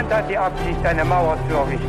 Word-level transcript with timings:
Niemand 0.00 0.14
hat 0.14 0.30
die 0.30 0.38
Absicht, 0.38 0.82
eine 0.82 1.04
Mauer 1.04 1.38
zu 1.46 1.54
errichten. 1.54 1.86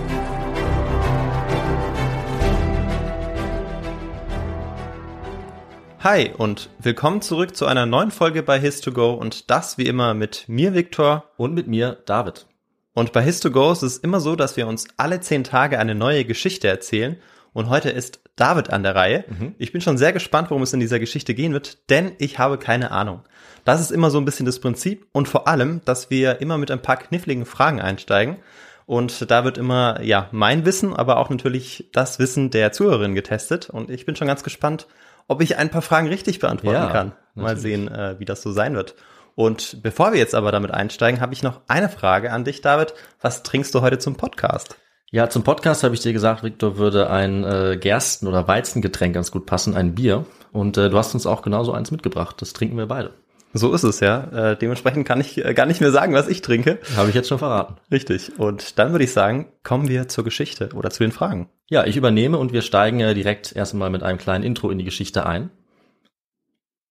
Hi 6.02 6.32
und 6.38 6.70
willkommen 6.80 7.22
zurück 7.22 7.56
zu 7.56 7.68
einer 7.68 7.86
neuen 7.86 8.12
Folge 8.12 8.44
bei 8.44 8.58
His2Go 8.58 9.14
und 9.14 9.50
das 9.50 9.78
wie 9.78 9.86
immer 9.86 10.14
mit 10.14 10.50
mir 10.50 10.74
Viktor 10.74 11.24
Und 11.38 11.54
mit 11.54 11.68
mir, 11.68 12.00
David. 12.06 12.48
und 12.94 13.14
bei 13.14 13.24
His2Go 13.24 13.72
ist 13.72 13.84
es 13.84 13.98
immer 14.00 14.20
so, 14.20 14.36
dass 14.36 14.58
wir 14.58 14.68
uns 14.68 14.88
alle 14.98 15.22
zehn 15.22 15.46
Tage 15.46 15.80
eine 15.80 15.96
neue 15.96 16.26
Geschichte 16.26 16.68
erzählen 16.68 17.16
und 17.54 17.70
heute 17.70 17.90
ist 17.90 18.22
David 18.36 18.70
an 18.72 18.84
der 18.84 18.96
Reihe. 18.96 19.26
Ich 19.58 19.72
bin 19.72 19.82
schon 19.82 19.98
sehr 19.98 20.14
gespannt, 20.14 20.50
worum 20.50 20.64
es 20.64 20.74
in 20.74 20.80
dieser 20.80 21.00
Geschichte 21.00 21.34
gehen 21.34 21.54
wird, 21.54 21.90
denn 21.90 22.14
ich 22.18 22.40
habe 22.40 22.58
keine 22.58 22.92
Ahnung. 22.92 23.22
Das 23.66 23.82
ist 23.82 23.92
immer 23.92 24.10
so 24.10 24.18
ein 24.18 24.26
bisschen 24.26 24.46
das 24.46 24.60
Prinzip 24.60 25.08
und 25.12 25.28
vor 25.28 25.48
allem, 25.48 25.82
dass 25.86 26.10
wir 26.10 26.42
immer 26.42 26.58
mit 26.58 26.72
ein 26.72 26.82
paar 26.82 26.98
kniffligen 26.98 27.46
Fragen 27.46 27.80
einsteigen 27.82 28.38
und 28.86 29.30
da 29.30 29.44
wird 29.44 29.58
immer, 29.58 30.02
ja, 30.02 30.28
mein 30.32 30.66
Wissen, 30.66 30.96
aber 30.96 31.18
auch 31.18 31.30
natürlich 31.30 31.90
das 31.94 32.20
Wissen 32.20 32.50
der 32.50 32.72
Zuhörerin 32.72 33.16
getestet 33.16 33.70
und 33.70 33.90
ich 33.90 34.06
bin 34.06 34.16
schon 34.16 34.28
ganz 34.28 34.44
gespannt, 34.44 34.88
ob 35.28 35.42
ich 35.42 35.58
ein 35.58 35.70
paar 35.70 35.82
Fragen 35.84 36.08
richtig 36.08 36.40
beantworten 36.40 36.76
Ja, 36.76 36.90
kann. 36.90 37.12
Mal 37.36 37.44
natürlich. 37.56 37.62
sehen, 37.62 37.88
äh, 37.88 38.20
wie 38.20 38.26
das 38.26 38.42
so 38.42 38.52
sein 38.52 38.76
wird. 38.76 38.96
Und 39.36 39.82
bevor 39.82 40.12
wir 40.12 40.20
jetzt 40.20 40.36
aber 40.36 40.52
damit 40.52 40.72
einsteigen, 40.72 41.22
habe 41.22 41.34
ich 41.34 41.44
noch 41.44 41.62
eine 41.68 41.88
Frage 41.88 42.32
an 42.34 42.44
dich, 42.44 42.62
David. 42.62 42.94
Was 43.22 43.44
trinkst 43.44 43.74
du 43.74 43.82
heute 43.82 43.98
zum 43.98 44.16
Podcast? 44.16 44.76
Ja, 45.14 45.30
zum 45.30 45.44
Podcast 45.44 45.84
habe 45.84 45.94
ich 45.94 46.00
dir 46.00 46.14
gesagt, 46.14 46.42
Victor 46.42 46.78
würde 46.78 47.10
ein 47.10 47.44
äh, 47.44 47.78
Gersten- 47.78 48.28
oder 48.28 48.48
Weizengetränk 48.48 49.14
ganz 49.14 49.30
gut 49.30 49.46
passen, 49.46 49.76
ein 49.76 49.94
Bier. 49.94 50.26
Und 50.54 50.78
äh, 50.78 50.90
du 50.90 50.98
hast 50.98 51.14
uns 51.14 51.26
auch 51.26 51.42
genauso 51.42 51.74
eins 51.74 51.92
mitgebracht. 51.92 52.42
Das 52.42 52.54
trinken 52.54 52.78
wir 52.78 52.86
beide. 52.86 53.14
So 53.52 53.74
ist 53.74 53.84
es 53.84 54.00
ja. 54.00 54.52
Äh, 54.52 54.58
dementsprechend 54.58 55.06
kann 55.06 55.20
ich 55.20 55.44
äh, 55.44 55.54
gar 55.54 55.66
nicht 55.66 55.82
mehr 55.82 55.92
sagen, 55.92 56.14
was 56.14 56.30
ich 56.30 56.42
trinke. 56.42 56.80
Habe 56.96 57.10
ich 57.10 57.16
jetzt 57.16 57.28
schon 57.28 57.40
verraten. 57.40 57.76
Richtig. 57.92 58.40
Und 58.40 58.80
dann 58.80 58.94
würde 58.94 59.04
ich 59.04 59.12
sagen, 59.12 59.52
kommen 59.64 59.90
wir 59.90 60.08
zur 60.08 60.24
Geschichte 60.24 60.70
oder 60.76 60.92
zu 60.92 61.04
den 61.04 61.12
Fragen. 61.12 61.50
Ja, 61.70 61.86
ich 61.86 61.98
übernehme 61.98 62.38
und 62.38 62.54
wir 62.54 62.62
steigen 62.62 63.02
äh, 63.02 63.14
direkt 63.14 63.54
erstmal 63.54 63.90
mit 63.90 64.04
einem 64.04 64.18
kleinen 64.18 64.46
Intro 64.46 64.70
in 64.70 64.78
die 64.78 64.86
Geschichte 64.86 65.26
ein. 65.26 65.50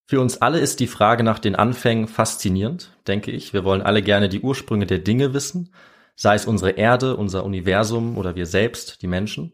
Für 0.07 0.21
uns 0.21 0.43
alle 0.43 0.59
ist 0.59 0.81
die 0.81 0.89
Frage 0.89 1.23
nach 1.23 1.39
den 1.39 1.57
Anfängen 1.57 2.07
faszinierend, 2.07 2.91
denke 3.07 3.31
ich. 3.31 3.55
Wir 3.55 3.65
wollen 3.65 3.81
alle 3.81 4.03
gerne 4.03 4.29
die 4.29 4.41
Ursprünge 4.41 4.85
der 4.85 4.99
Dinge 4.99 5.33
wissen, 5.33 5.71
sei 6.21 6.35
es 6.35 6.45
unsere 6.45 6.73
Erde, 6.73 7.17
unser 7.17 7.45
Universum 7.45 8.19
oder 8.19 8.35
wir 8.37 8.45
selbst, 8.45 9.01
die 9.01 9.07
Menschen, 9.07 9.53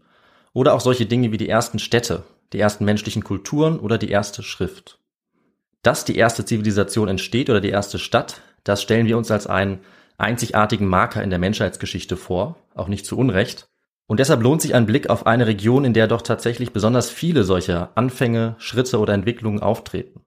oder 0.53 0.75
auch 0.75 0.81
solche 0.81 1.07
Dinge 1.07 1.31
wie 1.31 1.37
die 1.37 1.49
ersten 1.49 1.79
Städte, 1.79 2.25
die 2.53 2.59
ersten 2.59 2.85
menschlichen 2.85 3.23
Kulturen 3.23 3.79
oder 3.79 3.99
die 3.99 4.11
erste 4.11 4.43
Schrift. 4.43 4.99
Dass 5.83 6.05
die 6.05 6.17
erste 6.17 6.45
Zivilisation 6.45 7.07
entsteht 7.07 7.51
oder 7.51 7.61
die 7.61 7.71
erste 7.71 8.01
Stadt, 8.01 8.41
das 8.65 8.83
stellen 8.83 9.07
wir 9.07 9.17
uns 9.17 9.31
als 9.31 9.47
einen 9.47 9.79
einzigartigen 10.19 10.89
Marker 10.89 11.23
in 11.23 11.31
der 11.31 11.39
Menschheitsgeschichte 11.39 12.17
vor, 12.17 12.57
auch 12.75 12.89
nicht 12.89 13.07
zu 13.07 13.17
Unrecht. 13.17 13.69
Und 14.09 14.19
deshalb 14.19 14.43
lohnt 14.43 14.61
sich 14.61 14.75
ein 14.75 14.87
Blick 14.87 15.09
auf 15.09 15.25
eine 15.25 15.47
Region, 15.47 15.85
in 15.85 15.95
der 15.95 16.09
doch 16.09 16.23
tatsächlich 16.23 16.73
besonders 16.73 17.11
viele 17.11 17.45
solcher 17.45 17.93
Anfänge, 17.95 18.57
Schritte 18.59 18.99
oder 18.99 19.15
Entwicklungen 19.15 19.61
auftreten. 19.61 20.23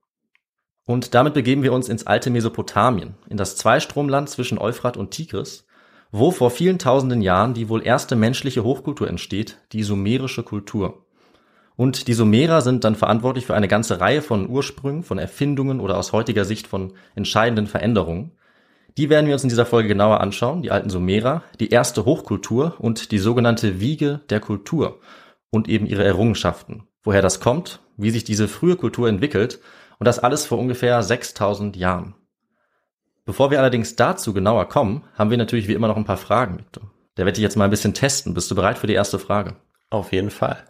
Und 0.86 1.14
damit 1.16 1.34
begeben 1.34 1.64
wir 1.64 1.74
uns 1.74 1.90
ins 1.90 2.08
alte 2.08 2.30
Mesopotamien, 2.30 3.16
in 3.28 3.36
das 3.36 3.58
Zweistromland 3.58 4.30
zwischen 4.30 4.58
Euphrat 4.58 4.96
und 4.96 5.12
Tigris, 5.12 5.66
wo 6.12 6.32
vor 6.32 6.50
vielen 6.50 6.80
tausenden 6.80 7.22
Jahren 7.22 7.54
die 7.54 7.70
wohl 7.70 7.86
erste 7.86 8.16
menschliche 8.16 8.64
Hochkultur 8.64 9.08
entsteht, 9.08 9.58
die 9.72 9.84
sumerische 9.84 10.44
Kultur. 10.44 11.06
Und 11.76 12.08
die 12.08 12.14
Sumerer 12.14 12.62
sind 12.62 12.84
dann 12.84 12.96
verantwortlich 12.96 13.46
für 13.46 13.54
eine 13.54 13.70
ganze 13.70 14.02
Reihe 14.02 14.22
von 14.22 14.50
Ursprüngen, 14.50 15.04
von 15.04 15.18
Erfindungen 15.18 15.80
oder 15.80 15.98
aus 15.98 16.12
heutiger 16.12 16.44
Sicht 16.44 16.68
von 16.68 16.94
entscheidenden 17.16 17.68
Veränderungen. 17.68 18.32
Die 18.98 19.10
werden 19.10 19.28
wir 19.28 19.34
uns 19.34 19.44
in 19.44 19.50
dieser 19.50 19.66
Folge 19.66 19.88
genauer 19.88 20.20
anschauen, 20.20 20.62
die 20.62 20.72
alten 20.72 20.90
Sumerer, 20.90 21.44
die 21.60 21.70
erste 21.70 22.04
Hochkultur 22.04 22.76
und 22.80 23.12
die 23.12 23.20
sogenannte 23.20 23.80
Wiege 23.80 24.20
der 24.30 24.42
Kultur 24.42 25.00
und 25.52 25.70
eben 25.70 25.86
ihre 25.86 26.04
Errungenschaften. 26.04 26.84
Woher 27.02 27.22
das 27.22 27.40
kommt, 27.40 27.80
wie 27.96 28.10
sich 28.10 28.26
diese 28.26 28.50
frühe 28.50 28.76
Kultur 28.76 29.08
entwickelt 29.08 29.60
und 30.00 30.06
das 30.06 30.20
alles 30.20 30.46
vor 30.46 30.58
ungefähr 30.58 31.02
6000 31.02 31.78
Jahren. 31.78 32.16
Bevor 33.26 33.52
wir 33.52 33.60
allerdings 33.60 33.96
dazu 33.96 34.34
genauer 34.34 34.68
kommen, 34.70 35.04
haben 35.16 35.30
wir 35.30 35.38
natürlich 35.38 35.68
wie 35.68 35.74
immer 35.74 35.88
noch 35.88 35.98
ein 35.98 36.06
paar 36.06 36.18
Fragen, 36.18 36.58
Victor. 36.58 36.92
Der 37.18 37.26
werde 37.26 37.38
ich 37.38 37.44
jetzt 37.44 37.58
mal 37.58 37.66
ein 37.66 37.70
bisschen 37.70 37.94
testen. 37.94 38.34
Bist 38.34 38.50
du 38.50 38.56
bereit 38.56 38.78
für 38.78 38.88
die 38.88 38.94
erste 38.94 39.20
Frage? 39.20 39.56
Auf 39.90 40.12
jeden 40.14 40.30
Fall. 40.30 40.64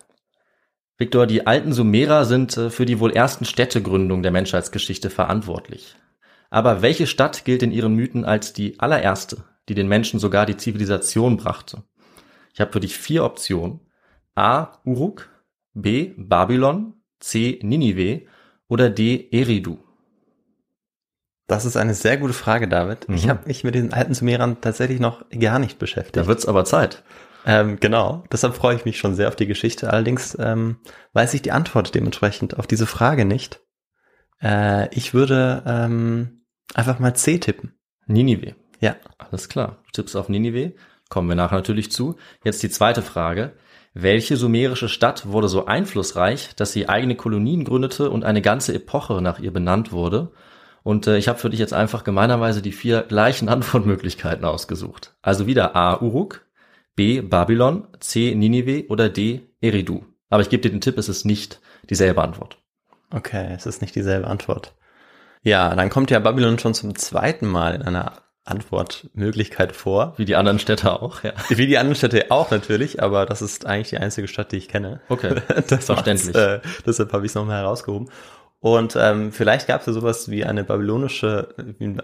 Victor, 0.98 1.28
die 1.28 1.48
alten 1.48 1.72
Sumerer 1.72 2.26
sind 2.26 2.58
äh, 2.58 2.70
für 2.70 2.86
die 2.86 3.00
wohl 3.00 3.12
ersten 3.12 3.46
Städtegründungen 3.46 4.24
der 4.24 4.32
Menschheitsgeschichte 4.32 5.10
verantwortlich. 5.10 5.96
Aber 6.50 6.82
welche 6.82 7.08
Stadt 7.08 7.46
gilt 7.46 7.64
in 7.64 7.72
ihren 7.72 7.94
Mythen 7.94 8.26
als 8.26 8.54
die 8.54 8.80
allererste, 8.80 9.46
die 9.70 9.76
den 9.76 9.88
Menschen 9.88 10.20
sogar 10.20 10.46
die 10.46 10.58
Zivilisation 10.58 11.38
brachte? 11.38 11.84
Ich 12.54 12.60
habe 12.60 12.72
für 12.72 12.80
dich 12.80 12.98
vier 12.98 13.24
Optionen. 13.24 13.80
A. 14.36 14.80
Uruk, 14.84 15.30
B. 15.74 16.14
Babylon, 16.18 16.96
C. 17.20 17.60
Ninive 17.62 18.26
oder 18.68 18.90
D. 18.90 19.30
Eridu. 19.32 19.78
Das 21.50 21.66
ist 21.66 21.76
eine 21.76 21.94
sehr 21.96 22.18
gute 22.18 22.34
Frage, 22.34 22.68
David. 22.68 23.08
Ich 23.10 23.26
Mhm. 23.26 23.30
habe 23.30 23.48
mich 23.48 23.64
mit 23.64 23.76
den 23.76 23.92
alten 23.92 24.14
Sumerern 24.14 24.62
tatsächlich 24.62 25.00
noch 25.00 25.24
gar 25.38 25.60
nicht 25.60 25.80
beschäftigt. 25.80 26.16
Da 26.16 26.28
wird's 26.28 26.46
aber 26.46 26.64
Zeit. 26.64 27.04
Ähm, 27.46 27.80
genau, 27.80 28.24
deshalb 28.32 28.54
freue 28.56 28.76
ich 28.76 28.86
mich 28.86 29.00
schon 29.00 29.16
sehr 29.16 29.28
auf 29.30 29.36
die 29.36 29.48
Geschichte. 29.48 29.92
Allerdings 29.92 30.38
ähm, 30.40 30.78
weiß 31.14 31.34
ich 31.34 31.42
die 31.42 31.52
Antwort 31.52 31.96
dementsprechend 31.96 32.58
auf 32.60 32.68
diese 32.68 32.86
Frage 32.86 33.26
nicht. 33.26 33.62
Äh, 34.42 34.94
ich 34.96 35.14
würde 35.14 35.64
ähm, 35.66 36.44
einfach 36.76 37.00
mal 37.00 37.16
C 37.16 37.40
tippen. 37.40 37.74
Ninive. 38.06 38.56
Ja. 38.80 38.96
Alles 39.18 39.50
klar. 39.50 39.78
Du 39.88 39.92
tippst 39.94 40.16
auf 40.16 40.30
Ninive. 40.30 40.74
Kommen 41.10 41.28
wir 41.30 41.36
nachher 41.36 41.56
natürlich 41.56 41.92
zu. 41.92 42.16
Jetzt 42.44 42.62
die 42.62 42.70
zweite 42.70 43.02
Frage. 43.02 43.54
Welche 43.96 44.38
sumerische 44.38 44.88
Stadt 44.88 45.28
wurde 45.30 45.48
so 45.48 45.66
einflussreich, 45.66 46.56
dass 46.56 46.74
sie 46.74 46.88
eigene 46.88 47.16
Kolonien 47.16 47.64
gründete 47.64 48.12
und 48.12 48.24
eine 48.24 48.44
ganze 48.44 48.76
Epoche 48.76 49.20
nach 49.22 49.40
ihr 49.40 49.52
benannt 49.52 49.92
wurde? 49.92 50.32
Und 50.90 51.06
äh, 51.06 51.20
ich 51.20 51.28
habe 51.28 51.38
für 51.38 51.52
dich 51.52 51.60
jetzt 51.60 51.72
einfach 51.72 52.04
gemeinerweise 52.04 52.64
die 52.64 52.72
vier 52.72 53.04
gleichen 53.04 53.48
Antwortmöglichkeiten 53.50 54.44
ausgesucht. 54.44 55.14
Also 55.22 55.46
wieder 55.46 55.76
A. 55.76 56.02
Uruk, 56.02 56.48
B. 56.96 57.22
Babylon, 57.22 57.86
C. 58.00 58.34
Ninive 58.34 58.88
oder 58.90 59.08
D. 59.08 59.42
Eridu. 59.62 60.04
Aber 60.32 60.42
ich 60.42 60.50
gebe 60.50 60.64
dir 60.64 60.72
den 60.72 60.82
Tipp, 60.82 60.98
es 60.98 61.08
ist 61.08 61.26
nicht 61.26 61.62
dieselbe 61.92 62.24
Antwort. 62.24 62.58
Okay, 63.12 63.54
es 63.56 63.68
ist 63.68 63.84
nicht 63.84 63.94
dieselbe 63.94 64.26
Antwort. 64.26 64.74
Ja, 65.44 65.76
dann 65.76 65.92
kommt 65.92 66.10
ja 66.10 66.18
Babylon 66.18 66.58
schon 66.58 66.74
zum 66.74 66.96
zweiten 66.96 67.46
Mal 67.46 67.76
in 67.76 67.84
einer 67.84 68.24
Antwortmöglichkeit 68.46 69.76
vor. 69.76 70.16
Wie 70.18 70.26
die 70.26 70.36
anderen 70.36 70.58
Städte 70.58 70.92
auch, 70.92 71.24
ja. 71.24 71.34
Wie 71.50 71.68
die 71.68 71.78
anderen 71.78 71.96
Städte 71.96 72.32
auch 72.32 72.50
natürlich, 72.50 73.02
aber 73.02 73.28
das 73.28 73.44
ist 73.44 73.68
eigentlich 73.68 73.90
die 73.90 74.00
einzige 74.00 74.28
Stadt, 74.28 74.52
die 74.52 74.58
ich 74.58 74.68
kenne. 74.68 75.02
Okay, 75.08 75.36
das 75.68 75.86
verständlich. 75.86 76.36
Äh, 76.36 76.62
deshalb 76.84 77.14
habe 77.14 77.28
ich 77.28 77.32
es 77.32 77.36
nochmal 77.36 77.58
herausgehoben. 77.58 78.10
Und 78.60 78.98
ähm, 79.00 79.32
vielleicht 79.32 79.68
gab 79.68 79.82
es 79.82 79.88
ja 79.88 79.94
sowas 79.94 80.30
wie 80.30 80.44
eine 80.44 80.64
babylonische, 80.64 81.56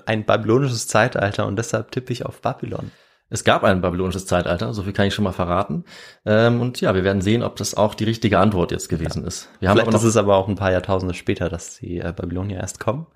ein 0.05 0.25
babylonisches 0.25 0.87
Zeitalter 0.87 1.45
und 1.47 1.57
deshalb 1.57 1.91
tippe 1.91 2.13
ich 2.13 2.25
auf 2.25 2.41
Babylon. 2.41 2.91
Es 3.29 3.43
gab 3.43 3.63
ein 3.63 3.81
babylonisches 3.81 4.27
Zeitalter, 4.27 4.73
so 4.73 4.83
viel 4.83 4.93
kann 4.93 5.07
ich 5.07 5.15
schon 5.15 5.23
mal 5.23 5.31
verraten. 5.31 5.83
Ähm, 6.25 6.61
und 6.61 6.79
ja, 6.79 6.93
wir 6.93 7.03
werden 7.03 7.21
sehen, 7.21 7.41
ob 7.41 7.55
das 7.55 7.73
auch 7.75 7.95
die 7.95 8.03
richtige 8.03 8.37
Antwort 8.37 8.71
jetzt 8.71 8.87
gewesen 8.87 9.25
ist. 9.25 9.49
Wir 9.59 9.69
haben 9.69 9.77
Vielleicht 9.77 9.87
aber 9.87 9.97
noch, 9.97 10.03
ist 10.03 10.09
es 10.09 10.17
aber 10.17 10.35
auch 10.35 10.47
ein 10.47 10.55
paar 10.55 10.71
Jahrtausende 10.71 11.15
später, 11.15 11.49
dass 11.49 11.77
die 11.77 11.99
äh, 11.99 12.13
Babylonier 12.15 12.57
erst 12.57 12.79
kommen. 12.79 13.07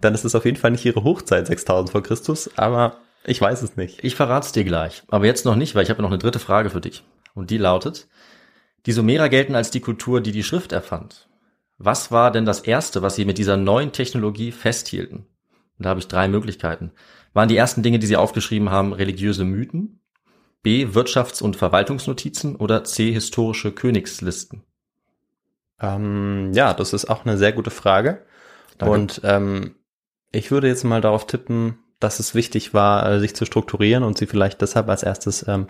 Dann 0.00 0.14
ist 0.14 0.24
es 0.24 0.34
auf 0.34 0.44
jeden 0.44 0.56
Fall 0.56 0.72
nicht 0.72 0.84
ihre 0.84 1.04
Hochzeit 1.04 1.46
6000 1.46 1.90
vor 1.90 2.02
Christus, 2.02 2.50
aber 2.56 2.96
ich 3.24 3.40
weiß 3.40 3.62
es 3.62 3.76
nicht. 3.76 4.02
ich 4.02 4.16
verrate 4.16 4.46
es 4.46 4.52
dir 4.52 4.64
gleich. 4.64 5.04
Aber 5.08 5.26
jetzt 5.26 5.44
noch 5.44 5.54
nicht, 5.54 5.76
weil 5.76 5.84
ich 5.84 5.90
habe 5.90 6.02
noch 6.02 6.10
eine 6.10 6.18
dritte 6.18 6.40
Frage 6.40 6.70
für 6.70 6.80
dich. 6.80 7.04
Und 7.34 7.50
die 7.50 7.58
lautet, 7.58 8.08
die 8.86 8.92
Sumerer 8.92 9.28
gelten 9.28 9.54
als 9.54 9.70
die 9.70 9.80
Kultur, 9.80 10.20
die 10.20 10.32
die 10.32 10.42
Schrift 10.42 10.72
erfand. 10.72 11.28
Was 11.84 12.12
war 12.12 12.30
denn 12.30 12.44
das 12.44 12.60
Erste, 12.60 13.02
was 13.02 13.16
sie 13.16 13.24
mit 13.24 13.38
dieser 13.38 13.56
neuen 13.56 13.92
Technologie 13.92 14.52
festhielten? 14.52 15.26
Und 15.78 15.84
da 15.84 15.90
habe 15.90 16.00
ich 16.00 16.06
drei 16.06 16.28
Möglichkeiten. 16.28 16.92
Waren 17.32 17.48
die 17.48 17.56
ersten 17.56 17.82
Dinge, 17.82 17.98
die 17.98 18.06
sie 18.06 18.16
aufgeschrieben 18.16 18.70
haben, 18.70 18.92
religiöse 18.92 19.44
Mythen? 19.44 20.00
B. 20.62 20.86
Wirtschafts- 20.86 21.42
und 21.42 21.56
Verwaltungsnotizen 21.56 22.54
oder 22.54 22.84
C. 22.84 23.12
Historische 23.12 23.72
Königslisten? 23.72 24.62
Ähm, 25.80 26.52
ja, 26.54 26.72
das 26.72 26.92
ist 26.92 27.10
auch 27.10 27.24
eine 27.24 27.36
sehr 27.36 27.52
gute 27.52 27.70
Frage. 27.70 28.24
Danke. 28.78 28.94
Und 28.94 29.20
ähm, 29.24 29.74
Ich 30.30 30.52
würde 30.52 30.68
jetzt 30.68 30.84
mal 30.84 31.00
darauf 31.00 31.26
tippen, 31.26 31.78
dass 31.98 32.20
es 32.20 32.34
wichtig 32.34 32.74
war, 32.74 33.10
äh, 33.10 33.18
sich 33.18 33.34
zu 33.34 33.44
strukturieren 33.44 34.04
und 34.04 34.18
sie 34.18 34.26
vielleicht 34.26 34.62
deshalb 34.62 34.88
als 34.88 35.02
erstes 35.02 35.46
ähm, 35.48 35.66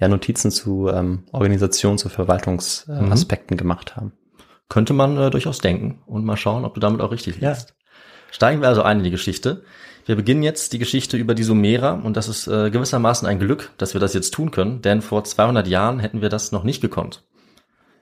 ja, 0.00 0.08
Notizen 0.08 0.50
zu 0.50 0.88
ähm, 0.88 1.24
Organisations- 1.32 2.02
und 2.02 2.10
Verwaltungsaspekten 2.10 3.54
äh, 3.54 3.54
mhm. 3.54 3.58
gemacht 3.58 3.94
haben. 3.94 4.12
Könnte 4.68 4.92
man 4.92 5.16
äh, 5.18 5.30
durchaus 5.30 5.58
denken 5.58 6.02
und 6.06 6.24
mal 6.24 6.36
schauen, 6.36 6.64
ob 6.64 6.74
du 6.74 6.80
damit 6.80 7.00
auch 7.00 7.12
richtig 7.12 7.40
liegst. 7.40 7.68
Ja. 7.70 7.74
Steigen 8.30 8.62
wir 8.62 8.68
also 8.68 8.82
ein 8.82 8.98
in 8.98 9.04
die 9.04 9.10
Geschichte. 9.10 9.64
Wir 10.06 10.16
beginnen 10.16 10.42
jetzt 10.42 10.72
die 10.72 10.78
Geschichte 10.78 11.16
über 11.16 11.34
die 11.34 11.44
Sumerer 11.44 12.00
und 12.02 12.16
das 12.16 12.28
ist 12.28 12.48
äh, 12.48 12.70
gewissermaßen 12.70 13.28
ein 13.28 13.38
Glück, 13.38 13.70
dass 13.78 13.94
wir 13.94 14.00
das 14.00 14.14
jetzt 14.14 14.32
tun 14.32 14.50
können, 14.50 14.82
denn 14.82 15.02
vor 15.02 15.22
200 15.22 15.68
Jahren 15.68 16.00
hätten 16.00 16.22
wir 16.22 16.28
das 16.28 16.50
noch 16.50 16.64
nicht 16.64 16.80
gekonnt. 16.80 17.22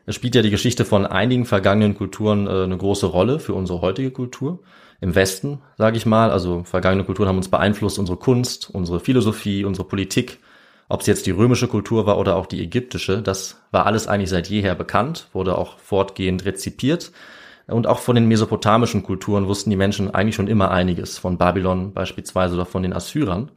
Es 0.07 0.15
spielt 0.15 0.35
ja 0.35 0.43
die 0.43 0.51
Geschichte 0.51 0.85
von 0.85 1.05
einigen 1.05 1.45
vergangenen 1.45 1.95
Kulturen 1.95 2.47
äh, 2.47 2.65
eine 2.65 2.77
große 2.77 3.07
Rolle 3.07 3.39
für 3.39 3.55
unsere 3.55 3.83
heutige 3.83 4.11
Kultur. 4.11 4.61
Im 5.01 5.15
Westen, 5.15 5.61
sage 5.77 5.97
ich 5.97 6.07
mal, 6.07 6.31
also 6.31 6.65
vergangene 6.65 7.05
Kulturen 7.05 7.29
haben 7.29 7.37
uns 7.37 7.49
beeinflusst, 7.49 7.99
unsere 7.99 8.19
Kunst, 8.19 8.71
unsere 8.71 9.01
Philosophie, 9.01 9.65
unsere 9.65 9.87
Politik, 9.87 10.39
ob 10.91 11.03
es 11.03 11.07
jetzt 11.07 11.27
die 11.27 11.31
römische 11.31 11.69
Kultur 11.69 12.05
war 12.05 12.19
oder 12.19 12.35
auch 12.35 12.47
die 12.47 12.61
ägyptische, 12.61 13.23
das 13.23 13.63
war 13.71 13.87
alles 13.87 14.09
eigentlich 14.09 14.29
seit 14.29 14.49
jeher 14.49 14.75
bekannt, 14.75 15.29
wurde 15.33 15.57
auch 15.57 15.79
fortgehend 15.79 16.45
rezipiert. 16.45 17.13
Und 17.69 17.87
auch 17.87 18.01
von 18.01 18.17
den 18.17 18.27
mesopotamischen 18.27 19.05
Kulturen 19.05 19.47
wussten 19.47 19.71
die 19.71 19.77
Menschen 19.77 20.13
eigentlich 20.13 20.35
schon 20.35 20.49
immer 20.49 20.73
einiges, 20.73 21.17
von 21.17 21.39
Babylon 21.39 21.93
beispielsweise 21.95 22.57
oder 22.57 22.67
von 22.67 22.83
den 22.83 22.93
Assyrern. 22.93 23.53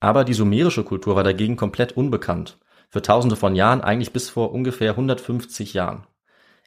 Aber 0.00 0.24
die 0.24 0.34
sumerische 0.34 0.84
Kultur 0.84 1.16
war 1.16 1.24
dagegen 1.24 1.56
komplett 1.56 1.96
unbekannt. 1.96 2.58
Für 2.90 3.00
tausende 3.00 3.36
von 3.36 3.56
Jahren, 3.56 3.80
eigentlich 3.80 4.12
bis 4.12 4.28
vor 4.28 4.52
ungefähr 4.52 4.90
150 4.90 5.72
Jahren. 5.72 6.06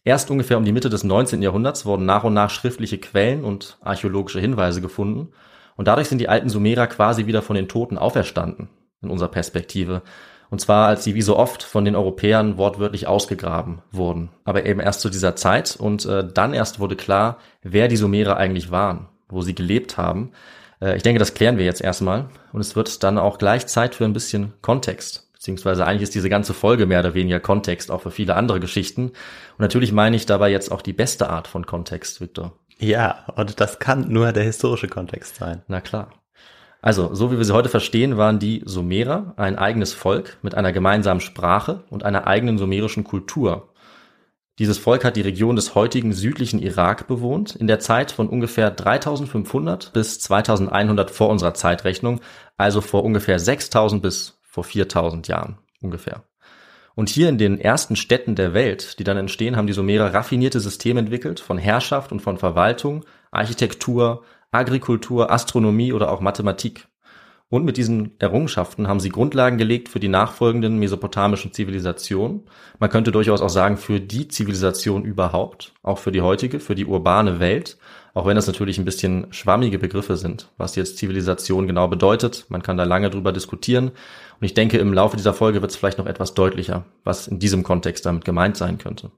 Erst 0.03 0.31
ungefähr 0.31 0.57
um 0.57 0.65
die 0.65 0.71
Mitte 0.71 0.89
des 0.89 1.03
19. 1.03 1.43
Jahrhunderts 1.43 1.85
wurden 1.85 2.07
nach 2.07 2.23
und 2.23 2.33
nach 2.33 2.49
schriftliche 2.49 2.97
Quellen 2.97 3.43
und 3.43 3.77
archäologische 3.81 4.39
Hinweise 4.39 4.81
gefunden. 4.81 5.33
Und 5.75 5.87
dadurch 5.87 6.07
sind 6.07 6.17
die 6.17 6.29
alten 6.29 6.49
Sumerer 6.49 6.87
quasi 6.87 7.27
wieder 7.27 7.43
von 7.43 7.55
den 7.55 7.67
Toten 7.67 7.99
auferstanden, 7.99 8.69
in 9.01 9.09
unserer 9.09 9.29
Perspektive. 9.29 10.01
Und 10.49 10.59
zwar, 10.59 10.87
als 10.87 11.03
sie 11.03 11.13
wie 11.15 11.21
so 11.21 11.37
oft 11.37 11.61
von 11.61 11.85
den 11.85 11.95
Europäern 11.95 12.57
wortwörtlich 12.57 13.07
ausgegraben 13.07 13.81
wurden. 13.91 14.29
Aber 14.45 14.65
eben 14.65 14.79
erst 14.79 15.01
zu 15.01 15.09
dieser 15.09 15.35
Zeit 15.35 15.75
und 15.79 16.05
äh, 16.05 16.27
dann 16.27 16.53
erst 16.53 16.79
wurde 16.79 16.95
klar, 16.95 17.37
wer 17.61 17.87
die 17.87 17.97
Sumerer 17.97 18.37
eigentlich 18.37 18.71
waren, 18.71 19.09
wo 19.27 19.41
sie 19.41 19.53
gelebt 19.53 19.97
haben. 19.97 20.31
Äh, 20.81 20.97
ich 20.97 21.03
denke, 21.03 21.19
das 21.19 21.35
klären 21.35 21.57
wir 21.57 21.65
jetzt 21.65 21.81
erstmal. 21.81 22.29
Und 22.51 22.61
es 22.61 22.75
wird 22.75 23.03
dann 23.03 23.19
auch 23.19 23.37
gleich 23.37 23.67
Zeit 23.67 23.93
für 23.93 24.05
ein 24.05 24.13
bisschen 24.13 24.53
Kontext. 24.61 25.29
Beziehungsweise 25.33 25.85
eigentlich 25.85 26.03
ist 26.03 26.15
diese 26.15 26.29
ganze 26.29 26.53
Folge 26.53 26.85
mehr 26.85 26.99
oder 26.99 27.13
weniger 27.13 27.39
Kontext, 27.39 27.91
auch 27.91 28.01
für 28.01 28.11
viele 28.11 28.35
andere 28.35 28.59
Geschichten. 28.59 29.09
Und 29.09 29.59
natürlich 29.59 29.91
meine 29.93 30.15
ich 30.15 30.25
dabei 30.25 30.49
jetzt 30.49 30.71
auch 30.71 30.81
die 30.81 30.93
beste 30.93 31.29
Art 31.29 31.47
von 31.47 31.65
Kontext, 31.65 32.19
Victor. 32.19 32.57
Ja, 32.79 33.25
und 33.35 33.59
das 33.61 33.79
kann 33.79 34.09
nur 34.09 34.31
der 34.33 34.43
historische 34.43 34.87
Kontext 34.87 35.35
sein. 35.35 35.61
Na 35.67 35.79
klar. 35.79 36.09
Also, 36.81 37.13
so 37.13 37.31
wie 37.31 37.37
wir 37.37 37.43
sie 37.43 37.53
heute 37.53 37.69
verstehen, 37.69 38.17
waren 38.17 38.39
die 38.39 38.61
Sumerer 38.65 39.33
ein 39.35 39.57
eigenes 39.57 39.93
Volk 39.93 40.37
mit 40.41 40.55
einer 40.55 40.71
gemeinsamen 40.71 41.19
Sprache 41.19 41.83
und 41.89 42.03
einer 42.03 42.25
eigenen 42.27 42.57
sumerischen 42.57 43.03
Kultur. 43.03 43.73
Dieses 44.59 44.77
Volk 44.77 45.05
hat 45.05 45.15
die 45.15 45.21
Region 45.21 45.55
des 45.55 45.73
heutigen 45.75 46.13
südlichen 46.13 46.59
Irak 46.59 47.07
bewohnt, 47.07 47.55
in 47.55 47.67
der 47.67 47.79
Zeit 47.79 48.11
von 48.11 48.27
ungefähr 48.27 48.71
3500 48.71 49.93
bis 49.93 50.19
2100 50.19 51.11
vor 51.11 51.29
unserer 51.29 51.53
Zeitrechnung, 51.53 52.19
also 52.57 52.81
vor 52.81 53.03
ungefähr 53.03 53.39
6000 53.39 54.01
bis 54.01 54.39
vor 54.43 54.63
4000 54.65 55.27
Jahren 55.29 55.57
ungefähr. 55.81 56.23
Und 56.95 57.07
hier 57.07 57.29
in 57.29 57.37
den 57.37 57.57
ersten 57.57 57.95
Städten 57.95 58.35
der 58.35 58.53
Welt, 58.53 58.99
die 58.99 59.05
dann 59.05 59.15
entstehen, 59.15 59.55
haben 59.55 59.67
die 59.67 59.73
Sumerer 59.73 60.13
raffinierte 60.13 60.59
Systeme 60.59 60.99
entwickelt 60.99 61.39
von 61.39 61.57
Herrschaft 61.57 62.11
und 62.11 62.21
von 62.21 62.37
Verwaltung, 62.37 63.05
Architektur, 63.31 64.23
Agrikultur, 64.51 65.31
Astronomie 65.31 65.93
oder 65.93 66.11
auch 66.11 66.21
Mathematik. 66.21 66.87
Und 67.51 67.65
mit 67.65 67.77
diesen 67.77 68.11
Errungenschaften 68.19 68.87
haben 68.87 68.99
sie 68.99 69.09
Grundlagen 69.09 69.57
gelegt 69.57 69.89
für 69.89 69.99
die 69.99 70.07
nachfolgenden 70.07 70.77
mesopotamischen 70.77 71.51
Zivilisationen. 71.51 72.43
Man 72.77 72.91
könnte 72.91 73.11
durchaus 73.11 73.41
auch 73.41 73.49
sagen, 73.49 73.77
für 73.77 73.99
die 73.99 74.27
Zivilisation 74.27 75.03
überhaupt, 75.03 75.73
auch 75.81 75.97
für 75.97 76.11
die 76.11 76.21
heutige, 76.21 76.59
für 76.59 76.75
die 76.75 76.85
urbane 76.85 77.39
Welt, 77.39 77.79
auch 78.13 78.27
wenn 78.27 78.35
das 78.35 78.45
natürlich 78.45 78.77
ein 78.77 78.85
bisschen 78.85 79.33
schwammige 79.33 79.79
Begriffe 79.79 80.15
sind, 80.15 80.51
was 80.57 80.75
jetzt 80.75 80.97
Zivilisation 80.97 81.65
genau 81.65 81.87
bedeutet. 81.87 82.45
Man 82.49 82.61
kann 82.61 82.77
da 82.77 82.83
lange 82.83 83.09
drüber 83.09 83.31
diskutieren. 83.31 83.89
Und 83.89 84.45
ich 84.45 84.53
denke, 84.53 84.77
im 84.77 84.93
Laufe 84.93 85.17
dieser 85.17 85.33
Folge 85.33 85.61
wird 85.61 85.71
es 85.71 85.77
vielleicht 85.77 85.97
noch 85.97 86.05
etwas 86.05 86.35
deutlicher, 86.35 86.85
was 87.03 87.27
in 87.27 87.39
diesem 87.39 87.63
Kontext 87.63 88.05
damit 88.05 88.25
gemeint 88.25 88.57
sein 88.57 88.77
könnte. 88.77 89.09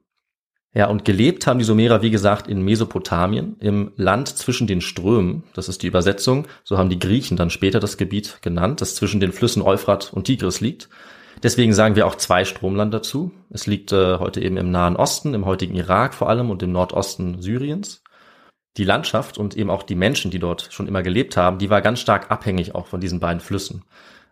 Ja, 0.74 0.88
und 0.88 1.04
gelebt 1.04 1.48
haben 1.48 1.60
die 1.60 1.66
Sumerer, 1.66 2.02
wie 2.02 2.12
gesagt, 2.12 2.48
in 2.48 2.62
Mesopotamien, 2.62 3.58
im 3.60 3.92
Land 3.98 4.30
zwischen 4.30 4.68
den 4.68 4.80
Strömen. 4.80 5.44
Das 5.54 5.68
ist 5.68 5.84
die 5.84 5.88
Übersetzung. 5.88 6.48
So 6.64 6.78
haben 6.78 6.90
die 6.90 7.00
Griechen 7.00 7.36
dann 7.36 7.50
später 7.50 7.82
das 7.82 7.98
Gebiet 7.98 8.42
genannt, 8.42 8.80
das 8.80 8.96
zwischen 8.96 9.20
den 9.20 9.34
Flüssen 9.34 9.62
Euphrat 9.62 10.14
und 10.14 10.26
Tigris 10.26 10.62
liegt. 10.62 10.88
Deswegen 11.44 11.74
sagen 11.74 11.96
wir 11.96 12.08
auch 12.08 12.16
zwei 12.16 12.46
Stromland 12.46 12.94
dazu. 12.94 13.32
Es 13.50 13.68
liegt 13.68 13.92
äh, 13.92 14.18
heute 14.20 14.40
eben 14.42 14.56
im 14.56 14.72
Nahen 14.72 14.96
Osten, 14.96 15.34
im 15.34 15.46
heutigen 15.46 15.76
Irak 15.76 16.14
vor 16.14 16.30
allem 16.30 16.50
und 16.50 16.64
im 16.64 16.72
Nordosten 16.72 17.42
Syriens. 17.42 18.04
Die 18.78 18.86
Landschaft 18.86 19.38
und 19.38 19.58
eben 19.58 19.70
auch 19.70 19.84
die 19.84 19.96
Menschen, 19.96 20.32
die 20.32 20.40
dort 20.40 20.70
schon 20.72 20.88
immer 20.88 21.04
gelebt 21.04 21.36
haben, 21.36 21.58
die 21.58 21.70
war 21.70 21.82
ganz 21.82 22.00
stark 22.00 22.32
abhängig 22.32 22.76
auch 22.76 22.88
von 22.88 23.02
diesen 23.02 23.20
beiden 23.20 23.42
Flüssen. 23.42 23.84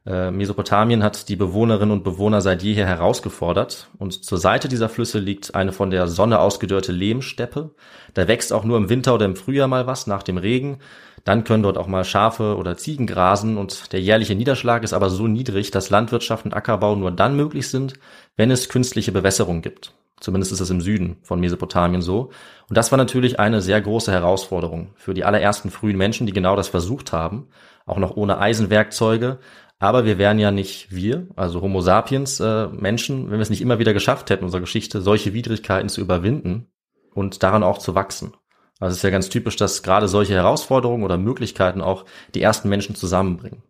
Äh, 0.05 0.31
Mesopotamien 0.31 1.03
hat 1.03 1.29
die 1.29 1.35
Bewohnerinnen 1.35 1.91
und 1.91 2.03
Bewohner 2.03 2.41
seit 2.41 2.63
jeher 2.63 2.87
herausgefordert 2.87 3.89
und 3.97 4.23
zur 4.23 4.37
Seite 4.37 4.67
dieser 4.67 4.89
Flüsse 4.89 5.19
liegt 5.19 5.55
eine 5.55 5.73
von 5.73 5.91
der 5.91 6.07
Sonne 6.07 6.39
ausgedörrte 6.39 6.91
Lehmsteppe. 6.91 7.71
Da 8.13 8.27
wächst 8.27 8.53
auch 8.53 8.63
nur 8.63 8.77
im 8.77 8.89
Winter 8.89 9.13
oder 9.13 9.25
im 9.25 9.35
Frühjahr 9.35 9.67
mal 9.67 9.87
was 9.87 10.07
nach 10.07 10.23
dem 10.23 10.37
Regen. 10.37 10.79
Dann 11.25 11.43
können 11.43 11.63
dort 11.63 11.77
auch 11.77 11.87
mal 11.87 12.05
Schafe 12.05 12.55
oder 12.55 12.77
Ziegen 12.77 13.05
grasen 13.05 13.57
und 13.57 13.91
der 13.91 14.01
jährliche 14.01 14.35
Niederschlag 14.35 14.83
ist 14.83 14.93
aber 14.93 15.09
so 15.09 15.27
niedrig, 15.27 15.69
dass 15.69 15.89
Landwirtschaft 15.89 16.45
und 16.45 16.53
Ackerbau 16.53 16.95
nur 16.95 17.11
dann 17.11 17.35
möglich 17.35 17.67
sind, 17.69 17.93
wenn 18.37 18.51
es 18.51 18.69
künstliche 18.69 19.11
Bewässerung 19.11 19.61
gibt. 19.61 19.93
Zumindest 20.19 20.51
ist 20.51 20.59
es 20.59 20.69
im 20.69 20.81
Süden 20.81 21.17
von 21.23 21.39
Mesopotamien 21.39 22.01
so. 22.01 22.29
Und 22.67 22.77
das 22.77 22.91
war 22.91 22.97
natürlich 22.97 23.39
eine 23.39 23.61
sehr 23.61 23.79
große 23.79 24.11
Herausforderung 24.11 24.91
für 24.95 25.13
die 25.13 25.23
allerersten 25.23 25.69
frühen 25.69 25.97
Menschen, 25.97 26.27
die 26.27 26.33
genau 26.33 26.55
das 26.55 26.67
versucht 26.67 27.13
haben, 27.13 27.47
auch 27.85 27.97
noch 27.97 28.15
ohne 28.17 28.37
Eisenwerkzeuge, 28.39 29.39
aber 29.79 30.05
wir 30.05 30.17
wären 30.17 30.39
ja 30.39 30.51
nicht 30.51 30.93
wir, 30.93 31.27
also 31.35 31.61
Homo 31.61 31.79
sapiens 31.81 32.39
äh, 32.41 32.67
Menschen, 32.67 33.31
wenn 33.31 33.37
wir 33.37 33.41
es 33.41 33.49
nicht 33.49 33.61
immer 33.61 33.79
wieder 33.79 33.93
geschafft 33.93 34.29
hätten, 34.29 34.43
unserer 34.43 34.61
Geschichte, 34.61 35.01
solche 35.01 35.33
Widrigkeiten 35.33 35.89
zu 35.89 36.01
überwinden 36.01 36.67
und 37.13 37.41
daran 37.43 37.63
auch 37.63 37.77
zu 37.77 37.95
wachsen. 37.95 38.33
Also 38.79 38.91
es 38.91 38.97
ist 38.97 39.03
ja 39.03 39.09
ganz 39.09 39.29
typisch, 39.29 39.55
dass 39.55 39.81
gerade 39.81 40.07
solche 40.07 40.33
Herausforderungen 40.33 41.03
oder 41.03 41.17
Möglichkeiten 41.17 41.81
auch 41.81 42.05
die 42.35 42.41
ersten 42.41 42.69
Menschen 42.69 42.95
zusammenbringen. 42.95 43.63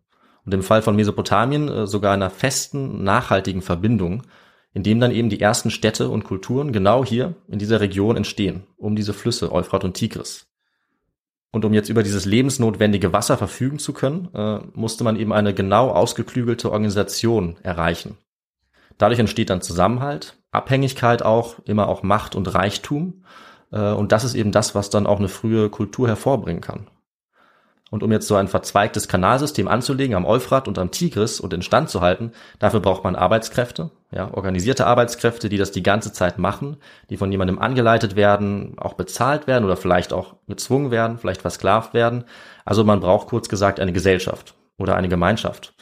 Und 0.45 0.53
im 0.53 0.63
Fall 0.63 0.81
von 0.81 0.95
Mesopotamien 0.95 1.69
äh, 1.69 1.87
sogar 1.87 2.13
einer 2.13 2.31
festen, 2.31 3.03
nachhaltigen 3.03 3.61
Verbindung, 3.61 4.23
in 4.73 4.83
dem 4.83 4.99
dann 4.99 5.11
eben 5.11 5.29
die 5.29 5.41
ersten 5.41 5.69
Städte 5.69 6.09
und 6.09 6.23
Kulturen 6.23 6.71
genau 6.71 7.05
hier 7.05 7.35
in 7.47 7.59
dieser 7.59 7.81
Region 7.81 8.17
entstehen, 8.17 8.63
um 8.77 8.95
diese 8.95 9.13
Flüsse 9.13 9.51
Euphrat 9.51 9.83
und 9.83 9.93
Tigris. 9.93 10.48
Und 11.51 11.65
um 11.65 11.73
jetzt 11.73 11.89
über 11.89 12.03
dieses 12.03 12.25
lebensnotwendige 12.25 13.11
Wasser 13.11 13.37
verfügen 13.37 13.79
zu 13.79 13.93
können, 13.93 14.29
äh, 14.33 14.59
musste 14.73 15.03
man 15.03 15.15
eben 15.15 15.33
eine 15.33 15.53
genau 15.53 15.89
ausgeklügelte 15.89 16.71
Organisation 16.71 17.57
erreichen. 17.63 18.17
Dadurch 18.97 19.19
entsteht 19.19 19.49
dann 19.49 19.61
Zusammenhalt, 19.61 20.37
Abhängigkeit 20.51 21.23
auch, 21.23 21.59
immer 21.65 21.87
auch 21.87 22.03
Macht 22.03 22.35
und 22.35 22.53
Reichtum. 22.53 23.23
Äh, 23.71 23.91
und 23.93 24.11
das 24.11 24.23
ist 24.23 24.35
eben 24.35 24.51
das, 24.51 24.75
was 24.75 24.89
dann 24.89 25.07
auch 25.07 25.19
eine 25.19 25.29
frühe 25.29 25.69
Kultur 25.69 26.07
hervorbringen 26.07 26.61
kann. 26.61 26.87
Und 27.89 28.03
um 28.03 28.11
jetzt 28.11 28.27
so 28.27 28.35
ein 28.35 28.47
verzweigtes 28.47 29.07
Kanalsystem 29.07 29.67
anzulegen 29.67 30.15
am 30.15 30.25
Euphrat 30.25 30.67
und 30.67 30.77
am 30.77 30.91
Tigris 30.91 31.39
und 31.39 31.53
instand 31.53 31.89
zu 31.89 32.01
halten, 32.01 32.31
dafür 32.59 32.81
braucht 32.81 33.03
man 33.03 33.15
Arbeitskräfte, 33.15 33.89
ja, 34.11 34.31
organisierte 34.31 34.85
Arbeitskräfte, 34.85 35.49
die 35.49 35.57
das 35.57 35.71
die 35.71 35.81
ganze 35.81 36.13
Zeit 36.13 36.37
machen, 36.37 36.77
die 37.09 37.17
von 37.17 37.31
jemandem 37.31 37.57
angeleitet 37.57 38.15
werden, 38.15 38.77
auch 38.77 38.93
bezahlt 38.93 39.47
werden 39.47 39.65
oder 39.65 39.75
vielleicht 39.75 40.13
auch 40.13 40.35
gezwungen 40.47 40.91
werden, 40.91 41.17
vielleicht 41.17 41.41
versklavt 41.41 41.93
werden. 41.95 42.25
Also 42.63 42.83
man 42.83 42.99
braucht 42.99 43.27
kurz 43.27 43.49
gesagt 43.49 43.79
eine 43.79 43.93
Gesellschaft 43.93 44.53
oder 44.77 44.95
eine 44.95 45.09
Gemeinschaft. 45.09 45.73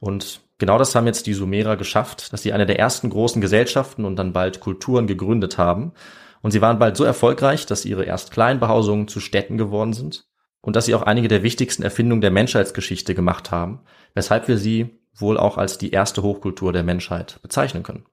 Und 0.00 0.40
genau 0.58 0.78
das 0.78 0.96
haben 0.96 1.06
jetzt 1.06 1.28
die 1.28 1.34
Sumerer 1.34 1.76
geschafft, 1.76 2.32
dass 2.32 2.42
sie 2.42 2.52
eine 2.52 2.66
der 2.66 2.80
ersten 2.80 3.08
großen 3.08 3.40
Gesellschaften 3.40 4.04
und 4.04 4.16
dann 4.16 4.32
bald 4.32 4.58
Kulturen 4.58 5.06
gegründet 5.06 5.58
haben. 5.58 5.92
Und 6.40 6.50
sie 6.50 6.60
waren 6.60 6.80
bald 6.80 6.96
so 6.96 7.04
erfolgreich, 7.04 7.66
dass 7.66 7.84
ihre 7.84 8.02
erst 8.02 8.32
kleinen 8.32 8.58
Behausungen 8.58 9.06
zu 9.06 9.20
Städten 9.20 9.58
geworden 9.58 9.92
sind 9.92 10.24
und 10.62 10.74
dass 10.74 10.86
sie 10.86 10.94
auch 10.94 11.02
einige 11.02 11.28
der 11.28 11.42
wichtigsten 11.42 11.82
Erfindungen 11.82 12.22
der 12.22 12.30
Menschheitsgeschichte 12.30 13.14
gemacht 13.14 13.50
haben, 13.50 13.80
weshalb 14.14 14.48
wir 14.48 14.56
sie 14.56 14.98
wohl 15.14 15.36
auch 15.36 15.58
als 15.58 15.76
die 15.76 15.90
erste 15.90 16.22
Hochkultur 16.22 16.72
der 16.72 16.84
Menschheit 16.84 17.40
bezeichnen 17.42 17.82
können. 17.82 18.06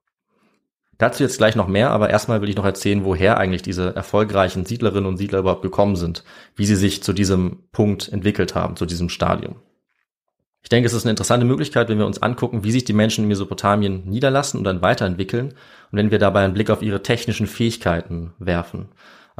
Dazu 0.97 1.23
jetzt 1.23 1.37
gleich 1.37 1.55
noch 1.55 1.69
mehr, 1.69 1.91
aber 1.91 2.09
erstmal 2.09 2.41
will 2.41 2.49
ich 2.49 2.57
noch 2.57 2.65
erzählen, 2.65 3.05
woher 3.05 3.37
eigentlich 3.37 3.61
diese 3.61 3.95
erfolgreichen 3.95 4.65
Siedlerinnen 4.65 5.05
und 5.05 5.15
Siedler 5.15 5.39
überhaupt 5.39 5.61
gekommen 5.61 5.95
sind, 5.95 6.25
wie 6.57 6.65
sie 6.65 6.75
sich 6.75 7.01
zu 7.01 7.13
diesem 7.13 7.69
Punkt 7.71 8.11
entwickelt 8.11 8.53
haben, 8.53 8.75
zu 8.75 8.85
diesem 8.85 9.07
Stadium. 9.07 9.55
Ich 10.61 10.67
denke, 10.67 10.87
es 10.87 10.93
ist 10.93 11.05
eine 11.05 11.11
interessante 11.11 11.45
Möglichkeit, 11.45 11.87
wenn 11.87 11.99
wir 11.99 12.05
uns 12.05 12.21
angucken, 12.21 12.65
wie 12.65 12.73
sich 12.73 12.83
die 12.83 12.91
Menschen 12.91 13.23
in 13.23 13.27
Mesopotamien 13.29 14.03
niederlassen 14.09 14.57
und 14.57 14.65
dann 14.65 14.81
weiterentwickeln 14.81 15.53
und 15.91 15.97
wenn 15.97 16.11
wir 16.11 16.19
dabei 16.19 16.43
einen 16.43 16.53
Blick 16.53 16.69
auf 16.69 16.81
ihre 16.81 17.01
technischen 17.01 17.47
Fähigkeiten 17.47 18.33
werfen. 18.37 18.89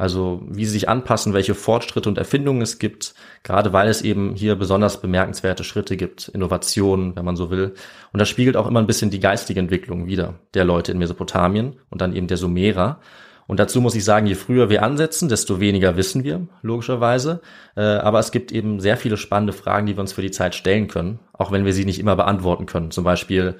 Also 0.00 0.40
wie 0.48 0.64
sie 0.64 0.70
sich 0.70 0.88
anpassen, 0.88 1.34
welche 1.34 1.54
Fortschritte 1.54 2.08
und 2.08 2.16
Erfindungen 2.16 2.62
es 2.62 2.78
gibt, 2.78 3.12
gerade 3.42 3.74
weil 3.74 3.86
es 3.86 4.00
eben 4.00 4.34
hier 4.34 4.56
besonders 4.56 5.02
bemerkenswerte 5.02 5.62
Schritte 5.62 5.98
gibt, 5.98 6.28
Innovationen, 6.28 7.14
wenn 7.16 7.24
man 7.26 7.36
so 7.36 7.50
will. 7.50 7.74
Und 8.10 8.18
das 8.18 8.30
spiegelt 8.30 8.56
auch 8.56 8.66
immer 8.66 8.80
ein 8.80 8.86
bisschen 8.86 9.10
die 9.10 9.20
geistige 9.20 9.60
Entwicklung 9.60 10.06
wieder 10.06 10.36
der 10.54 10.64
Leute 10.64 10.90
in 10.92 10.96
Mesopotamien 10.96 11.76
und 11.90 12.00
dann 12.00 12.16
eben 12.16 12.28
der 12.28 12.38
Sumerer. 12.38 12.98
Und 13.46 13.60
dazu 13.60 13.82
muss 13.82 13.94
ich 13.94 14.02
sagen, 14.02 14.26
je 14.26 14.36
früher 14.36 14.70
wir 14.70 14.84
ansetzen, 14.84 15.28
desto 15.28 15.60
weniger 15.60 15.98
wissen 15.98 16.24
wir, 16.24 16.48
logischerweise. 16.62 17.42
Äh, 17.76 17.82
aber 17.82 18.20
es 18.20 18.32
gibt 18.32 18.52
eben 18.52 18.80
sehr 18.80 18.96
viele 18.96 19.18
spannende 19.18 19.52
Fragen, 19.52 19.84
die 19.84 19.98
wir 19.98 20.00
uns 20.00 20.14
für 20.14 20.22
die 20.22 20.30
Zeit 20.30 20.54
stellen 20.54 20.88
können, 20.88 21.18
auch 21.34 21.52
wenn 21.52 21.66
wir 21.66 21.74
sie 21.74 21.84
nicht 21.84 22.00
immer 22.00 22.16
beantworten 22.16 22.64
können. 22.64 22.90
Zum 22.90 23.04
Beispiel, 23.04 23.56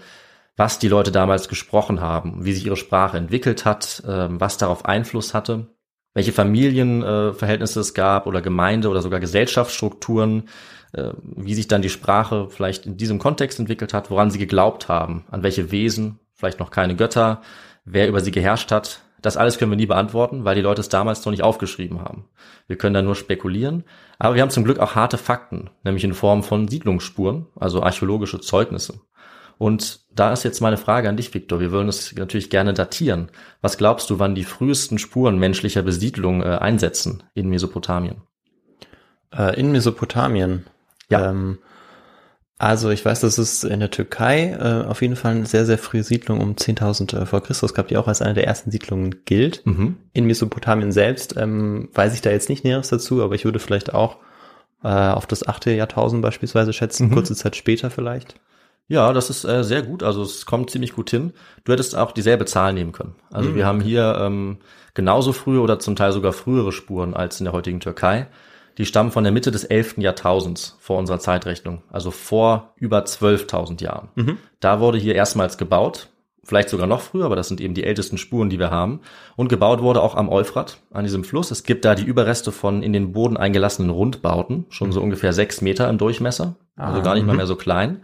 was 0.57 0.79
die 0.79 0.89
Leute 0.89 1.13
damals 1.13 1.49
gesprochen 1.49 2.01
haben, 2.01 2.47
wie 2.47 2.55
sich 2.55 2.65
ihre 2.65 2.79
Sprache 2.79 3.19
entwickelt 3.19 3.67
hat, 3.67 4.03
äh, 4.07 4.29
was 4.31 4.57
darauf 4.57 4.87
Einfluss 4.87 5.35
hatte 5.35 5.67
welche 6.15 6.33
Familienverhältnisse 6.33 7.79
äh, 7.79 7.83
es 7.83 7.95
gab 7.95 8.27
oder 8.27 8.43
Gemeinde 8.43 8.89
oder 8.89 9.03
sogar 9.03 9.21
Gesellschaftsstrukturen, 9.21 10.49
äh, 10.93 11.11
wie 11.23 11.55
sich 11.55 11.69
dann 11.69 11.83
die 11.83 11.91
Sprache 11.91 12.49
vielleicht 12.51 12.87
in 12.87 12.97
diesem 12.97 13.19
Kontext 13.19 13.59
entwickelt 13.59 13.95
hat, 13.95 14.11
woran 14.11 14.31
sie 14.31 14.39
geglaubt 14.39 14.89
haben, 14.89 15.25
an 15.31 15.43
welche 15.43 15.71
Wesen, 15.71 16.19
vielleicht 16.35 16.59
noch 16.59 16.71
keine 16.71 16.97
Götter, 16.97 17.43
wer 17.85 18.09
über 18.09 18.21
sie 18.21 18.33
geherrscht 18.33 18.73
hat. 18.73 19.03
Das 19.23 19.37
alles 19.37 19.59
können 19.59 19.71
wir 19.71 19.77
nie 19.77 19.87
beantworten, 19.87 20.45
weil 20.45 20.55
die 20.55 20.63
Leute 20.63 20.81
es 20.81 20.89
damals 20.89 21.25
noch 21.25 21.31
nicht 21.31 21.43
aufgeschrieben 21.43 22.01
haben. 22.01 22.25
Wir 22.67 22.77
können 22.77 22.95
da 22.95 23.03
nur 23.03 23.15
spekulieren. 23.15 23.85
Aber 24.19 24.35
wir 24.35 24.43
haben 24.43 24.51
zum 24.51 24.65
Glück 24.65 24.79
auch 24.79 24.95
harte 24.95 25.19
Fakten, 25.19 25.71
nämlich 25.85 26.05
in 26.05 26.15
Form 26.15 26.43
von 26.43 26.69
Siedlungsspuren, 26.69 27.47
also 27.55 27.83
archäologische 27.83 28.41
Zeugnisse. 28.41 29.01
Und 29.61 30.01
da 30.15 30.33
ist 30.33 30.43
jetzt 30.43 30.63
meine 30.63 30.79
Frage 30.79 31.11
an 31.11 31.19
dich, 31.19 31.35
Viktor. 31.35 31.61
Wir 31.61 31.71
wollen 31.71 31.91
es 31.91 32.17
natürlich 32.17 32.49
gerne 32.49 32.73
datieren. 32.73 33.29
Was 33.61 33.77
glaubst 33.77 34.09
du, 34.09 34.19
wann 34.19 34.35
die 34.35 34.45
frühesten 34.45 34.97
Spuren 34.97 35.37
menschlicher 35.37 35.83
Besiedlung 35.83 36.43
äh, 36.43 36.47
einsetzen 36.47 37.25
in 37.35 37.51
Mesopotamien? 37.51 38.23
Äh, 39.37 39.61
in 39.61 39.71
Mesopotamien? 39.71 40.65
Ja. 41.11 41.29
Ähm, 41.29 41.59
also 42.57 42.89
ich 42.89 43.05
weiß, 43.05 43.21
dass 43.21 43.37
es 43.37 43.63
in 43.63 43.81
der 43.81 43.91
Türkei 43.91 44.53
äh, 44.53 44.87
auf 44.87 45.03
jeden 45.03 45.17
Fall 45.17 45.33
eine 45.33 45.45
sehr, 45.47 45.67
sehr 45.67 45.77
frühe 45.77 46.05
Siedlung 46.05 46.41
um 46.41 46.55
10.000 46.55 47.21
äh, 47.21 47.27
vor 47.27 47.43
Christus 47.43 47.75
gab, 47.75 47.89
die 47.89 47.99
auch 47.99 48.09
als 48.09 48.23
eine 48.23 48.33
der 48.33 48.47
ersten 48.47 48.71
Siedlungen 48.71 49.27
gilt. 49.27 49.61
Mhm. 49.67 49.99
In 50.15 50.25
Mesopotamien 50.25 50.91
selbst 50.91 51.37
ähm, 51.37 51.91
weiß 51.93 52.15
ich 52.15 52.23
da 52.23 52.31
jetzt 52.31 52.49
nicht 52.49 52.65
Näheres 52.65 52.89
dazu, 52.89 53.23
aber 53.23 53.35
ich 53.35 53.45
würde 53.45 53.59
vielleicht 53.59 53.93
auch 53.93 54.17
äh, 54.83 54.89
auf 54.89 55.27
das 55.27 55.47
achte 55.47 55.71
Jahrtausend 55.71 56.23
beispielsweise 56.23 56.73
schätzen, 56.73 57.09
Mhm. 57.09 57.13
kurze 57.13 57.35
Zeit 57.35 57.57
später 57.57 57.91
vielleicht. 57.91 58.37
Ja, 58.91 59.13
das 59.13 59.31
ist 59.31 59.45
äh, 59.45 59.63
sehr 59.63 59.83
gut. 59.83 60.03
Also 60.03 60.23
es 60.23 60.45
kommt 60.47 60.71
ziemlich 60.71 60.93
gut 60.95 61.11
hin. 61.11 61.33
Du 61.65 61.73
hättest 61.73 61.97
auch 61.97 62.11
dieselbe 62.13 62.45
Zahl 62.45 62.73
nehmen 62.73 62.91
können. 62.93 63.15
Also 63.33 63.51
Mhm. 63.51 63.55
wir 63.55 63.65
haben 63.67 63.81
hier 63.81 64.19
ähm, 64.21 64.59
genauso 64.95 65.33
frühe 65.33 65.61
oder 65.61 65.79
zum 65.79 65.95
Teil 65.95 66.11
sogar 66.13 66.33
frühere 66.33 66.73
Spuren 66.73 67.15
als 67.15 67.41
in 67.41 67.45
der 67.45 67.53
heutigen 67.53 67.79
Türkei. 67.81 68.27
Die 68.79 68.87
stammen 68.87 69.13
von 69.13 69.23
der 69.25 69.33
Mitte 69.33 69.51
des 69.53 69.63
11. 69.65 69.99
Jahrtausends 69.99 70.77
vor 70.81 70.99
unserer 70.99 71.21
Zeitrechnung, 71.21 71.83
also 71.91 72.11
vor 72.11 72.73
über 72.77 73.05
12.000 73.05 73.81
Jahren. 73.83 74.09
Mhm. 74.17 74.39
Da 74.59 74.81
wurde 74.81 74.99
hier 74.99 75.15
erstmals 75.15 75.57
gebaut, 75.59 76.09
vielleicht 76.43 76.69
sogar 76.71 76.87
noch 76.89 77.01
früher, 77.01 77.27
aber 77.27 77.37
das 77.37 77.47
sind 77.49 77.61
eben 77.61 77.75
die 77.75 77.85
ältesten 77.85 78.19
Spuren, 78.19 78.49
die 78.51 78.59
wir 78.59 78.71
haben. 78.73 79.01
Und 79.37 79.49
gebaut 79.49 79.83
wurde 79.83 80.03
auch 80.03 80.17
am 80.17 80.29
Euphrat, 80.29 80.79
an 80.93 81.05
diesem 81.05 81.23
Fluss. 81.23 81.51
Es 81.53 81.63
gibt 81.63 81.85
da 81.85 81.95
die 81.95 82.05
Überreste 82.05 82.51
von 82.51 82.83
in 82.83 82.93
den 82.93 83.13
Boden 83.13 83.37
eingelassenen 83.37 83.91
Rundbauten, 83.91 84.65
schon 84.71 84.91
so 84.91 85.01
ungefähr 85.01 85.33
sechs 85.33 85.61
Meter 85.61 85.89
im 85.89 85.99
Durchmesser, 85.99 86.57
also 86.75 86.99
Ah, 87.01 87.03
gar 87.03 87.15
nicht 87.15 87.27
mal 87.27 87.33
mhm. 87.35 87.39
mehr 87.39 87.47
so 87.47 87.55
klein. 87.57 88.01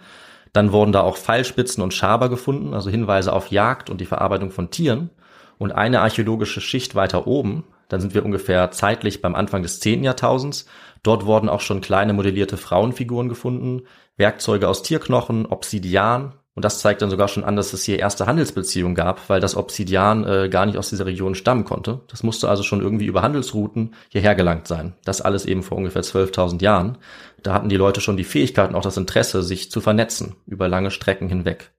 Dann 0.57 0.73
wurden 0.73 0.91
da 0.91 1.03
auch 1.03 1.19
Pfeilspitzen 1.19 1.83
und 1.83 1.93
Schaber 1.93 2.31
gefunden, 2.31 2.73
also 2.73 2.89
Hinweise 2.89 3.35
auf 3.35 3.51
Jagd 3.51 3.91
und 3.91 4.01
die 4.01 4.07
Verarbeitung 4.07 4.51
von 4.51 4.71
Tieren. 4.71 5.11
Und 5.59 5.73
eine 5.73 6.01
archäologische 6.01 6.63
Schicht 6.63 6.95
weiter 6.95 7.27
oben, 7.27 7.65
dann 7.91 8.01
sind 8.01 8.15
wir 8.15 8.25
ungefähr 8.25 8.71
zeitlich 8.71 9.21
beim 9.21 9.35
Anfang 9.35 9.63
des 9.63 9.81
10. 9.81 10.03
Jahrtausends. 10.03 10.65
Dort 11.03 11.27
wurden 11.27 11.51
auch 11.51 11.61
schon 11.61 11.83
kleine 11.83 12.15
modellierte 12.15 12.57
Frauenfiguren 12.57 13.29
gefunden, 13.29 13.83
Werkzeuge 14.17 14.67
aus 14.67 14.83
Tierknochen, 14.83 15.45
Obsidian. 15.45 16.33
Und 16.55 16.65
das 16.65 16.79
zeigt 16.79 17.03
dann 17.03 17.11
sogar 17.11 17.29
schon 17.29 17.45
an, 17.45 17.55
dass 17.55 17.75
es 17.75 17.85
hier 17.85 17.99
erste 17.99 18.25
Handelsbeziehungen 18.25 18.95
gab, 18.95 19.29
weil 19.29 19.41
das 19.41 19.59
Obsidian 19.59 20.25
äh, 20.25 20.49
gar 20.49 20.65
nicht 20.65 20.79
aus 20.79 20.89
dieser 20.89 21.05
Region 21.05 21.35
stammen 21.35 21.65
konnte. 21.65 22.01
Das 22.09 22.23
musste 22.23 22.49
also 22.49 22.63
schon 22.63 22.81
irgendwie 22.81 23.05
über 23.05 23.21
Handelsrouten 23.21 23.93
hierher 24.09 24.35
gelangt 24.35 24.67
sein. 24.67 24.95
Das 25.05 25.21
alles 25.21 25.45
eben 25.45 25.63
vor 25.63 25.77
ungefähr 25.77 26.03
12.000 26.03 26.63
Jahren. 26.63 26.97
Da 27.43 27.55
hatten 27.55 27.69
die 27.69 27.77
Leute 27.77 28.01
schon 28.01 28.17
die 28.17 28.25
Fähigkeit 28.25 28.69
und 28.69 28.75
auch 28.75 28.83
das 28.83 28.97
Interesse, 28.97 29.43
sich 29.43 29.71
zu 29.71 29.81
vernetzen 29.81 30.37
über 30.47 30.69
lange 30.69 30.91
Strecken 30.91 31.29
hinweg. 31.29 31.73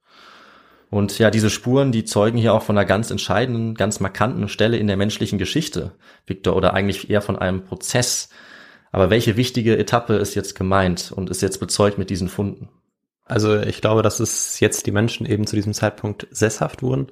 Und 0.89 1.19
ja, 1.19 1.29
diese 1.29 1.49
Spuren, 1.49 1.91
die 1.91 2.05
zeugen 2.05 2.37
hier 2.37 2.53
auch 2.53 2.63
von 2.63 2.77
einer 2.77 2.85
ganz 2.85 3.11
entscheidenden, 3.11 3.75
ganz 3.75 3.99
markanten 3.99 4.47
Stelle 4.47 4.77
in 4.77 4.87
der 4.87 4.95
menschlichen 4.95 5.37
Geschichte, 5.37 5.91
Victor, 6.25 6.55
oder 6.55 6.73
eigentlich 6.73 7.09
eher 7.09 7.21
von 7.21 7.37
einem 7.37 7.65
Prozess. 7.65 8.29
Aber 8.91 9.09
welche 9.09 9.35
wichtige 9.35 9.77
Etappe 9.77 10.13
ist 10.15 10.35
jetzt 10.35 10.55
gemeint 10.55 11.11
und 11.13 11.29
ist 11.29 11.41
jetzt 11.41 11.59
bezeugt 11.59 11.97
mit 11.97 12.09
diesen 12.09 12.29
Funden? 12.29 12.69
Also 13.25 13.59
ich 13.59 13.81
glaube, 13.81 14.01
dass 14.01 14.21
es 14.21 14.61
jetzt 14.61 14.87
die 14.87 14.91
Menschen 14.91 15.25
eben 15.25 15.45
zu 15.45 15.57
diesem 15.57 15.73
Zeitpunkt 15.73 16.27
sesshaft 16.31 16.81
wurden 16.81 17.07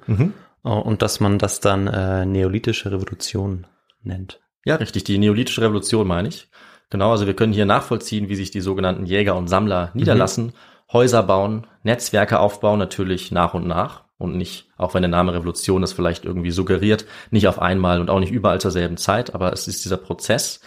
äh, 0.64 0.68
und 0.68 1.02
dass 1.02 1.20
man 1.20 1.38
das 1.38 1.60
dann 1.60 1.86
äh, 1.86 2.24
neolithische 2.24 2.90
Revolution 2.90 3.66
nennt. 4.02 4.40
Ja, 4.64 4.76
richtig, 4.76 5.04
die 5.04 5.18
neolithische 5.18 5.60
Revolution 5.60 6.06
meine 6.06 6.28
ich. 6.28 6.48
Genau, 6.90 7.10
also 7.10 7.26
wir 7.26 7.34
können 7.34 7.52
hier 7.52 7.66
nachvollziehen, 7.66 8.28
wie 8.28 8.36
sich 8.36 8.50
die 8.50 8.60
sogenannten 8.60 9.06
Jäger 9.06 9.36
und 9.36 9.48
Sammler 9.48 9.90
niederlassen, 9.94 10.52
Häuser 10.92 11.22
bauen, 11.24 11.66
Netzwerke 11.82 12.38
aufbauen, 12.38 12.78
natürlich 12.78 13.32
nach 13.32 13.54
und 13.54 13.66
nach 13.66 14.04
und 14.18 14.36
nicht, 14.36 14.68
auch 14.76 14.94
wenn 14.94 15.02
der 15.02 15.10
Name 15.10 15.34
Revolution 15.34 15.82
es 15.82 15.92
vielleicht 15.92 16.24
irgendwie 16.24 16.52
suggeriert, 16.52 17.04
nicht 17.30 17.48
auf 17.48 17.60
einmal 17.60 18.00
und 18.00 18.08
auch 18.08 18.20
nicht 18.20 18.32
überall 18.32 18.60
zur 18.60 18.70
selben 18.70 18.96
Zeit, 18.96 19.34
aber 19.34 19.52
es 19.52 19.66
ist 19.66 19.84
dieser 19.84 19.96
Prozess. 19.96 20.60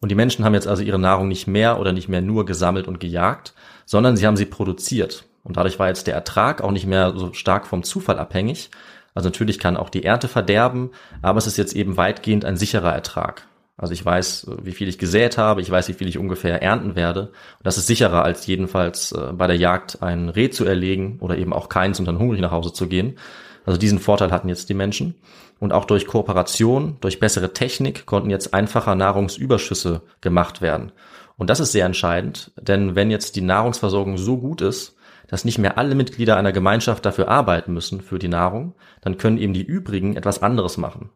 Und 0.00 0.10
die 0.10 0.14
Menschen 0.14 0.44
haben 0.44 0.54
jetzt 0.54 0.68
also 0.68 0.82
ihre 0.82 0.98
Nahrung 0.98 1.28
nicht 1.28 1.46
mehr 1.46 1.80
oder 1.80 1.92
nicht 1.92 2.08
mehr 2.08 2.22
nur 2.22 2.46
gesammelt 2.46 2.88
und 2.88 3.00
gejagt, 3.00 3.52
sondern 3.84 4.16
sie 4.16 4.26
haben 4.26 4.36
sie 4.36 4.46
produziert. 4.46 5.24
Und 5.42 5.56
dadurch 5.56 5.78
war 5.78 5.88
jetzt 5.88 6.06
der 6.06 6.14
Ertrag 6.14 6.62
auch 6.62 6.70
nicht 6.70 6.86
mehr 6.86 7.14
so 7.16 7.32
stark 7.32 7.66
vom 7.66 7.82
Zufall 7.82 8.18
abhängig. 8.18 8.70
Also 9.14 9.28
natürlich 9.28 9.58
kann 9.58 9.76
auch 9.76 9.90
die 9.90 10.04
Ernte 10.04 10.28
verderben, 10.28 10.90
aber 11.22 11.38
es 11.38 11.46
ist 11.46 11.56
jetzt 11.56 11.74
eben 11.74 11.96
weitgehend 11.96 12.44
ein 12.44 12.56
sicherer 12.56 12.92
Ertrag. 12.92 13.46
Also 13.78 13.94
ich 13.94 14.04
weiß, 14.04 14.50
wie 14.62 14.72
viel 14.72 14.88
ich 14.88 14.98
gesät 14.98 15.38
habe, 15.38 15.60
ich 15.60 15.70
weiß, 15.70 15.88
wie 15.88 15.92
viel 15.92 16.08
ich 16.08 16.18
ungefähr 16.18 16.62
ernten 16.62 16.96
werde. 16.96 17.28
Und 17.28 17.64
das 17.64 17.78
ist 17.78 17.86
sicherer, 17.86 18.24
als 18.24 18.44
jedenfalls 18.46 19.12
äh, 19.12 19.32
bei 19.32 19.46
der 19.46 19.56
Jagd 19.56 20.02
ein 20.02 20.28
Reh 20.28 20.50
zu 20.50 20.64
erlegen 20.64 21.18
oder 21.20 21.38
eben 21.38 21.52
auch 21.52 21.68
keins 21.68 22.00
und 22.00 22.06
dann 22.06 22.18
hungrig 22.18 22.40
nach 22.40 22.50
Hause 22.50 22.72
zu 22.72 22.88
gehen. 22.88 23.16
Also 23.64 23.78
diesen 23.78 24.00
Vorteil 24.00 24.32
hatten 24.32 24.48
jetzt 24.48 24.68
die 24.68 24.74
Menschen. 24.74 25.14
Und 25.60 25.72
auch 25.72 25.84
durch 25.84 26.06
Kooperation, 26.06 26.96
durch 27.00 27.20
bessere 27.20 27.52
Technik 27.52 28.04
konnten 28.04 28.30
jetzt 28.30 28.52
einfacher 28.52 28.94
Nahrungsüberschüsse 28.96 30.02
gemacht 30.20 30.60
werden. 30.60 30.92
Und 31.36 31.48
das 31.48 31.60
ist 31.60 31.72
sehr 31.72 31.86
entscheidend, 31.86 32.50
denn 32.56 32.96
wenn 32.96 33.12
jetzt 33.12 33.36
die 33.36 33.42
Nahrungsversorgung 33.42 34.18
so 34.18 34.38
gut 34.38 34.60
ist, 34.60 34.96
dass 35.28 35.44
nicht 35.44 35.58
mehr 35.58 35.78
alle 35.78 35.94
Mitglieder 35.94 36.36
einer 36.36 36.52
Gemeinschaft 36.52 37.04
dafür 37.06 37.28
arbeiten 37.28 37.72
müssen 37.74 38.00
für 38.00 38.18
die 38.18 38.28
Nahrung, 38.28 38.74
dann 39.02 39.18
können 39.18 39.38
eben 39.38 39.52
die 39.52 39.62
übrigen 39.62 40.16
etwas 40.16 40.42
anderes 40.42 40.78
machen. 40.78 41.10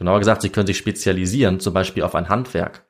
Genauer 0.00 0.18
gesagt, 0.18 0.40
sie 0.40 0.48
können 0.48 0.66
sich 0.66 0.78
spezialisieren, 0.78 1.60
zum 1.60 1.74
Beispiel 1.74 2.04
auf 2.04 2.14
ein 2.14 2.30
Handwerk 2.30 2.86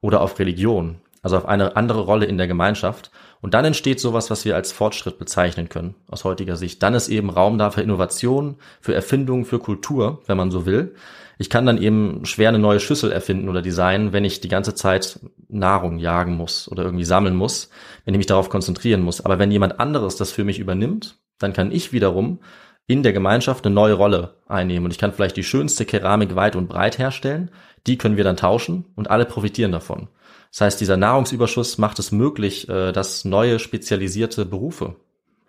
oder 0.00 0.22
auf 0.22 0.38
Religion, 0.38 0.96
also 1.22 1.36
auf 1.36 1.44
eine 1.44 1.76
andere 1.76 2.00
Rolle 2.00 2.24
in 2.24 2.38
der 2.38 2.46
Gemeinschaft. 2.46 3.10
Und 3.42 3.52
dann 3.52 3.66
entsteht 3.66 4.00
sowas, 4.00 4.30
was 4.30 4.46
wir 4.46 4.56
als 4.56 4.72
Fortschritt 4.72 5.18
bezeichnen 5.18 5.68
können, 5.68 5.94
aus 6.08 6.24
heutiger 6.24 6.56
Sicht. 6.56 6.82
Dann 6.82 6.94
ist 6.94 7.10
eben 7.10 7.28
Raum 7.28 7.58
da 7.58 7.70
für 7.70 7.82
Innovation, 7.82 8.56
für 8.80 8.94
Erfindung, 8.94 9.44
für 9.44 9.58
Kultur, 9.58 10.22
wenn 10.26 10.38
man 10.38 10.50
so 10.50 10.64
will. 10.64 10.94
Ich 11.36 11.50
kann 11.50 11.66
dann 11.66 11.76
eben 11.76 12.24
schwer 12.24 12.48
eine 12.48 12.58
neue 12.58 12.80
Schüssel 12.80 13.12
erfinden 13.12 13.50
oder 13.50 13.60
designen, 13.60 14.14
wenn 14.14 14.24
ich 14.24 14.40
die 14.40 14.48
ganze 14.48 14.74
Zeit 14.74 15.20
Nahrung 15.48 15.98
jagen 15.98 16.34
muss 16.34 16.66
oder 16.72 16.84
irgendwie 16.84 17.04
sammeln 17.04 17.36
muss, 17.36 17.68
wenn 18.06 18.14
ich 18.14 18.18
mich 18.18 18.26
darauf 18.26 18.48
konzentrieren 18.48 19.02
muss. 19.02 19.22
Aber 19.22 19.38
wenn 19.38 19.50
jemand 19.50 19.80
anderes 19.80 20.16
das 20.16 20.32
für 20.32 20.44
mich 20.44 20.58
übernimmt, 20.58 21.18
dann 21.38 21.52
kann 21.52 21.72
ich 21.72 21.92
wiederum 21.92 22.38
in 22.86 23.02
der 23.02 23.12
Gemeinschaft 23.12 23.64
eine 23.64 23.74
neue 23.74 23.94
Rolle 23.94 24.34
einnehmen. 24.46 24.84
Und 24.84 24.90
ich 24.90 24.98
kann 24.98 25.12
vielleicht 25.12 25.36
die 25.36 25.44
schönste 25.44 25.84
Keramik 25.84 26.36
weit 26.36 26.56
und 26.56 26.68
breit 26.68 26.98
herstellen. 26.98 27.50
Die 27.86 27.98
können 27.98 28.16
wir 28.16 28.24
dann 28.24 28.36
tauschen 28.36 28.84
und 28.94 29.10
alle 29.10 29.24
profitieren 29.24 29.72
davon. 29.72 30.08
Das 30.50 30.60
heißt, 30.60 30.80
dieser 30.80 30.96
Nahrungsüberschuss 30.96 31.78
macht 31.78 31.98
es 31.98 32.12
möglich, 32.12 32.68
äh, 32.68 32.92
dass 32.92 33.24
neue 33.24 33.58
spezialisierte 33.58 34.44
Berufe, 34.46 34.96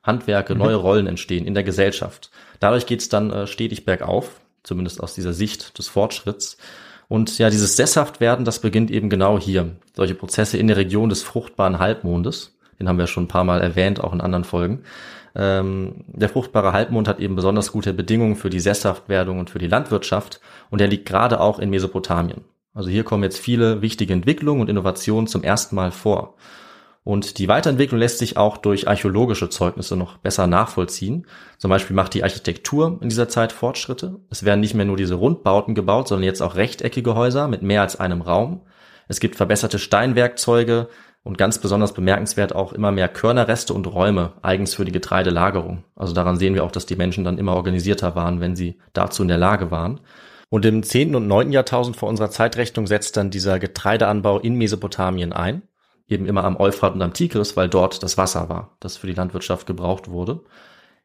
Handwerke, 0.01 0.55
neue 0.55 0.75
Rollen 0.75 1.07
entstehen 1.07 1.45
in 1.45 1.53
der 1.53 1.63
Gesellschaft. 1.63 2.31
Dadurch 2.59 2.85
geht 2.85 3.01
es 3.01 3.09
dann 3.09 3.31
äh, 3.31 3.47
stetig 3.47 3.85
bergauf, 3.85 4.41
zumindest 4.63 5.01
aus 5.01 5.13
dieser 5.13 5.33
Sicht 5.33 5.77
des 5.77 5.87
Fortschritts. 5.87 6.57
Und 7.07 7.37
ja, 7.37 7.49
dieses 7.49 7.75
Sesshaftwerden, 7.75 8.45
das 8.45 8.59
beginnt 8.59 8.89
eben 8.89 9.09
genau 9.09 9.39
hier. 9.39 9.75
Solche 9.93 10.15
Prozesse 10.15 10.57
in 10.57 10.67
der 10.67 10.77
Region 10.77 11.09
des 11.09 11.21
fruchtbaren 11.21 11.77
Halbmondes, 11.77 12.57
den 12.79 12.89
haben 12.89 12.97
wir 12.97 13.07
schon 13.07 13.25
ein 13.25 13.29
paar 13.29 13.43
Mal 13.43 13.61
erwähnt, 13.61 14.03
auch 14.03 14.13
in 14.13 14.21
anderen 14.21 14.43
Folgen. 14.43 14.83
Ähm, 15.35 16.05
der 16.07 16.29
fruchtbare 16.29 16.71
Halbmond 16.71 17.07
hat 17.07 17.19
eben 17.19 17.35
besonders 17.35 17.71
gute 17.71 17.93
Bedingungen 17.93 18.35
für 18.35 18.49
die 18.49 18.59
Sesshaftwerdung 18.59 19.39
und 19.39 19.49
für 19.49 19.59
die 19.59 19.67
Landwirtschaft 19.67 20.39
und 20.69 20.81
er 20.81 20.87
liegt 20.87 21.07
gerade 21.07 21.39
auch 21.39 21.59
in 21.59 21.69
Mesopotamien. 21.69 22.45
Also 22.73 22.89
hier 22.89 23.03
kommen 23.03 23.23
jetzt 23.23 23.39
viele 23.39 23.81
wichtige 23.81 24.13
Entwicklungen 24.13 24.61
und 24.61 24.69
Innovationen 24.69 25.27
zum 25.27 25.43
ersten 25.43 25.75
Mal 25.75 25.91
vor. 25.91 26.35
Und 27.05 27.37
die 27.37 27.47
Weiterentwicklung 27.47 27.99
lässt 27.99 28.17
sich 28.17 28.35
auch 28.35 28.57
durch 28.57 28.87
archäologische 28.87 29.47
Zeugnisse 29.49 29.95
noch 29.95 30.17
besser 30.17 30.47
nachvollziehen. 30.47 31.27
Zum 31.59 31.69
Beispiel 31.69 31.95
macht 31.95 32.15
die 32.15 32.23
Architektur 32.23 32.97
in 32.99 33.09
dieser 33.09 33.29
Zeit 33.29 33.51
Fortschritte. 33.51 34.19
Es 34.31 34.43
werden 34.43 34.59
nicht 34.59 34.73
mehr 34.73 34.85
nur 34.85 34.97
diese 34.97 35.13
Rundbauten 35.13 35.75
gebaut, 35.75 36.07
sondern 36.07 36.23
jetzt 36.23 36.41
auch 36.41 36.55
rechteckige 36.55 37.13
Häuser 37.13 37.47
mit 37.47 37.61
mehr 37.61 37.81
als 37.81 37.99
einem 37.99 38.23
Raum. 38.23 38.61
Es 39.07 39.19
gibt 39.19 39.35
verbesserte 39.35 39.77
Steinwerkzeuge 39.77 40.89
und 41.25 41.37
ganz 41.37 41.59
besonders 41.59 41.93
bemerkenswert 41.93 42.55
auch 42.55 42.71
immer 42.71 42.93
mehr 42.93 43.09
Körnerreste 43.09 43.73
und 43.73 43.85
Räume 43.87 44.31
eigens 44.41 44.75
für 44.75 44.85
die 44.85 44.93
Getreidelagerung. 44.93 45.83
Also 45.97 46.13
daran 46.13 46.37
sehen 46.37 46.53
wir 46.53 46.63
auch, 46.63 46.71
dass 46.71 46.85
die 46.85 46.95
Menschen 46.95 47.25
dann 47.25 47.37
immer 47.37 47.55
organisierter 47.55 48.15
waren, 48.15 48.39
wenn 48.39 48.55
sie 48.55 48.79
dazu 48.93 49.23
in 49.23 49.27
der 49.27 49.37
Lage 49.37 49.71
waren. 49.71 49.99
Und 50.49 50.63
im 50.63 50.83
10. 50.83 51.15
und 51.15 51.27
9. 51.27 51.51
Jahrtausend 51.51 51.97
vor 51.97 52.07
unserer 52.07 52.29
Zeitrechnung 52.29 52.87
setzt 52.87 53.17
dann 53.17 53.29
dieser 53.29 53.59
Getreideanbau 53.59 54.39
in 54.39 54.55
Mesopotamien 54.55 55.33
ein 55.33 55.63
eben 56.07 56.25
immer 56.25 56.43
am 56.43 56.57
Euphrat 56.57 56.93
und 56.93 57.01
am 57.01 57.13
Tigris, 57.13 57.57
weil 57.57 57.69
dort 57.69 58.03
das 58.03 58.17
Wasser 58.17 58.49
war, 58.49 58.75
das 58.79 58.97
für 58.97 59.07
die 59.07 59.13
Landwirtschaft 59.13 59.65
gebraucht 59.65 60.09
wurde. 60.09 60.41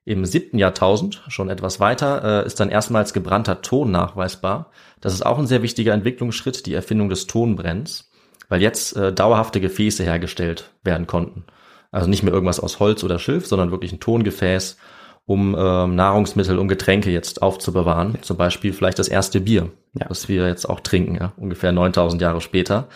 Im 0.04 0.24
siebten 0.24 0.58
Jahrtausend, 0.58 1.22
schon 1.28 1.50
etwas 1.50 1.78
weiter, 1.78 2.42
äh, 2.42 2.46
ist 2.46 2.58
dann 2.58 2.70
erstmals 2.70 3.12
gebrannter 3.12 3.62
Ton 3.62 3.90
nachweisbar. 3.90 4.70
Das 5.00 5.12
ist 5.12 5.24
auch 5.24 5.38
ein 5.38 5.46
sehr 5.46 5.62
wichtiger 5.62 5.92
Entwicklungsschritt, 5.92 6.66
die 6.66 6.74
Erfindung 6.74 7.10
des 7.10 7.26
Tonbrenns, 7.26 8.09
weil 8.50 8.60
jetzt 8.60 8.94
äh, 8.96 9.14
dauerhafte 9.14 9.60
Gefäße 9.60 10.04
hergestellt 10.04 10.74
werden 10.84 11.06
konnten. 11.06 11.44
Also 11.90 12.10
nicht 12.10 12.22
mehr 12.22 12.34
irgendwas 12.34 12.60
aus 12.60 12.78
Holz 12.80 13.02
oder 13.02 13.18
Schilf, 13.18 13.46
sondern 13.46 13.70
wirklich 13.70 13.92
ein 13.92 14.00
Tongefäß, 14.00 14.76
um 15.24 15.54
äh, 15.54 15.86
Nahrungsmittel, 15.86 16.58
um 16.58 16.68
Getränke 16.68 17.10
jetzt 17.10 17.40
aufzubewahren. 17.40 18.18
Zum 18.20 18.36
Beispiel 18.36 18.72
vielleicht 18.72 18.98
das 18.98 19.08
erste 19.08 19.40
Bier, 19.40 19.70
ja. 19.94 20.06
das 20.08 20.28
wir 20.28 20.46
jetzt 20.46 20.68
auch 20.68 20.80
trinken, 20.80 21.14
ja, 21.14 21.32
ungefähr 21.36 21.72
9000 21.72 22.20
Jahre 22.20 22.40
später. 22.40 22.88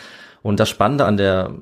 Und 0.43 0.61
das 0.61 0.69
Spannende 0.69 1.07
an 1.07 1.17
der 1.17 1.55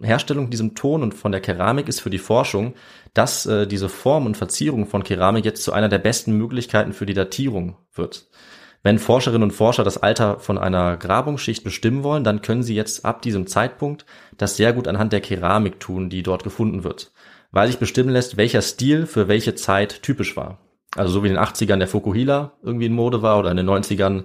Herstellung 0.00 0.48
diesem 0.48 0.74
Ton 0.74 1.02
und 1.02 1.14
von 1.14 1.32
der 1.32 1.40
Keramik 1.40 1.88
ist 1.88 2.00
für 2.00 2.10
die 2.10 2.18
Forschung, 2.18 2.74
dass 3.12 3.46
äh, 3.46 3.66
diese 3.66 3.88
Form 3.88 4.26
und 4.26 4.36
Verzierung 4.36 4.86
von 4.86 5.02
Keramik 5.02 5.44
jetzt 5.44 5.62
zu 5.62 5.72
einer 5.72 5.88
der 5.88 5.98
besten 5.98 6.36
Möglichkeiten 6.36 6.92
für 6.92 7.06
die 7.06 7.14
Datierung 7.14 7.76
wird. 7.92 8.28
Wenn 8.82 8.98
Forscherinnen 8.98 9.42
und 9.42 9.50
Forscher 9.50 9.84
das 9.84 9.98
Alter 9.98 10.38
von 10.38 10.56
einer 10.56 10.96
Grabungsschicht 10.96 11.64
bestimmen 11.64 12.02
wollen, 12.02 12.24
dann 12.24 12.40
können 12.40 12.62
sie 12.62 12.74
jetzt 12.74 13.04
ab 13.04 13.20
diesem 13.20 13.46
Zeitpunkt 13.46 14.06
das 14.38 14.56
sehr 14.56 14.72
gut 14.72 14.88
anhand 14.88 15.12
der 15.12 15.20
Keramik 15.20 15.80
tun, 15.80 16.08
die 16.08 16.22
dort 16.22 16.44
gefunden 16.44 16.82
wird, 16.82 17.12
weil 17.50 17.66
sich 17.66 17.78
bestimmen 17.78 18.08
lässt, 18.08 18.38
welcher 18.38 18.62
Stil 18.62 19.04
für 19.04 19.28
welche 19.28 19.54
Zeit 19.54 20.02
typisch 20.02 20.34
war. 20.34 20.58
Also 20.96 21.12
so 21.12 21.22
wie 21.22 21.28
in 21.28 21.34
den 21.34 21.42
80ern 21.42 21.76
der 21.76 21.88
Fukuhila 21.88 22.52
irgendwie 22.62 22.86
in 22.86 22.94
Mode 22.94 23.20
war 23.20 23.38
oder 23.38 23.50
in 23.50 23.58
den 23.58 23.68
90ern 23.68 24.24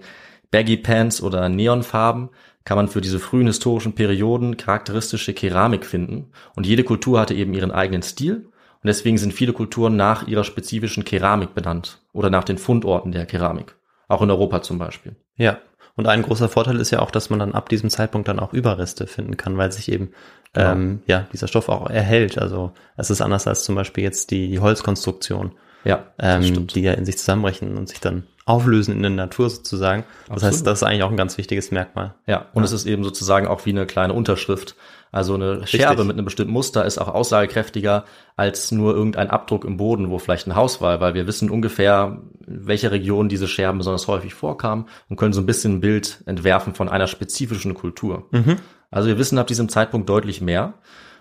Baggy 0.52 0.78
Pants 0.78 1.22
oder 1.22 1.50
Neonfarben, 1.50 2.30
kann 2.64 2.78
man 2.78 2.88
für 2.88 3.02
diese 3.02 3.20
frühen 3.20 3.48
historischen 3.48 3.94
Perioden 3.94 4.58
charakteristische 4.58 5.34
Keramik 5.34 5.86
finden. 5.86 6.32
Und 6.56 6.66
jede 6.66 6.84
Kultur 6.84 7.20
hatte 7.20 7.36
eben 7.36 7.54
ihren 7.54 7.72
eigenen 7.72 8.02
Stil. 8.02 8.48
Und 8.82 8.88
deswegen 8.88 9.18
sind 9.18 9.34
viele 9.34 9.54
Kulturen 9.54 9.96
nach 9.96 10.28
ihrer 10.28 10.44
spezifischen 10.44 11.04
Keramik 11.04 11.54
benannt 11.54 12.02
oder 12.14 12.30
nach 12.30 12.44
den 12.44 12.58
Fundorten 12.58 13.12
der 13.12 13.26
Keramik. 13.26 13.76
Auch 14.08 14.22
in 14.22 14.30
Europa 14.30 14.62
zum 14.62 14.78
Beispiel. 14.78 15.16
Ja. 15.36 15.58
Und 15.96 16.08
ein 16.08 16.24
großer 16.24 16.50
Vorteil 16.50 16.80
ist 16.80 16.92
ja 16.92 17.00
auch, 17.00 17.12
dass 17.12 17.30
man 17.30 17.40
dann 17.40 17.54
ab 17.54 17.70
diesem 17.70 17.90
Zeitpunkt 17.90 18.28
dann 18.28 18.40
auch 18.40 18.54
Überreste 18.54 19.08
finden 19.08 19.38
kann, 19.38 19.58
weil 19.58 19.72
sich 19.72 19.90
eben 19.92 20.12
genau. 20.54 20.72
ähm, 20.74 21.02
ja 21.08 21.26
dieser 21.32 21.48
Stoff 21.48 21.70
auch 21.70 21.90
erhält. 21.90 22.38
Also 22.38 22.74
es 22.98 23.10
ist 23.10 23.22
anders 23.22 23.48
als 23.48 23.64
zum 23.64 23.76
Beispiel 23.76 24.04
jetzt 24.04 24.32
die, 24.32 24.50
die 24.50 24.60
Holzkonstruktion, 24.60 25.54
ja, 25.86 26.04
ähm, 26.20 26.68
die 26.68 26.82
ja 26.82 26.94
in 26.94 27.06
sich 27.06 27.18
zusammenbrechen 27.18 27.78
und 27.78 27.88
sich 27.88 28.02
dann 28.02 28.28
auflösen 28.46 28.94
in 28.94 29.02
der 29.02 29.12
Natur 29.12 29.50
sozusagen. 29.50 30.04
Das 30.28 30.36
Absolut. 30.36 30.54
heißt, 30.54 30.68
das 30.68 30.80
ist 30.80 30.84
eigentlich 30.84 31.04
auch 31.04 31.10
ein 31.10 31.18
ganz 31.18 31.38
wichtiges 31.38 31.72
Merkmal. 31.72 32.14
Ja, 32.28 32.46
und 32.54 32.62
ja. 32.62 32.66
es 32.66 32.72
ist 32.74 32.86
eben 32.86 33.04
sozusagen 33.04 33.48
auch 33.48 33.66
wie 33.66 33.72
eine 33.72 33.86
kleine 33.86 34.14
Unterschrift. 34.14 34.76
Also 35.12 35.36
eine 35.36 35.62
Richtig. 35.62 35.82
Scherbe 35.82 36.04
mit 36.04 36.16
einem 36.16 36.26
bestimmten 36.26 36.52
Muster 36.52 36.86
ist 36.86 36.98
auch 36.98 37.08
aussagekräftiger 37.08 38.06
als 38.36 38.72
nur 38.72 38.94
irgendein 38.94 39.30
Abdruck 39.30 39.64
im 39.64 39.78
Boden, 39.78 40.10
wo 40.10 40.20
vielleicht 40.20 40.48
ein 40.48 40.56
Haus 40.56 40.82
war, 40.82 41.00
weil 41.00 41.14
wir 41.14 41.26
wissen 41.26 41.50
ungefähr, 41.50 42.22
in 42.46 42.68
welcher 42.68 42.92
Region 42.92 43.30
diese 43.30 43.48
Scherben 43.48 43.78
besonders 43.78 44.08
häufig 44.08 44.34
vorkamen 44.34 44.88
und 45.10 45.16
können 45.16 45.34
so 45.34 45.42
ein 45.42 45.46
bisschen 45.46 45.76
ein 45.76 45.82
Bild 45.82 46.22
entwerfen 46.26 46.76
von 46.76 46.90
einer 46.90 47.08
spezifischen 47.08 47.74
Kultur. 47.76 48.28
Mhm. 48.32 48.58
Also 48.92 49.08
wir 49.08 49.18
wissen 49.18 49.38
ab 49.38 49.48
diesem 49.48 49.70
Zeitpunkt 49.70 50.10
deutlich 50.10 50.42
mehr. 50.42 50.74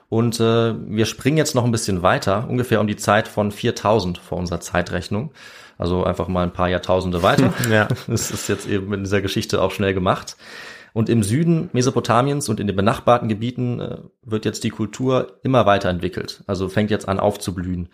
Und 0.08 0.38
äh, 0.38 0.74
wir 0.86 1.06
springen 1.06 1.38
jetzt 1.38 1.54
noch 1.54 1.64
ein 1.64 1.72
bisschen 1.72 2.02
weiter, 2.02 2.46
ungefähr 2.48 2.80
um 2.80 2.86
die 2.86 2.96
Zeit 2.96 3.26
von 3.26 3.50
4000 3.50 4.18
vor 4.18 4.38
unserer 4.38 4.60
Zeitrechnung. 4.60 5.32
Also 5.78 6.04
einfach 6.04 6.28
mal 6.28 6.44
ein 6.44 6.52
paar 6.52 6.68
Jahrtausende 6.68 7.22
weiter. 7.22 7.52
ja. 7.70 7.88
Das 8.06 8.30
ist 8.30 8.48
jetzt 8.48 8.68
eben 8.68 8.92
in 8.92 9.04
dieser 9.04 9.22
Geschichte 9.22 9.60
auch 9.60 9.72
schnell 9.72 9.94
gemacht. 9.94 10.36
Und 10.94 11.08
im 11.08 11.24
Süden 11.24 11.70
Mesopotamiens 11.72 12.48
und 12.48 12.60
in 12.60 12.68
den 12.68 12.76
benachbarten 12.76 13.28
Gebieten 13.28 13.80
äh, 13.80 13.98
wird 14.22 14.44
jetzt 14.44 14.62
die 14.62 14.70
Kultur 14.70 15.40
immer 15.42 15.66
weiterentwickelt. 15.66 16.44
Also 16.46 16.68
fängt 16.68 16.90
jetzt 16.90 17.08
an 17.08 17.18
aufzublühen. 17.18 17.88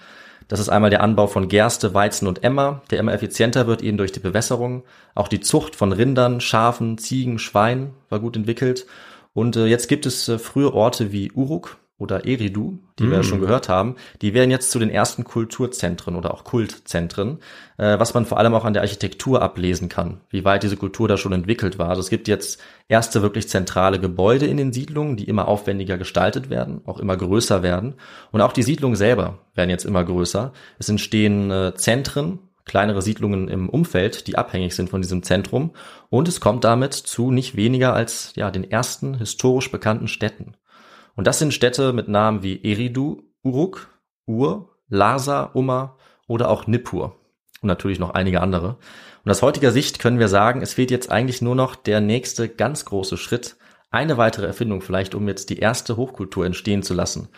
Das 0.48 0.60
ist 0.60 0.68
einmal 0.68 0.90
der 0.90 1.02
Anbau 1.02 1.26
von 1.26 1.48
Gerste, 1.48 1.94
Weizen 1.94 2.28
und 2.28 2.44
Emmer, 2.44 2.82
der 2.90 2.98
immer 2.98 3.14
effizienter 3.14 3.66
wird, 3.66 3.82
eben 3.82 3.96
durch 3.96 4.12
die 4.12 4.20
Bewässerung. 4.20 4.84
Auch 5.14 5.28
die 5.28 5.40
Zucht 5.40 5.76
von 5.76 5.92
Rindern, 5.92 6.42
Schafen, 6.42 6.98
Ziegen, 6.98 7.38
Schweinen 7.38 7.94
war 8.10 8.20
gut 8.20 8.36
entwickelt. 8.36 8.86
Und 9.32 9.56
äh, 9.56 9.64
jetzt 9.64 9.88
gibt 9.88 10.04
es 10.04 10.28
äh, 10.28 10.38
frühe 10.38 10.74
Orte 10.74 11.10
wie 11.10 11.32
Uruk, 11.32 11.78
oder 12.00 12.24
Eridu, 12.24 12.78
die 12.98 13.04
mm. 13.04 13.10
wir 13.10 13.16
ja 13.18 13.22
schon 13.22 13.40
gehört 13.40 13.68
haben, 13.68 13.96
die 14.22 14.32
werden 14.32 14.50
jetzt 14.50 14.70
zu 14.70 14.78
den 14.78 14.90
ersten 14.90 15.22
Kulturzentren 15.22 16.16
oder 16.16 16.32
auch 16.32 16.44
Kultzentren, 16.44 17.38
äh, 17.76 17.98
was 17.98 18.14
man 18.14 18.24
vor 18.24 18.38
allem 18.38 18.54
auch 18.54 18.64
an 18.64 18.72
der 18.72 18.82
Architektur 18.82 19.42
ablesen 19.42 19.88
kann, 19.88 20.20
wie 20.30 20.44
weit 20.44 20.62
diese 20.62 20.78
Kultur 20.78 21.08
da 21.08 21.18
schon 21.18 21.32
entwickelt 21.32 21.78
war. 21.78 21.90
Also 21.90 22.00
es 22.00 22.08
gibt 22.08 22.26
jetzt 22.26 22.60
erste 22.88 23.20
wirklich 23.22 23.48
zentrale 23.48 24.00
Gebäude 24.00 24.46
in 24.46 24.56
den 24.56 24.72
Siedlungen, 24.72 25.16
die 25.16 25.24
immer 25.24 25.46
aufwendiger 25.46 25.98
gestaltet 25.98 26.48
werden, 26.48 26.80
auch 26.86 26.98
immer 26.98 27.16
größer 27.16 27.62
werden. 27.62 27.94
Und 28.32 28.40
auch 28.40 28.52
die 28.52 28.62
Siedlungen 28.62 28.96
selber 28.96 29.38
werden 29.54 29.70
jetzt 29.70 29.84
immer 29.84 30.02
größer. 30.02 30.52
Es 30.78 30.88
entstehen 30.88 31.50
äh, 31.50 31.74
Zentren, 31.74 32.38
kleinere 32.64 33.02
Siedlungen 33.02 33.48
im 33.48 33.68
Umfeld, 33.68 34.26
die 34.26 34.38
abhängig 34.38 34.74
sind 34.74 34.88
von 34.88 35.02
diesem 35.02 35.22
Zentrum. 35.22 35.72
Und 36.08 36.28
es 36.28 36.40
kommt 36.40 36.64
damit 36.64 36.94
zu 36.94 37.30
nicht 37.30 37.56
weniger 37.56 37.92
als 37.92 38.32
ja, 38.36 38.50
den 38.50 38.70
ersten 38.70 39.18
historisch 39.18 39.70
bekannten 39.70 40.08
Städten. 40.08 40.54
Und 41.16 41.26
das 41.26 41.38
sind 41.38 41.54
Städte 41.54 41.92
mit 41.92 42.08
Namen 42.08 42.42
wie 42.42 42.62
Eridu, 42.62 43.22
Uruk, 43.42 43.88
Ur, 44.26 44.70
Lhasa, 44.88 45.44
Umma 45.54 45.96
oder 46.26 46.50
auch 46.50 46.66
Nippur. 46.66 47.16
Und 47.62 47.66
natürlich 47.68 47.98
noch 47.98 48.10
einige 48.10 48.40
andere. 48.40 48.76
Und 49.24 49.30
aus 49.30 49.42
heutiger 49.42 49.70
Sicht 49.70 49.98
können 49.98 50.18
wir 50.18 50.28
sagen, 50.28 50.62
es 50.62 50.74
fehlt 50.74 50.90
jetzt 50.90 51.10
eigentlich 51.10 51.42
nur 51.42 51.54
noch 51.54 51.76
der 51.76 52.00
nächste 52.00 52.48
ganz 52.48 52.84
große 52.84 53.16
Schritt, 53.16 53.56
eine 53.90 54.16
weitere 54.16 54.46
Erfindung 54.46 54.82
vielleicht, 54.82 55.14
um 55.14 55.26
jetzt 55.28 55.50
die 55.50 55.58
erste 55.58 55.96
Hochkultur 55.96 56.46
entstehen 56.46 56.82
zu 56.82 56.94
lassen. 56.94 57.28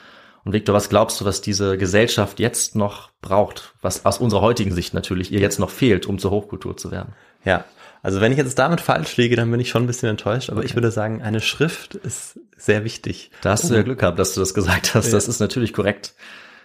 Und 0.45 0.53
Victor, 0.53 0.75
was 0.75 0.89
glaubst 0.89 1.21
du, 1.21 1.25
was 1.25 1.41
diese 1.41 1.79
Gesellschaft 1.79 2.41
jetzt 2.41 2.75
noch 2.75 3.11
braucht, 3.21 3.75
was 3.81 4.05
aus 4.05 4.19
unserer 4.19 4.41
heutigen 4.41 4.73
Sicht 4.73 4.93
natürlich 4.93 5.33
ihr 5.33 5.41
jetzt 5.41 5.61
noch 5.61 5.71
fehlt, 5.71 6.07
um 6.07 6.19
zur 6.19 6.33
Hochkultur 6.33 6.77
zu 6.77 6.91
werden? 6.91 7.15
Ja, 7.45 7.65
also 8.03 8.21
wenn 8.21 8.33
ich 8.33 8.39
jetzt 8.39 8.59
damit 8.59 8.81
falsch 8.81 9.17
liege, 9.17 9.37
dann 9.37 9.51
bin 9.51 9.61
ich 9.61 9.71
schon 9.71 9.85
ein 9.85 9.87
bisschen 9.87 10.09
enttäuscht, 10.09 10.51
aber 10.51 10.59
okay. 10.59 10.67
ich 10.67 10.75
würde 10.75 10.91
sagen, 10.91 11.23
eine 11.23 11.41
Schrift 11.41 11.95
ist 11.95 12.39
sehr 12.57 12.85
wichtig. 12.85 13.31
Da 13.43 13.51
hast 13.51 13.71
du 13.71 13.75
ja 13.75 13.83
Glück 13.83 14.01
gehabt, 14.01 14.19
dass 14.19 14.35
du 14.35 14.41
das 14.41 14.55
gesagt 14.55 14.95
hast. 14.95 15.07
Ja. 15.07 15.13
Das 15.13 15.29
ist 15.29 15.39
natürlich 15.39 15.73
korrekt. 15.73 16.15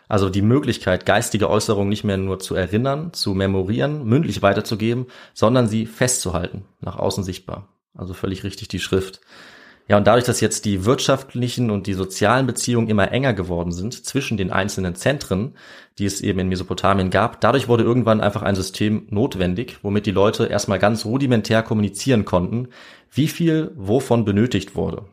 Also 0.10 0.30
die 0.30 0.42
Möglichkeit, 0.42 1.06
geistige 1.06 1.50
Äußerungen 1.50 1.90
nicht 1.90 2.04
mehr 2.04 2.18
nur 2.18 2.40
zu 2.40 2.56
erinnern, 2.56 3.14
zu 3.14 3.34
memorieren, 3.34 4.06
mündlich 4.06 4.42
weiterzugeben, 4.42 5.08
sondern 5.34 5.68
sie 5.68 5.86
festzuhalten, 5.86 6.66
nach 6.80 6.96
außen 6.96 7.24
sichtbar. 7.24 7.68
Also 7.94 8.14
völlig 8.14 8.44
richtig 8.44 8.68
die 8.70 8.80
Schrift. 8.80 9.22
Ja, 9.90 9.96
und 9.98 10.06
dadurch, 10.06 10.26
dass 10.26 10.42
jetzt 10.42 10.66
die 10.66 10.84
wirtschaftlichen 10.84 11.72
und 11.72 11.88
die 11.88 11.94
sozialen 11.94 12.46
Beziehungen 12.46 12.90
immer 12.90 13.12
enger 13.12 13.34
geworden 13.34 13.72
sind 13.72 14.06
zwischen 14.06 14.36
den 14.38 14.52
einzelnen 14.52 14.96
Zentren, 14.96 15.56
die 15.98 16.06
es 16.06 16.20
eben 16.20 16.40
in 16.40 16.50
Mesopotamien 16.50 17.10
gab, 17.10 17.40
dadurch 17.40 17.70
wurde 17.70 17.84
irgendwann 17.84 18.20
einfach 18.20 18.42
ein 18.42 18.56
System 18.56 19.08
notwendig, 19.10 19.80
womit 19.84 20.06
die 20.06 20.12
Leute 20.12 20.48
erstmal 20.48 20.80
ganz 20.80 21.06
rudimentär 21.06 21.64
kommunizieren 21.64 22.26
konnten, 22.26 22.68
wie 23.12 23.30
viel 23.30 23.72
wovon 23.76 24.26
benötigt 24.26 24.76
wurde. 24.76 25.06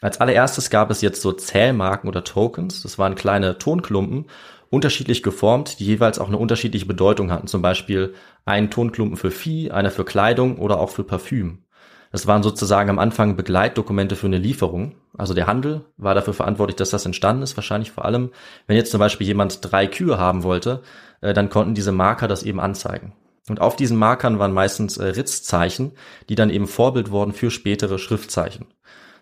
Als 0.00 0.20
allererstes 0.20 0.70
gab 0.70 0.90
es 0.90 1.02
jetzt 1.02 1.20
so 1.20 1.32
Zählmarken 1.32 2.08
oder 2.08 2.22
Tokens, 2.22 2.82
das 2.82 2.98
waren 2.98 3.16
kleine 3.16 3.58
Tonklumpen, 3.58 4.26
unterschiedlich 4.70 5.24
geformt, 5.24 5.80
die 5.80 5.84
jeweils 5.84 6.20
auch 6.20 6.28
eine 6.28 6.38
unterschiedliche 6.38 6.86
Bedeutung 6.86 7.32
hatten. 7.32 7.48
Zum 7.48 7.60
Beispiel 7.60 8.14
ein 8.44 8.70
Tonklumpen 8.70 9.16
für 9.16 9.32
Vieh, 9.32 9.72
einer 9.72 9.90
für 9.90 10.04
Kleidung 10.04 10.58
oder 10.58 10.80
auch 10.80 10.90
für 10.90 11.02
Parfüm. 11.02 11.64
Das 12.12 12.26
waren 12.26 12.42
sozusagen 12.42 12.90
am 12.90 12.98
Anfang 12.98 13.36
Begleitdokumente 13.36 14.16
für 14.16 14.26
eine 14.26 14.38
Lieferung. 14.38 14.96
Also 15.16 15.32
der 15.32 15.46
Handel 15.46 15.84
war 15.96 16.14
dafür 16.14 16.34
verantwortlich, 16.34 16.76
dass 16.76 16.90
das 16.90 17.06
entstanden 17.06 17.42
ist. 17.42 17.56
Wahrscheinlich 17.56 17.92
vor 17.92 18.04
allem, 18.04 18.30
wenn 18.66 18.76
jetzt 18.76 18.90
zum 18.90 18.98
Beispiel 18.98 19.26
jemand 19.26 19.58
drei 19.62 19.86
Kühe 19.86 20.18
haben 20.18 20.42
wollte, 20.42 20.82
äh, 21.20 21.32
dann 21.32 21.50
konnten 21.50 21.74
diese 21.74 21.92
Marker 21.92 22.26
das 22.26 22.42
eben 22.42 22.58
anzeigen. 22.58 23.12
Und 23.48 23.60
auf 23.60 23.76
diesen 23.76 23.96
Markern 23.96 24.38
waren 24.38 24.52
meistens 24.52 24.96
äh, 24.96 25.06
Ritzzeichen, 25.06 25.92
die 26.28 26.34
dann 26.34 26.50
eben 26.50 26.66
Vorbild 26.66 27.10
wurden 27.10 27.32
für 27.32 27.50
spätere 27.50 27.98
Schriftzeichen. 27.98 28.66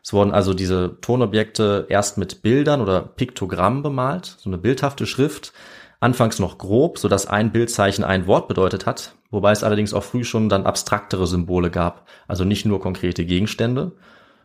Es 0.02 0.12
wurden 0.14 0.32
also 0.32 0.54
diese 0.54 0.98
Tonobjekte 1.00 1.86
erst 1.90 2.16
mit 2.16 2.40
Bildern 2.40 2.80
oder 2.80 3.02
Piktogrammen 3.02 3.82
bemalt, 3.82 4.36
so 4.38 4.48
eine 4.48 4.58
bildhafte 4.58 5.06
Schrift, 5.06 5.52
anfangs 6.00 6.38
noch 6.38 6.58
grob, 6.58 6.98
so 6.98 7.08
dass 7.08 7.26
ein 7.26 7.52
Bildzeichen 7.52 8.04
ein 8.04 8.26
Wort 8.26 8.48
bedeutet 8.48 8.86
hat, 8.86 9.14
wobei 9.30 9.52
es 9.52 9.64
allerdings 9.64 9.94
auch 9.94 10.04
früh 10.04 10.24
schon 10.24 10.48
dann 10.48 10.66
abstraktere 10.66 11.26
Symbole 11.26 11.70
gab, 11.70 12.06
also 12.26 12.44
nicht 12.44 12.66
nur 12.66 12.80
konkrete 12.80 13.24
Gegenstände. 13.24 13.92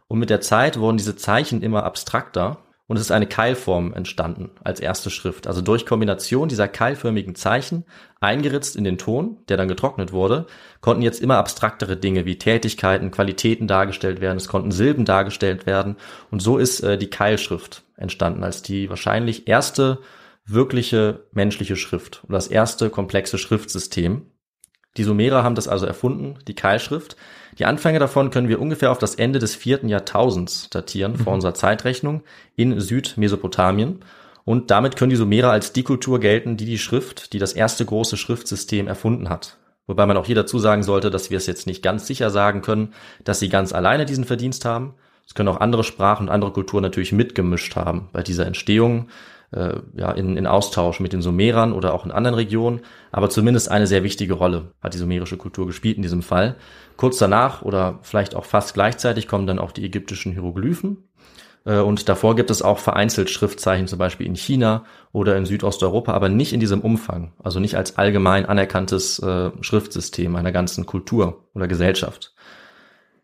Und 0.08 0.20
mit 0.20 0.30
der 0.30 0.42
Zeit 0.42 0.80
wurden 0.80 0.98
diese 0.98 1.16
Zeichen 1.16 1.62
immer 1.62 1.84
abstrakter 1.84 2.58
und 2.88 2.98
es 2.98 3.04
ist 3.04 3.12
eine 3.12 3.28
Keilform 3.28 3.94
entstanden 3.94 4.52
als 4.64 4.80
erste 4.80 5.10
Schrift. 5.10 5.48
Also 5.48 5.62
durch 5.62 5.86
Kombination 5.86 6.50
dieser 6.50 6.68
keilförmigen 6.68 7.34
Zeichen, 7.34 7.86
eingeritzt 8.20 8.76
in 8.76 8.84
den 8.84 8.98
Ton, 8.98 9.38
der 9.48 9.58
dann 9.58 9.70
getrocknet 9.70 10.12
wurde, 10.12 10.48
konnten 10.82 11.02
jetzt 11.02 11.22
immer 11.22 11.38
abstraktere 11.38 11.96
Dinge 11.96 12.26
wie 12.26 12.38
Tätigkeiten, 12.38 13.10
Qualitäten 13.10 13.68
dargestellt 13.68 14.22
werden, 14.22 14.38
es 14.38 14.50
konnten 14.50 14.72
Silben 14.72 15.06
dargestellt 15.06 15.66
werden 15.66 15.96
und 16.30 16.42
so 16.42 16.58
ist 16.58 16.82
äh, 16.82 16.98
die 16.98 17.10
Keilschrift 17.10 17.84
entstanden 17.96 18.44
als 18.44 18.62
die 18.64 18.90
wahrscheinlich 18.90 19.48
erste 19.48 20.00
wirkliche 20.46 21.26
menschliche 21.32 21.76
Schrift 21.76 22.22
oder 22.26 22.38
das 22.38 22.48
erste 22.48 22.90
komplexe 22.90 23.38
Schriftsystem. 23.38 24.28
Die 24.98 25.04
Sumerer 25.04 25.44
haben 25.44 25.56
das 25.56 25.68
also 25.68 25.86
erfunden, 25.86 26.38
die 26.48 26.54
Keilschrift. 26.54 27.16
Die 27.58 27.66
Anfänge 27.66 28.00
davon 28.00 28.30
können 28.30 28.50
wir 28.50 28.62
ungefähr 28.62 28.92
auf 28.92 29.00
das 29.00 29.16
Ende 29.16 29.40
des 29.40 29.56
vierten 29.56 29.90
Jahrtausends 29.90 30.70
datieren, 30.70 31.18
vor 31.18 31.34
unserer 31.34 31.56
Zeitrechnung, 31.56 32.24
in 32.56 32.80
Südmesopotamien. 32.80 34.04
Und 34.46 34.70
damit 34.72 34.96
können 34.96 35.10
die 35.10 35.16
Sumerer 35.16 35.52
als 35.52 35.74
die 35.74 35.84
Kultur 35.84 36.20
gelten, 36.20 36.58
die 36.58 36.66
die 36.66 36.78
Schrift, 36.78 37.34
die 37.34 37.40
das 37.40 37.54
erste 37.54 37.86
große 37.86 38.18
Schriftsystem 38.18 38.88
erfunden 38.88 39.30
hat. 39.30 39.58
Wobei 39.88 40.06
man 40.06 40.18
auch 40.18 40.26
hier 40.26 40.36
dazu 40.36 40.60
sagen 40.60 40.84
sollte, 40.84 41.10
dass 41.10 41.30
wir 41.30 41.38
es 41.38 41.48
jetzt 41.48 41.68
nicht 41.68 41.82
ganz 41.82 42.06
sicher 42.06 42.30
sagen 42.30 42.62
können, 42.62 42.94
dass 43.24 43.40
sie 43.40 43.50
ganz 43.50 43.74
alleine 43.74 44.06
diesen 44.06 44.26
Verdienst 44.26 44.66
haben. 44.66 44.94
Es 45.26 45.34
können 45.34 45.50
auch 45.50 45.60
andere 45.60 45.84
Sprachen 45.84 46.28
und 46.28 46.34
andere 46.34 46.52
Kulturen 46.52 46.84
natürlich 46.84 47.12
mitgemischt 47.12 47.76
haben 47.76 48.10
bei 48.12 48.22
dieser 48.22 48.46
Entstehung 48.46 49.08
äh, 49.54 49.80
ja, 49.96 50.12
in, 50.12 50.38
in 50.38 50.48
Austausch 50.48 51.00
mit 51.00 51.14
den 51.14 51.22
Sumerern 51.22 51.74
oder 51.74 51.94
auch 51.94 52.06
in 52.06 52.12
anderen 52.12 52.36
Regionen. 52.36 52.82
Aber 53.12 53.30
zumindest 53.30 53.70
eine 53.70 53.88
sehr 53.88 54.04
wichtige 54.04 54.34
Rolle 54.34 54.72
hat 54.82 54.94
die 54.94 54.98
sumerische 54.98 55.38
Kultur 55.38 55.68
gespielt 55.68 55.98
in 55.98 56.04
diesem 56.04 56.22
Fall. 56.22 56.56
Kurz 56.98 57.18
danach 57.18 57.62
oder 57.62 58.00
vielleicht 58.02 58.36
auch 58.36 58.46
fast 58.46 58.74
gleichzeitig 58.74 59.28
kommen 59.28 59.48
dann 59.48 59.60
auch 59.60 59.72
die 59.72 59.86
ägyptischen 59.86 60.32
Hieroglyphen. 60.32 61.10
Äh, 61.66 61.80
und 61.80 62.10
davor 62.10 62.36
gibt 62.36 62.52
es 62.52 62.62
auch 62.62 62.80
vereinzelt 62.80 63.30
Schriftzeichen, 63.30 63.88
zum 63.88 64.00
Beispiel 64.00 64.28
in 64.28 64.36
China 64.36 64.86
oder 65.12 65.38
in 65.38 65.46
Südosteuropa, 65.46 66.14
aber 66.14 66.30
nicht 66.30 66.54
in 66.54 66.60
diesem 66.60 66.82
Umfang. 66.82 67.34
Also 67.44 67.60
nicht 67.60 67.76
als 67.76 67.98
allgemein 67.98 68.46
anerkanntes 68.46 69.20
äh, 69.20 69.52
Schriftsystem 69.62 70.36
einer 70.36 70.52
ganzen 70.52 70.86
Kultur 70.86 71.46
oder 71.54 71.68
Gesellschaft. 71.68 72.33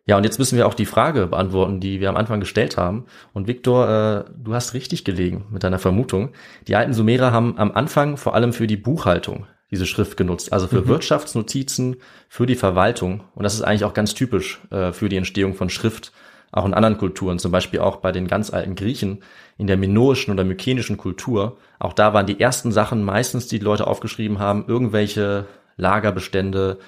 Ja, 0.09 0.17
und 0.17 0.23
jetzt 0.23 0.39
müssen 0.39 0.57
wir 0.57 0.65
auch 0.65 0.73
die 0.73 0.87
Frage 0.87 1.27
beantworten, 1.27 1.79
die 1.79 1.99
wir 1.99 2.09
am 2.09 2.17
Anfang 2.17 2.39
gestellt 2.39 2.77
haben. 2.77 3.05
Und 3.31 3.45
Viktor, 3.45 3.87
äh, 3.87 4.31
du 4.43 4.55
hast 4.55 4.73
richtig 4.73 5.05
gelegen 5.05 5.45
mit 5.51 5.63
deiner 5.63 5.77
Vermutung. 5.77 6.29
Die 6.67 6.75
alten 6.75 6.93
Sumerer 6.93 7.31
haben 7.31 7.59
am 7.59 7.71
Anfang 7.73 8.17
vor 8.17 8.33
allem 8.33 8.51
für 8.51 8.65
die 8.65 8.75
Buchhaltung 8.75 9.45
diese 9.69 9.85
Schrift 9.85 10.17
genutzt, 10.17 10.51
also 10.51 10.65
für 10.65 10.81
mhm. 10.81 10.87
Wirtschaftsnotizen, 10.87 11.97
für 12.27 12.47
die 12.47 12.55
Verwaltung. 12.55 13.21
Und 13.35 13.43
das 13.43 13.53
ist 13.53 13.61
eigentlich 13.61 13.83
auch 13.83 13.93
ganz 13.93 14.15
typisch 14.15 14.59
äh, 14.71 14.93
für 14.93 15.09
die 15.09 15.17
Entstehung 15.17 15.53
von 15.53 15.69
Schrift, 15.69 16.11
auch 16.51 16.65
in 16.65 16.73
anderen 16.73 16.97
Kulturen, 16.97 17.37
zum 17.37 17.51
Beispiel 17.51 17.79
auch 17.79 17.97
bei 17.97 18.11
den 18.11 18.27
ganz 18.27 18.51
alten 18.51 18.73
Griechen 18.73 19.19
in 19.59 19.67
der 19.67 19.77
minoischen 19.77 20.31
oder 20.31 20.43
mykenischen 20.43 20.97
Kultur. 20.97 21.57
Auch 21.77 21.93
da 21.93 22.15
waren 22.15 22.25
die 22.25 22.39
ersten 22.39 22.71
Sachen 22.71 23.03
meistens, 23.03 23.45
die, 23.45 23.59
die 23.59 23.65
Leute 23.65 23.85
aufgeschrieben 23.85 24.39
haben, 24.39 24.65
irgendwelche 24.67 25.45
Lagerbestände, 25.77 26.79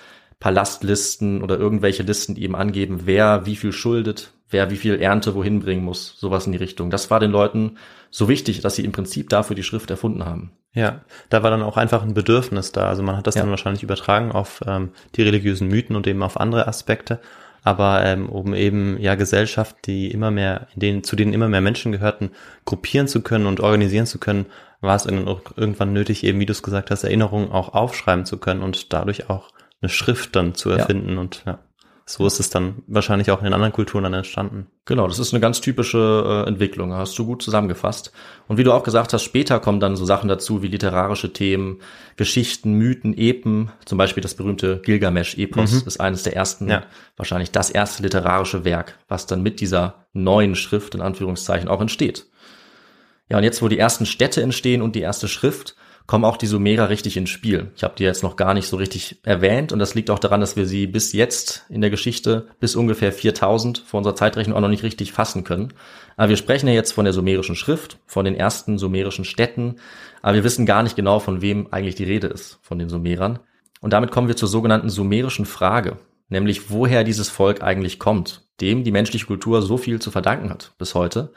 Palastlisten 0.42 1.42
oder 1.42 1.58
irgendwelche 1.58 2.04
Listen, 2.04 2.36
die 2.36 2.44
eben 2.44 2.56
angeben, 2.56 3.02
wer 3.06 3.46
wie 3.46 3.56
viel 3.56 3.72
schuldet, 3.72 4.34
wer 4.50 4.70
wie 4.72 4.76
viel 4.76 5.00
Ernte 5.00 5.36
wohin 5.36 5.62
bringen 5.62 5.86
muss, 5.86 6.16
sowas 6.18 6.48
in 6.48 6.52
die 6.52 6.58
Richtung. 6.58 6.90
Das 6.90 7.10
war 7.10 7.20
den 7.22 7.32
Leuten 7.32 7.78
so 8.10 8.28
wichtig, 8.28 8.60
dass 8.60 8.76
sie 8.76 8.84
im 8.84 8.92
Prinzip 8.92 9.30
dafür 9.30 9.56
die 9.56 9.64
Schrift 9.64 9.90
erfunden 9.92 10.26
haben. 10.26 10.52
Ja, 10.74 11.02
da 11.30 11.44
war 11.44 11.52
dann 11.52 11.62
auch 11.62 11.78
einfach 11.78 12.02
ein 12.02 12.16
Bedürfnis 12.16 12.72
da. 12.72 12.88
Also 12.88 13.04
man 13.04 13.16
hat 13.16 13.28
das 13.28 13.36
ja. 13.36 13.42
dann 13.42 13.52
wahrscheinlich 13.52 13.84
übertragen 13.84 14.32
auf 14.32 14.62
ähm, 14.66 14.90
die 15.16 15.22
religiösen 15.22 15.68
Mythen 15.68 15.96
und 15.96 16.08
eben 16.08 16.24
auf 16.24 16.40
andere 16.40 16.68
Aspekte. 16.68 17.20
Aber 17.64 18.04
ähm, 18.04 18.28
um 18.28 18.56
eben 18.56 19.00
ja 19.00 19.14
Gesellschaft, 19.14 19.76
die 19.86 20.10
immer 20.10 20.32
mehr, 20.32 20.68
denen, 20.76 21.04
zu 21.04 21.16
denen 21.16 21.34
immer 21.34 21.50
mehr 21.50 21.62
Menschen 21.62 21.92
gehörten, 21.92 22.32
gruppieren 22.66 23.08
zu 23.08 23.22
können 23.22 23.46
und 23.46 23.60
organisieren 23.60 24.08
zu 24.08 24.18
können, 24.18 24.48
war 24.80 24.96
es 24.96 25.06
irgendwann 25.06 25.94
nötig, 25.94 26.24
eben 26.24 26.40
wie 26.40 26.48
du 26.48 26.54
es 26.54 26.64
gesagt 26.64 26.90
hast, 26.90 27.04
Erinnerungen 27.04 27.52
auch 27.52 27.76
aufschreiben 27.76 28.26
zu 28.26 28.40
können 28.40 28.64
und 28.64 28.92
dadurch 28.92 29.30
auch 29.30 29.52
eine 29.82 29.90
Schrift 29.90 30.36
dann 30.36 30.56
zu 30.56 30.70
erfinden 30.70 31.14
ja. 31.14 31.20
und 31.20 31.44
ja. 31.46 31.60
So 32.06 32.26
ist 32.28 32.40
es 32.40 32.50
dann 32.50 32.84
wahrscheinlich 32.88 33.32
auch 33.32 33.38
in 33.38 33.46
den 33.46 33.54
anderen 33.54 33.72
Kulturen 33.72 34.04
dann 34.04 34.14
entstanden. 34.14 34.68
Genau, 34.86 35.08
das 35.08 35.20
ist 35.20 35.34
eine 35.34 35.40
ganz 35.40 35.62
typische 35.62 36.44
äh, 36.46 36.50
Entwicklung, 36.50 36.94
hast 36.94 37.18
du 37.18 37.26
gut 37.26 37.42
zusammengefasst. 37.42 38.12
Und 38.48 38.58
wie 38.58 38.64
du 38.64 38.74
auch 38.74 38.84
gesagt 38.84 39.14
hast, 39.14 39.24
später 39.24 39.60
kommen 39.60 39.80
dann 39.80 39.96
so 39.96 40.04
Sachen 40.04 40.28
dazu 40.28 40.62
wie 40.62 40.68
literarische 40.68 41.32
Themen, 41.32 41.80
Geschichten, 42.18 42.74
Mythen, 42.74 43.18
Epen. 43.18 43.72
Zum 43.86 43.98
Beispiel 43.98 44.22
das 44.22 44.34
berühmte 44.34 44.82
Gilgamesch-Epos 44.84 45.72
mhm. 45.72 45.88
ist 45.88 46.02
eines 46.02 46.24
der 46.24 46.36
ersten, 46.36 46.70
ja. 46.70 46.84
wahrscheinlich 47.16 47.52
das 47.52 47.70
erste 47.70 48.04
literarische 48.04 48.66
Werk, 48.66 48.98
was 49.08 49.26
dann 49.26 49.42
mit 49.42 49.62
dieser 49.62 50.08
neuen 50.12 50.56
Schrift 50.56 50.96
in 50.96 51.02
Anführungszeichen 51.02 51.70
auch 51.70 51.80
entsteht. 51.80 52.26
Ja, 53.30 53.38
und 53.38 53.44
jetzt, 53.44 53.62
wo 53.62 53.70
die 53.70 53.80
ersten 53.80 54.06
Städte 54.06 54.42
entstehen 54.42 54.82
und 54.82 54.96
die 54.96 55.02
erste 55.02 55.30
Schrift, 55.30 55.76
kommen 56.12 56.26
auch 56.26 56.36
die 56.36 56.46
Sumerer 56.46 56.90
richtig 56.90 57.16
ins 57.16 57.30
Spiel. 57.30 57.72
Ich 57.74 57.86
habe 57.86 57.94
die 57.98 58.04
jetzt 58.04 58.22
noch 58.22 58.36
gar 58.36 58.54
nicht 58.54 58.68
so 58.68 58.76
richtig 58.76 59.22
erwähnt 59.24 59.72
und 59.72 59.80
das 59.80 59.96
liegt 59.96 60.10
auch 60.10 60.20
daran, 60.20 60.42
dass 60.42 60.58
wir 60.58 60.66
sie 60.66 60.86
bis 60.86 61.14
jetzt 61.14 61.66
in 61.70 61.80
der 61.80 61.90
Geschichte 61.90 62.50
bis 62.60 62.76
ungefähr 62.76 63.14
4000 63.14 63.78
vor 63.78 64.00
unserer 64.00 64.16
Zeitrechnung 64.16 64.58
auch 64.58 64.60
noch 64.60 64.68
nicht 64.68 64.84
richtig 64.84 65.14
fassen 65.14 65.46
können. 65.46 65.74
Aber 66.18 66.28
wir 66.28 66.36
sprechen 66.36 66.68
ja 66.68 66.74
jetzt 66.74 66.92
von 66.92 67.06
der 67.06 67.14
sumerischen 67.14 67.56
Schrift, 67.56 67.98
von 68.08 68.26
den 68.26 68.36
ersten 68.36 68.78
sumerischen 68.78 69.24
Städten, 69.24 69.78
aber 70.22 70.36
wir 70.36 70.44
wissen 70.44 70.66
gar 70.66 70.84
nicht 70.84 70.98
genau, 70.98 71.22
von 71.22 71.42
wem 71.42 71.70
eigentlich 71.72 71.96
die 71.96 72.04
Rede 72.04 72.28
ist, 72.28 72.60
von 72.62 72.78
den 72.78 72.90
Sumerern. 72.90 73.40
Und 73.80 73.94
damit 73.94 74.12
kommen 74.12 74.28
wir 74.28 74.36
zur 74.36 74.50
sogenannten 74.50 74.90
sumerischen 74.90 75.46
Frage, 75.46 75.98
nämlich 76.28 76.70
woher 76.70 77.06
dieses 77.06 77.30
Volk 77.30 77.64
eigentlich 77.64 78.00
kommt, 78.00 78.44
dem 78.60 78.84
die 78.84 78.92
menschliche 78.92 79.28
Kultur 79.28 79.62
so 79.62 79.78
viel 79.78 80.02
zu 80.02 80.12
verdanken 80.12 80.50
hat 80.50 80.74
bis 80.78 80.94
heute 80.94 81.32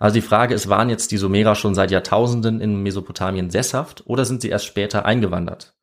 also 0.00 0.14
die 0.14 0.22
Frage 0.22 0.54
ist, 0.54 0.68
waren 0.70 0.88
jetzt 0.88 1.12
die 1.12 1.18
Sumerer 1.18 1.54
schon 1.54 1.74
seit 1.74 1.90
Jahrtausenden 1.90 2.60
in 2.60 2.82
Mesopotamien 2.82 3.50
sesshaft 3.50 4.02
oder 4.06 4.24
sind 4.24 4.40
sie 4.40 4.48
erst 4.48 4.64
später 4.64 5.04
eingewandert? 5.04 5.74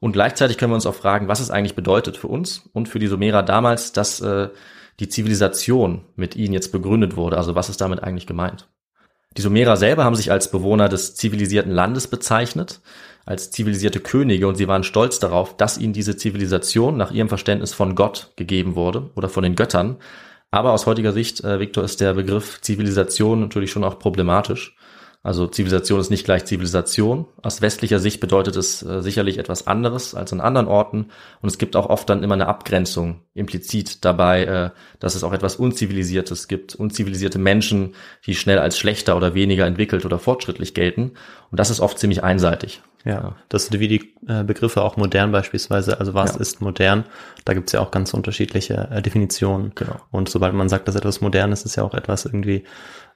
Und 0.00 0.12
gleichzeitig 0.12 0.58
können 0.58 0.72
wir 0.72 0.76
uns 0.76 0.86
auch 0.86 0.96
fragen, 0.96 1.28
was 1.28 1.38
es 1.38 1.52
eigentlich 1.52 1.76
bedeutet 1.76 2.16
für 2.16 2.26
uns 2.26 2.68
und 2.72 2.88
für 2.88 2.98
die 2.98 3.06
Sumerer 3.06 3.44
damals, 3.44 3.92
dass 3.92 4.20
äh, 4.20 4.48
die 4.98 5.08
Zivilisation 5.08 6.04
mit 6.16 6.34
ihnen 6.34 6.52
jetzt 6.52 6.72
begründet 6.72 7.14
wurde. 7.14 7.36
Also 7.36 7.54
was 7.54 7.68
ist 7.68 7.80
damit 7.80 8.02
eigentlich 8.02 8.26
gemeint? 8.26 8.68
Die 9.36 9.42
Sumerer 9.42 9.76
selber 9.76 10.02
haben 10.02 10.16
sich 10.16 10.32
als 10.32 10.50
Bewohner 10.50 10.88
des 10.88 11.14
zivilisierten 11.14 11.70
Landes 11.70 12.08
bezeichnet, 12.08 12.80
als 13.24 13.52
zivilisierte 13.52 14.00
Könige 14.00 14.48
und 14.48 14.56
sie 14.56 14.66
waren 14.66 14.82
stolz 14.82 15.20
darauf, 15.20 15.56
dass 15.56 15.78
ihnen 15.78 15.92
diese 15.92 16.16
Zivilisation 16.16 16.96
nach 16.96 17.12
ihrem 17.12 17.28
Verständnis 17.28 17.72
von 17.72 17.94
Gott 17.94 18.32
gegeben 18.34 18.74
wurde 18.74 19.10
oder 19.14 19.28
von 19.28 19.44
den 19.44 19.54
Göttern 19.54 19.98
aber 20.52 20.72
aus 20.72 20.86
heutiger 20.86 21.12
Sicht, 21.12 21.42
äh, 21.42 21.58
Victor, 21.58 21.82
ist 21.82 22.00
der 22.00 22.14
Begriff 22.14 22.60
Zivilisation 22.60 23.40
natürlich 23.40 23.72
schon 23.72 23.82
auch 23.82 23.98
problematisch. 23.98 24.76
Also 25.24 25.46
Zivilisation 25.46 26.00
ist 26.00 26.10
nicht 26.10 26.24
gleich 26.24 26.44
Zivilisation. 26.44 27.26
Aus 27.42 27.62
westlicher 27.62 28.00
Sicht 28.00 28.20
bedeutet 28.20 28.56
es 28.56 28.82
äh, 28.82 29.02
sicherlich 29.02 29.38
etwas 29.38 29.68
anderes 29.68 30.14
als 30.16 30.32
an 30.32 30.40
anderen 30.40 30.66
Orten. 30.66 31.06
Und 31.40 31.48
es 31.48 31.58
gibt 31.58 31.76
auch 31.76 31.88
oft 31.88 32.10
dann 32.10 32.24
immer 32.24 32.34
eine 32.34 32.48
Abgrenzung 32.48 33.20
implizit 33.32 34.04
dabei, 34.04 34.44
äh, 34.44 34.70
dass 34.98 35.14
es 35.14 35.22
auch 35.22 35.32
etwas 35.32 35.56
Unzivilisiertes 35.56 36.48
gibt. 36.48 36.74
Unzivilisierte 36.74 37.38
Menschen, 37.38 37.94
die 38.26 38.34
schnell 38.34 38.58
als 38.58 38.76
schlechter 38.76 39.16
oder 39.16 39.34
weniger 39.34 39.64
entwickelt 39.64 40.04
oder 40.04 40.18
fortschrittlich 40.18 40.74
gelten. 40.74 41.12
Und 41.50 41.60
das 41.60 41.70
ist 41.70 41.80
oft 41.80 41.98
ziemlich 41.98 42.24
einseitig. 42.24 42.82
Ja, 43.04 43.34
das 43.48 43.66
sind 43.66 43.80
wie 43.80 43.88
die 43.88 44.14
äh, 44.28 44.44
Begriffe 44.44 44.82
auch 44.82 44.96
modern 44.96 45.32
beispielsweise. 45.32 45.98
Also 45.98 46.14
was 46.14 46.34
ja. 46.34 46.40
ist 46.40 46.60
modern? 46.60 47.04
Da 47.44 47.54
gibt's 47.54 47.72
ja 47.72 47.80
auch 47.80 47.90
ganz 47.90 48.14
unterschiedliche 48.14 48.88
äh, 48.92 49.02
Definitionen. 49.02 49.72
Genau. 49.74 49.96
Und 50.10 50.28
sobald 50.28 50.54
man 50.54 50.68
sagt, 50.68 50.86
dass 50.86 50.94
etwas 50.94 51.20
modern 51.20 51.50
ist, 51.50 51.64
ist 51.64 51.76
ja 51.76 51.82
auch 51.82 51.94
etwas 51.94 52.24
irgendwie 52.24 52.64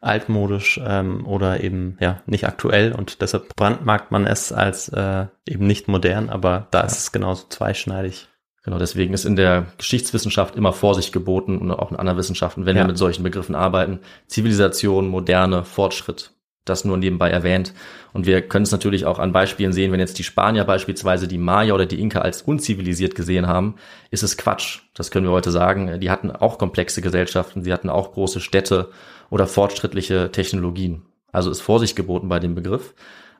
altmodisch 0.01 0.81
ähm, 0.85 1.27
oder 1.27 1.62
eben 1.62 1.96
ja 2.01 2.22
nicht 2.27 2.46
aktuell 2.46 2.92
und 2.92 3.22
deshalb 3.22 3.55
brandmarkt 3.57 4.12
man 4.12 4.27
es 4.27 4.53
als 4.53 4.88
äh, 4.88 5.27
eben 5.49 5.66
nicht 5.66 5.88
modern, 5.88 6.29
aber 6.29 6.68
da 6.70 6.81
ja. 6.81 6.85
ist 6.85 6.99
es 6.99 7.12
genauso 7.12 7.46
zweischneidig. 7.49 8.29
Genau, 8.62 8.79
deswegen 8.79 9.14
ist 9.14 9.25
in 9.25 9.37
der 9.37 9.66
Geschichtswissenschaft 9.79 10.57
immer 10.57 10.72
Vorsicht 10.72 11.12
geboten 11.12 11.59
und 11.59 11.70
auch 11.70 11.92
in 11.92 11.96
anderen 11.96 12.18
Wissenschaften, 12.18 12.66
wenn 12.66 12.77
ja. 12.77 12.83
wir 12.83 12.88
mit 12.88 12.99
solchen 12.99 13.22
Begriffen 13.22 13.55
arbeiten. 13.55 14.01
Zivilisation, 14.27 15.09
Moderne, 15.09 15.64
Fortschritt 15.64 16.33
das 16.66 16.85
nur 16.85 16.98
nebenbei 16.98 17.31
erwähnt. 17.31 17.72
Und 18.12 18.26
wir 18.26 18.42
können 18.42 18.64
es 18.64 18.72
natürlich 18.72 19.07
auch 19.07 19.18
an 19.18 19.33
Beispielen 19.33 19.72
sehen, 19.72 19.92
wenn 19.92 20.00
jetzt 20.00 20.18
die 20.18 20.24
Spanier 20.24 20.64
beispielsweise 20.64 21.26
die 21.26 21.38
Maya 21.38 21.72
oder 21.72 21.87
die 21.87 22.00
Inka 22.00 22.20
als 22.20 22.42
unzivilisiert 22.42 23.14
gesehen 23.14 23.46
haben, 23.46 23.76
ist 24.11 24.22
es 24.22 24.37
Quatsch. 24.37 24.81
Das 24.94 25.11
können 25.11 25.26
wir 25.26 25.33
heute 25.33 25.50
sagen. 25.50 26.00
Die 26.00 26.11
hatten 26.11 26.31
auch 26.31 26.59
komplexe 26.59 27.00
Gesellschaften, 27.00 27.62
sie 27.62 27.72
hatten 27.72 27.88
auch 27.88 28.12
große 28.12 28.40
Städte 28.40 28.90
oder 29.31 29.46
fortschrittliche 29.46 30.31
Technologien. 30.31 31.02
Also 31.33 31.50
ist 31.50 31.61
Vorsicht 31.61 31.96
geboten 31.96 32.29
bei 32.29 32.38
dem 32.38 32.55
Begriff. 32.55 32.94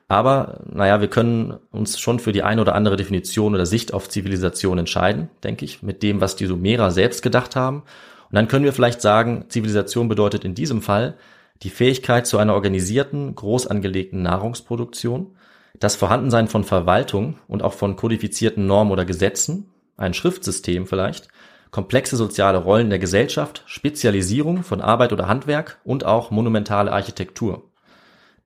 Aber 0.07 0.61
naja, 0.71 1.01
wir 1.01 1.09
können 1.09 1.57
uns 1.71 1.99
schon 1.99 2.19
für 2.19 2.31
die 2.31 2.43
eine 2.43 2.61
oder 2.61 2.75
andere 2.75 2.95
Definition 2.95 3.53
oder 3.53 3.65
Sicht 3.65 3.93
auf 3.93 4.07
Zivilisation 4.07 4.77
entscheiden, 4.77 5.29
denke 5.43 5.65
ich, 5.65 5.83
mit 5.83 6.01
dem, 6.01 6.21
was 6.21 6.37
die 6.37 6.45
Sumerer 6.45 6.91
selbst 6.91 7.21
gedacht 7.21 7.55
haben. 7.55 7.83
Und 8.29 8.35
dann 8.35 8.47
können 8.47 8.63
wir 8.65 8.73
vielleicht 8.73 9.01
sagen, 9.01 9.45
Zivilisation 9.49 10.07
bedeutet 10.07 10.45
in 10.45 10.55
diesem 10.55 10.81
Fall, 10.81 11.15
die 11.63 11.69
Fähigkeit 11.69 12.27
zu 12.27 12.37
einer 12.37 12.53
organisierten, 12.53 13.35
groß 13.35 13.67
angelegten 13.67 14.21
Nahrungsproduktion, 14.21 15.35
das 15.79 15.95
Vorhandensein 15.95 16.47
von 16.47 16.63
Verwaltung 16.63 17.39
und 17.47 17.63
auch 17.63 17.73
von 17.73 17.95
kodifizierten 17.95 18.65
Normen 18.65 18.91
oder 18.91 19.05
Gesetzen, 19.05 19.69
ein 19.95 20.13
Schriftsystem 20.13 20.87
vielleicht, 20.87 21.27
komplexe 21.71 22.15
soziale 22.15 22.59
Rollen 22.59 22.89
der 22.89 22.99
Gesellschaft, 22.99 23.63
Spezialisierung 23.65 24.63
von 24.63 24.81
Arbeit 24.81 25.13
oder 25.13 25.27
Handwerk 25.27 25.79
und 25.83 26.05
auch 26.05 26.31
monumentale 26.31 26.91
Architektur. 26.91 27.69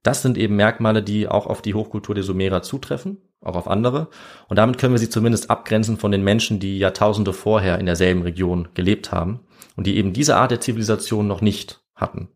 Das 0.04 0.24
sind 0.24 0.38
eben 0.38 0.56
Merkmale, 0.56 1.04
die 1.04 1.28
auch 1.28 1.46
auf 1.46 1.62
die 1.62 1.76
Hochkultur 1.76 2.16
der 2.16 2.24
Sumerer 2.24 2.64
zutreffen, 2.64 3.18
auch 3.42 3.56
auf 3.56 3.68
andere. 3.68 4.08
Und 4.48 4.58
damit 4.58 4.80
können 4.80 4.94
wir 4.94 5.00
sie 5.00 5.10
zumindest 5.10 5.50
abgrenzen 5.52 5.98
von 5.98 6.12
den 6.12 6.24
Menschen, 6.24 6.60
die 6.60 6.80
Jahrtausende 6.80 7.34
vorher 7.34 7.78
in 7.78 7.86
derselben 7.86 8.24
Region 8.24 8.70
gelebt 8.74 9.12
haben 9.12 9.42
und 9.76 9.86
die 9.86 9.98
eben 9.98 10.14
diese 10.14 10.38
Art 10.38 10.52
der 10.52 10.60
Zivilisation 10.60 11.28
noch 11.28 11.42
nicht 11.42 11.82
hatten. 11.96 12.30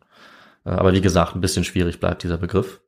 Äh, 0.65 0.69
aber 0.69 0.93
wie 0.93 1.01
gesagt, 1.01 1.35
ein 1.35 1.41
bisschen 1.41 1.63
schwierig 1.63 1.99
bleibt 1.99 2.23
dieser 2.23 2.37
Begriff. 2.37 2.81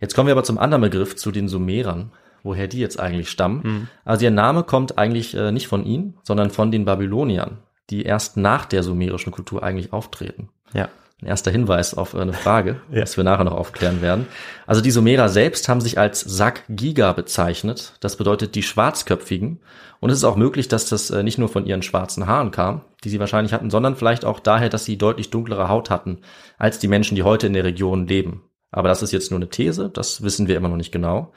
Jetzt 0.00 0.14
kommen 0.14 0.26
wir 0.26 0.32
aber 0.32 0.44
zum 0.44 0.58
anderen 0.58 0.82
Begriff, 0.82 1.16
zu 1.16 1.30
den 1.30 1.48
Sumerern, 1.48 2.12
woher 2.42 2.68
die 2.68 2.78
jetzt 2.78 2.98
eigentlich 2.98 3.30
stammen. 3.30 3.60
Mhm. 3.62 3.88
Also 4.04 4.24
ihr 4.24 4.30
Name 4.30 4.62
kommt 4.64 4.98
eigentlich 4.98 5.34
äh, 5.34 5.52
nicht 5.52 5.68
von 5.68 5.84
ihnen, 5.84 6.18
sondern 6.22 6.50
von 6.50 6.70
den 6.70 6.84
Babyloniern, 6.84 7.58
die 7.90 8.02
erst 8.02 8.36
nach 8.36 8.64
der 8.64 8.82
sumerischen 8.82 9.32
Kultur 9.32 9.62
eigentlich 9.62 9.92
auftreten. 9.92 10.48
Ja. 10.72 10.88
Ein 11.22 11.26
erster 11.26 11.50
Hinweis 11.50 11.92
auf 11.94 12.14
eine 12.14 12.32
Frage, 12.32 12.80
Ja. 12.90 13.02
was 13.02 13.16
wir 13.16 13.24
nachher 13.24 13.44
noch 13.44 13.52
aufklären 13.54 14.00
werden. 14.00 14.26
Also 14.66 14.80
die 14.80 14.90
Sumerer 14.90 15.28
selbst 15.28 15.68
haben 15.68 15.80
sich 15.82 15.98
als 15.98 16.20
Sak-Giga 16.20 17.12
bezeichnet. 17.12 17.92
Das 18.00 18.16
bedeutet 18.16 18.54
die 18.54 18.62
Schwarzköpfigen. 18.62 19.60
Und 20.00 20.08
es 20.10 20.16
ist 20.16 20.24
auch 20.24 20.36
möglich, 20.36 20.68
dass 20.68 20.86
das 20.86 21.10
äh, 21.10 21.22
nicht 21.22 21.36
nur 21.36 21.50
von 21.50 21.66
ihren 21.66 21.82
schwarzen 21.82 22.26
Haaren 22.26 22.52
kam, 22.52 22.80
die 23.04 23.10
sie 23.10 23.20
wahrscheinlich 23.20 23.52
hatten, 23.52 23.68
sondern 23.70 23.96
vielleicht 23.96 24.24
auch 24.24 24.40
daher, 24.40 24.70
dass 24.70 24.86
sie 24.86 24.96
deutlich 24.96 25.28
dunklere 25.28 25.68
Haut 25.68 25.90
hatten 25.90 26.20
als 26.56 26.78
die 26.78 26.88
Menschen, 26.88 27.16
die 27.16 27.22
heute 27.22 27.46
in 27.48 27.52
der 27.52 27.64
Region 27.64 28.06
leben. 28.06 28.42
Aber 28.70 28.88
das 28.88 29.02
ist 29.02 29.12
jetzt 29.12 29.30
nur 29.30 29.38
eine 29.38 29.50
These, 29.50 29.90
das 29.92 30.22
wissen 30.22 30.48
wir 30.48 30.56
immer 30.56 30.68
noch 30.68 30.76
nicht 30.76 30.92
genau. 30.92 31.32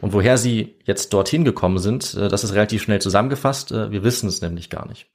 Und 0.00 0.12
woher 0.12 0.36
sie 0.38 0.76
jetzt 0.84 1.12
dorthin 1.12 1.44
gekommen 1.44 1.78
sind, 1.78 2.14
äh, 2.14 2.28
das 2.28 2.42
ist 2.42 2.54
relativ 2.54 2.82
schnell 2.82 3.00
zusammengefasst. 3.00 3.70
Äh, 3.70 3.92
Wir 3.92 4.02
wissen 4.02 4.28
es 4.28 4.40
nämlich 4.42 4.68
gar 4.68 4.88
nicht. 4.88 5.06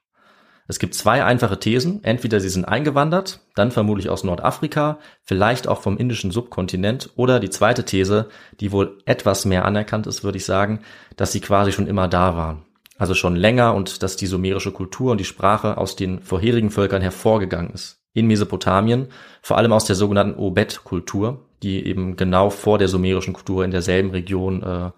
Es 0.68 0.80
gibt 0.80 0.94
zwei 0.94 1.24
einfache 1.24 1.60
Thesen. 1.60 2.04
Entweder 2.04 2.40
sie 2.40 2.50
sind 2.50 2.66
eingewandert, 2.66 3.42
dann 3.56 3.72
vermutlich 3.72 4.10
aus 4.10 4.24
Nordafrika, 4.24 5.00
vielleicht 5.24 5.68
auch 5.68 5.82
vom 5.82 5.98
indischen 5.98 6.32
Subkontinent. 6.32 7.10
Oder 7.16 7.40
die 7.40 7.50
zweite 7.50 7.84
These, 7.84 8.30
die 8.60 8.72
wohl 8.72 8.98
etwas 9.06 9.46
mehr 9.46 9.66
anerkannt 9.66 10.08
ist, 10.08 10.24
würde 10.24 10.38
ich 10.38 10.46
sagen, 10.46 10.80
dass 11.18 11.32
sie 11.32 11.42
quasi 11.42 11.72
schon 11.72 11.88
immer 11.88 12.08
da 12.08 12.36
waren. 12.36 12.64
Also 12.98 13.14
schon 13.14 13.36
länger 13.36 13.74
und 13.74 14.04
dass 14.04 14.16
die 14.16 14.28
sumerische 14.28 14.72
Kultur 14.72 15.12
und 15.12 15.18
die 15.18 15.26
Sprache 15.26 15.78
aus 15.78 15.96
den 15.96 16.22
vorherigen 16.22 16.70
Völkern 16.70 17.02
hervorgegangen 17.02 17.74
ist. 17.74 18.00
In 18.14 18.28
Mesopotamien, 18.28 19.08
vor 19.42 19.58
allem 19.58 19.74
aus 19.74 19.86
der 19.86 19.96
sogenannten 19.96 20.40
Obed-Kultur, 20.40 21.46
die 21.64 21.86
eben 21.86 22.16
genau 22.16 22.52
vor 22.52 22.78
der 22.78 22.88
sumerischen 22.88 23.34
Kultur 23.34 23.66
in 23.66 23.72
derselben 23.72 24.12
Region 24.12 24.62
äh, 24.62 24.92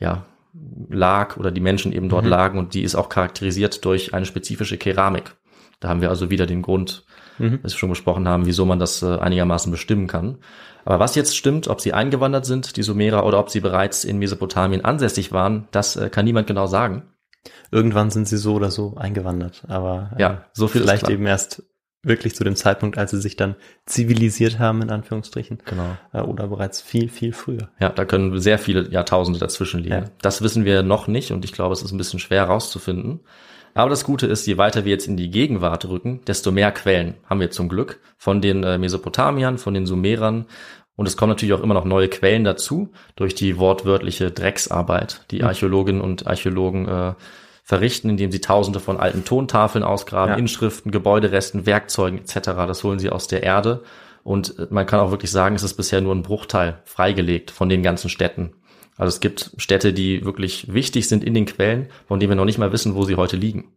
ja, 0.00 0.26
lag 0.90 1.36
oder 1.36 1.50
die 1.50 1.60
Menschen 1.60 1.92
eben 1.92 2.08
dort 2.08 2.26
lagen 2.26 2.58
und 2.58 2.74
die 2.74 2.82
ist 2.82 2.94
auch 2.94 3.08
charakterisiert 3.08 3.84
durch 3.84 4.14
eine 4.14 4.26
spezifische 4.26 4.78
Keramik. 4.78 5.36
Da 5.80 5.88
haben 5.88 6.00
wir 6.00 6.08
also 6.10 6.30
wieder 6.30 6.46
den 6.46 6.62
Grund, 6.62 7.04
Mhm. 7.38 7.60
was 7.62 7.72
wir 7.72 7.78
schon 7.78 7.90
besprochen 7.90 8.26
haben, 8.26 8.46
wieso 8.46 8.64
man 8.64 8.80
das 8.80 9.00
äh, 9.02 9.16
einigermaßen 9.16 9.70
bestimmen 9.70 10.08
kann. 10.08 10.38
Aber 10.84 10.98
was 10.98 11.14
jetzt 11.14 11.36
stimmt, 11.36 11.68
ob 11.68 11.80
sie 11.80 11.92
eingewandert 11.92 12.46
sind, 12.46 12.76
die 12.76 12.82
Sumerer, 12.82 13.24
oder 13.24 13.38
ob 13.38 13.50
sie 13.50 13.60
bereits 13.60 14.02
in 14.04 14.18
Mesopotamien 14.18 14.84
ansässig 14.84 15.30
waren, 15.30 15.68
das 15.70 15.94
äh, 15.94 16.10
kann 16.10 16.24
niemand 16.24 16.48
genau 16.48 16.66
sagen. 16.66 17.04
Irgendwann 17.70 18.10
sind 18.10 18.26
sie 18.26 18.38
so 18.38 18.54
oder 18.54 18.70
so 18.72 18.96
eingewandert, 18.96 19.62
aber 19.68 20.10
äh, 20.16 20.20
Ja, 20.22 20.44
so 20.52 20.66
viel 20.66 20.80
vielleicht 20.82 21.08
eben 21.08 21.26
erst 21.26 21.62
wirklich 22.02 22.34
zu 22.34 22.44
dem 22.44 22.56
Zeitpunkt, 22.56 22.96
als 22.96 23.10
sie 23.10 23.20
sich 23.20 23.36
dann 23.36 23.56
zivilisiert 23.86 24.58
haben, 24.58 24.82
in 24.82 24.90
Anführungsstrichen. 24.90 25.58
Genau. 25.64 25.96
Äh, 26.12 26.20
oder 26.20 26.48
bereits 26.48 26.80
viel, 26.80 27.08
viel 27.08 27.32
früher. 27.32 27.68
Ja, 27.80 27.88
da 27.90 28.04
können 28.04 28.38
sehr 28.40 28.58
viele 28.58 28.88
Jahrtausende 28.90 29.40
dazwischen 29.40 29.80
liegen. 29.80 29.94
Ja. 29.94 30.04
Das 30.22 30.42
wissen 30.42 30.64
wir 30.64 30.82
noch 30.82 31.08
nicht 31.08 31.32
und 31.32 31.44
ich 31.44 31.52
glaube, 31.52 31.72
es 31.72 31.82
ist 31.82 31.92
ein 31.92 31.98
bisschen 31.98 32.20
schwer 32.20 32.46
herauszufinden. 32.46 33.20
Aber 33.74 33.90
das 33.90 34.04
Gute 34.04 34.26
ist, 34.26 34.46
je 34.46 34.58
weiter 34.58 34.84
wir 34.84 34.92
jetzt 34.92 35.06
in 35.06 35.16
die 35.16 35.30
Gegenwart 35.30 35.84
rücken, 35.84 36.20
desto 36.26 36.50
mehr 36.50 36.72
Quellen 36.72 37.14
haben 37.28 37.40
wir 37.40 37.50
zum 37.50 37.68
Glück 37.68 38.00
von 38.16 38.40
den 38.40 38.64
äh, 38.64 38.78
Mesopotamiern, 38.78 39.58
von 39.58 39.74
den 39.74 39.86
Sumerern. 39.86 40.46
Und 40.96 41.06
es 41.06 41.16
kommen 41.16 41.30
natürlich 41.30 41.54
auch 41.54 41.62
immer 41.62 41.74
noch 41.74 41.84
neue 41.84 42.08
Quellen 42.08 42.42
dazu 42.42 42.90
durch 43.14 43.36
die 43.36 43.56
wortwörtliche 43.56 44.32
Drecksarbeit, 44.32 45.24
die 45.30 45.44
Archäologinnen 45.44 46.02
und 46.02 46.26
Archäologen 46.26 46.88
äh, 46.88 47.14
verrichten, 47.68 48.08
indem 48.08 48.32
sie 48.32 48.40
tausende 48.40 48.80
von 48.80 48.96
alten 48.98 49.26
Tontafeln 49.26 49.84
ausgraben, 49.84 50.32
Ja. 50.32 50.38
Inschriften, 50.38 50.90
Gebäuderesten, 50.90 51.66
Werkzeugen 51.66 52.18
etc. 52.18 52.38
Das 52.66 52.82
holen 52.82 52.98
sie 52.98 53.10
aus 53.10 53.28
der 53.28 53.42
Erde. 53.42 53.82
Und 54.24 54.58
äh, 54.58 54.66
man 54.70 54.86
kann 54.86 55.00
auch 55.00 55.10
wirklich 55.10 55.30
sagen, 55.30 55.54
es 55.54 55.62
ist 55.62 55.74
bisher 55.74 56.00
nur 56.00 56.14
ein 56.14 56.22
Bruchteil 56.22 56.78
freigelegt 56.86 57.50
von 57.50 57.68
den 57.68 57.82
ganzen 57.82 58.08
Städten. 58.08 58.54
Also 58.96 59.08
es 59.08 59.20
gibt 59.20 59.52
Städte, 59.58 59.92
die 59.92 60.24
wirklich 60.24 60.72
wichtig 60.72 61.10
sind 61.10 61.22
in 61.22 61.34
den 61.34 61.44
Quellen, 61.44 61.88
von 62.06 62.18
denen 62.18 62.30
wir 62.30 62.36
noch 62.36 62.46
nicht 62.46 62.56
mal 62.56 62.72
wissen, 62.72 62.94
wo 62.94 63.02
sie 63.02 63.16
heute 63.16 63.36
liegen. 63.36 63.76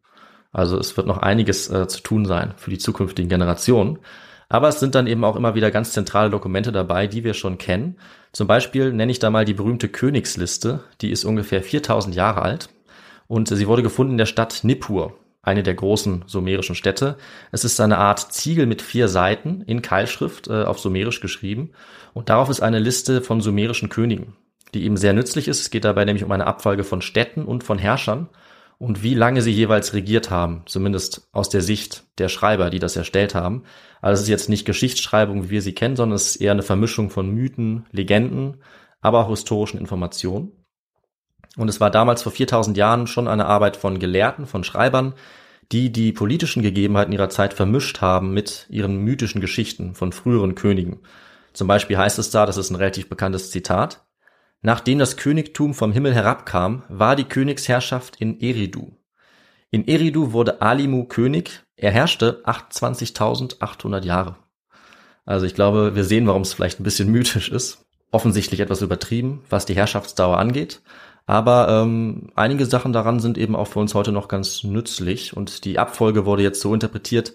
Also 0.54 0.78
es 0.78 0.96
wird 0.96 1.06
noch 1.06 1.18
einiges 1.18 1.70
äh, 1.70 1.86
zu 1.90 2.02
tun 2.02 2.26
sein 2.26 2.54
für 2.56 2.70
die 2.70 2.78
zukünftigen 2.78 3.28
Generationen. 3.28 4.00
Aber 4.48 4.70
es 4.70 4.80
sind 4.80 4.96
dann 4.96 5.08
eben 5.08 5.26
auch 5.26 5.36
immer 5.36 5.54
wieder 5.54 5.70
ganz 5.70 5.92
zentrale 5.92 6.30
Dokumente 6.30 6.72
dabei, 6.72 7.08
die 7.08 7.26
wir 7.26 7.34
schon 7.34 7.58
kennen. 7.58 7.98
Zum 8.32 8.48
Beispiel 8.48 8.94
nenne 8.94 9.12
ich 9.12 9.20
da 9.20 9.30
mal 9.30 9.44
die 9.44 9.54
berühmte 9.54 9.90
Königsliste. 9.90 10.80
Die 11.02 11.12
ist 11.12 11.26
ungefähr 11.26 11.62
4000 11.62 12.16
Jahre 12.16 12.42
alt. 12.42 12.70
Und 13.32 13.48
sie 13.48 13.66
wurde 13.66 13.82
gefunden 13.82 14.12
in 14.12 14.18
der 14.18 14.26
Stadt 14.26 14.66
Nippur, 14.66 15.14
eine 15.42 15.64
der 15.64 15.74
großen 15.74 16.26
sumerischen 16.28 16.76
Städte. 16.76 17.16
Es 17.54 17.64
ist 17.64 17.80
eine 17.80 17.98
Art 17.98 18.34
Ziegel 18.34 18.66
mit 18.66 18.82
vier 18.82 19.08
Seiten 19.08 19.62
in 19.62 19.82
Keilschrift 19.82 20.50
äh, 20.50 20.64
auf 20.64 20.80
Sumerisch 20.80 21.22
geschrieben. 21.22 21.72
Und 22.12 22.28
darauf 22.28 22.50
ist 22.50 22.60
eine 22.60 22.80
Liste 22.80 23.22
von 23.22 23.40
sumerischen 23.40 23.88
Königen, 23.88 24.36
die 24.74 24.84
eben 24.84 24.98
sehr 24.98 25.14
nützlich 25.14 25.48
ist. 25.48 25.62
Es 25.62 25.70
geht 25.70 25.86
dabei 25.86 26.04
nämlich 26.04 26.26
um 26.26 26.32
eine 26.34 26.46
Abfolge 26.46 26.84
von 26.84 27.02
Städten 27.02 27.46
und 27.46 27.64
von 27.64 27.78
Herrschern 27.78 28.28
und 28.80 29.02
wie 29.02 29.14
lange 29.14 29.42
sie 29.42 29.54
jeweils 29.54 29.94
regiert 29.94 30.30
haben, 30.30 30.64
zumindest 30.66 31.30
aus 31.32 31.48
der 31.48 31.62
Sicht 31.62 32.04
der 32.18 32.28
Schreiber, 32.28 32.70
die 32.70 32.80
das 32.80 32.98
erstellt 32.98 33.34
haben. 33.34 33.64
Also 34.02 34.20
es 34.20 34.24
ist 34.24 34.30
jetzt 34.30 34.50
nicht 34.50 34.66
Geschichtsschreibung, 34.66 35.46
wie 35.46 35.52
wir 35.52 35.62
sie 35.62 35.74
kennen, 35.74 35.96
sondern 35.96 36.18
es 36.18 36.32
ist 36.32 36.42
eher 36.42 36.52
eine 36.52 36.64
Vermischung 36.64 37.10
von 37.10 37.34
Mythen, 37.34 37.86
Legenden, 37.94 38.58
aber 39.00 39.20
auch 39.20 39.30
historischen 39.30 39.80
Informationen. 39.80 40.52
Und 41.58 41.70
es 41.70 41.80
war 41.80 41.92
damals 41.92 42.24
vor 42.24 42.32
4000 42.32 42.78
Jahren 42.78 43.08
schon 43.08 43.28
eine 43.28 43.46
Arbeit 43.46 43.78
von 43.78 44.00
Gelehrten, 44.00 44.46
von 44.46 44.64
Schreibern, 44.64 45.14
die 45.72 45.92
die 45.92 46.12
politischen 46.12 46.64
Gegebenheiten 46.64 47.14
ihrer 47.14 47.30
Zeit 47.30 47.54
vermischt 47.54 48.02
haben 48.02 48.34
mit 48.34 48.68
ihren 48.70 48.98
mythischen 48.98 49.42
Geschichten 49.42 49.96
von 49.96 50.12
früheren 50.12 50.56
Königen. 50.56 51.00
Zum 51.54 51.68
Beispiel 51.68 51.98
heißt 51.98 52.20
es 52.20 52.30
da, 52.30 52.46
das 52.46 52.58
ist 52.58 52.70
ein 52.70 52.76
relativ 52.76 53.10
bekanntes 53.10 53.52
Zitat, 53.52 54.06
Nachdem 54.62 55.00
das 55.00 55.18
Königtum 55.18 55.74
vom 55.74 55.92
Himmel 55.92 56.14
herabkam, 56.14 56.84
war 56.88 57.16
die 57.16 57.24
Königsherrschaft 57.24 58.18
in 58.18 58.40
Eridu. 58.40 58.92
In 59.72 59.88
Eridu 59.88 60.34
wurde 60.34 60.62
Alimu 60.62 61.06
König. 61.06 61.64
Er 61.76 61.92
herrschte 61.92 62.44
28.800 62.46 64.04
Jahre. 64.04 64.36
Also 65.26 65.48
ich 65.48 65.56
glaube, 65.56 65.96
wir 65.96 66.04
sehen, 66.04 66.28
warum 66.28 66.44
es 66.44 66.54
vielleicht 66.54 66.80
ein 66.80 66.84
bisschen 66.84 67.10
mythisch 67.12 67.50
ist. 67.50 67.86
Offensichtlich 68.12 68.60
etwas 68.60 68.82
übertrieben, 68.82 69.44
was 69.50 69.66
die 69.66 69.76
Herrschaftsdauer 69.76 70.38
angeht. 70.38 70.82
Aber 71.26 71.70
ähm, 71.70 72.30
einige 72.36 72.66
Sachen 72.66 72.94
daran 72.94 73.20
sind 73.20 73.38
eben 73.38 73.56
auch 73.56 73.68
für 73.68 73.80
uns 73.80 73.94
heute 73.94 74.12
noch 74.12 74.28
ganz 74.28 74.64
nützlich. 74.64 75.36
Und 75.36 75.66
die 75.66 75.80
Abfolge 75.80 76.26
wurde 76.26 76.44
jetzt 76.44 76.62
so 76.62 76.74
interpretiert, 76.74 77.34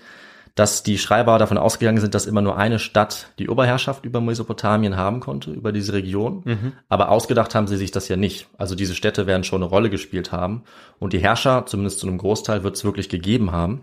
dass 0.55 0.83
die 0.83 0.97
Schreiber 0.97 1.39
davon 1.39 1.59
ausgegangen 1.59 2.01
sind, 2.01 2.15
dass 2.15 2.27
immer 2.27 2.41
nur 2.41 2.57
eine 2.57 2.79
Stadt 2.79 3.29
die 3.39 3.49
Oberherrschaft 3.51 4.07
über 4.07 4.23
Mesopotamien 4.23 4.97
haben 4.97 5.21
konnte, 5.21 5.53
über 5.53 5.71
diese 5.71 5.93
Region. 5.93 6.43
Aber 6.89 7.11
ausgedacht 7.11 7.55
haben 7.55 7.67
sie 7.67 7.77
sich 7.77 7.91
das 7.91 8.09
ja 8.09 8.17
nicht. 8.17 8.49
Also 8.57 8.75
diese 8.75 8.95
Städte 8.95 9.27
werden 9.27 9.45
schon 9.45 9.63
eine 9.63 9.71
Rolle 9.71 9.91
gespielt 9.91 10.33
haben. 10.33 10.63
Und 10.99 11.13
die 11.13 11.19
Herrscher, 11.19 11.67
zumindest 11.67 11.99
zu 11.99 12.07
einem 12.07 12.17
Großteil, 12.19 12.65
wird 12.65 12.75
es 12.75 12.85
wirklich 12.85 13.11
gegeben 13.11 13.53
haben. 13.53 13.83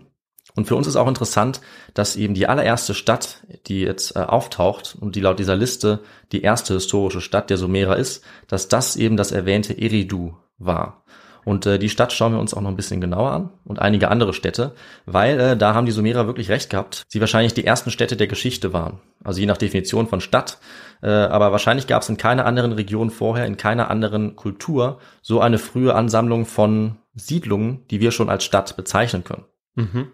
Und 0.56 0.66
für 0.66 0.76
uns 0.76 0.86
ist 0.86 0.96
auch 0.96 1.08
interessant, 1.08 1.60
dass 1.94 2.16
eben 2.16 2.34
die 2.34 2.46
allererste 2.46 2.94
Stadt, 2.94 3.44
die 3.66 3.80
jetzt 3.80 4.14
äh, 4.14 4.20
auftaucht 4.20 4.96
und 4.98 5.16
die 5.16 5.20
laut 5.20 5.38
dieser 5.38 5.56
Liste 5.56 6.00
die 6.32 6.42
erste 6.42 6.74
historische 6.74 7.20
Stadt 7.20 7.50
der 7.50 7.56
Sumerer 7.56 7.96
ist, 7.96 8.24
dass 8.46 8.68
das 8.68 8.96
eben 8.96 9.16
das 9.16 9.32
erwähnte 9.32 9.76
Eridu 9.76 10.36
war. 10.58 11.04
Und 11.44 11.66
äh, 11.66 11.78
die 11.78 11.88
Stadt 11.88 12.12
schauen 12.12 12.32
wir 12.32 12.40
uns 12.40 12.54
auch 12.54 12.60
noch 12.60 12.70
ein 12.70 12.76
bisschen 12.76 13.00
genauer 13.00 13.32
an 13.32 13.50
und 13.64 13.78
einige 13.78 14.08
andere 14.10 14.32
Städte, 14.32 14.74
weil 15.06 15.38
äh, 15.38 15.56
da 15.56 15.74
haben 15.74 15.86
die 15.86 15.92
Sumerer 15.92 16.26
wirklich 16.26 16.48
recht 16.48 16.70
gehabt. 16.70 17.02
Sie 17.08 17.20
wahrscheinlich 17.20 17.52
die 17.52 17.66
ersten 17.66 17.90
Städte 17.90 18.16
der 18.16 18.26
Geschichte 18.28 18.72
waren. 18.72 19.00
Also 19.22 19.40
je 19.40 19.46
nach 19.46 19.58
Definition 19.58 20.06
von 20.06 20.20
Stadt. 20.20 20.58
Äh, 21.02 21.08
aber 21.08 21.52
wahrscheinlich 21.52 21.86
gab 21.86 22.02
es 22.02 22.08
in 22.08 22.16
keiner 22.16 22.46
anderen 22.46 22.72
Region 22.72 23.10
vorher, 23.10 23.46
in 23.46 23.56
keiner 23.56 23.90
anderen 23.90 24.36
Kultur 24.36 24.98
so 25.20 25.40
eine 25.40 25.58
frühe 25.58 25.94
Ansammlung 25.94 26.46
von 26.46 26.96
Siedlungen, 27.14 27.86
die 27.90 28.00
wir 28.00 28.10
schon 28.10 28.30
als 28.30 28.44
Stadt 28.44 28.76
bezeichnen 28.76 29.24
können. 29.24 29.44
Mhm. 29.74 30.08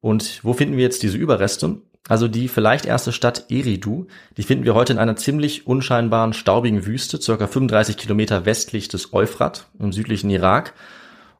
Und 0.00 0.40
wo 0.44 0.52
finden 0.52 0.76
wir 0.76 0.84
jetzt 0.84 1.02
diese 1.02 1.16
Überreste? 1.18 1.80
Also 2.08 2.28
die 2.28 2.46
vielleicht 2.48 2.86
erste 2.86 3.10
Stadt 3.12 3.46
Eridu, 3.50 4.06
die 4.36 4.44
finden 4.44 4.64
wir 4.64 4.74
heute 4.74 4.92
in 4.92 4.98
einer 5.00 5.16
ziemlich 5.16 5.66
unscheinbaren, 5.66 6.32
staubigen 6.34 6.86
Wüste, 6.86 7.20
circa 7.20 7.46
35 7.48 7.96
Kilometer 7.96 8.44
westlich 8.46 8.86
des 8.88 9.12
Euphrat 9.12 9.66
im 9.80 9.92
südlichen 9.92 10.30
Irak. 10.30 10.74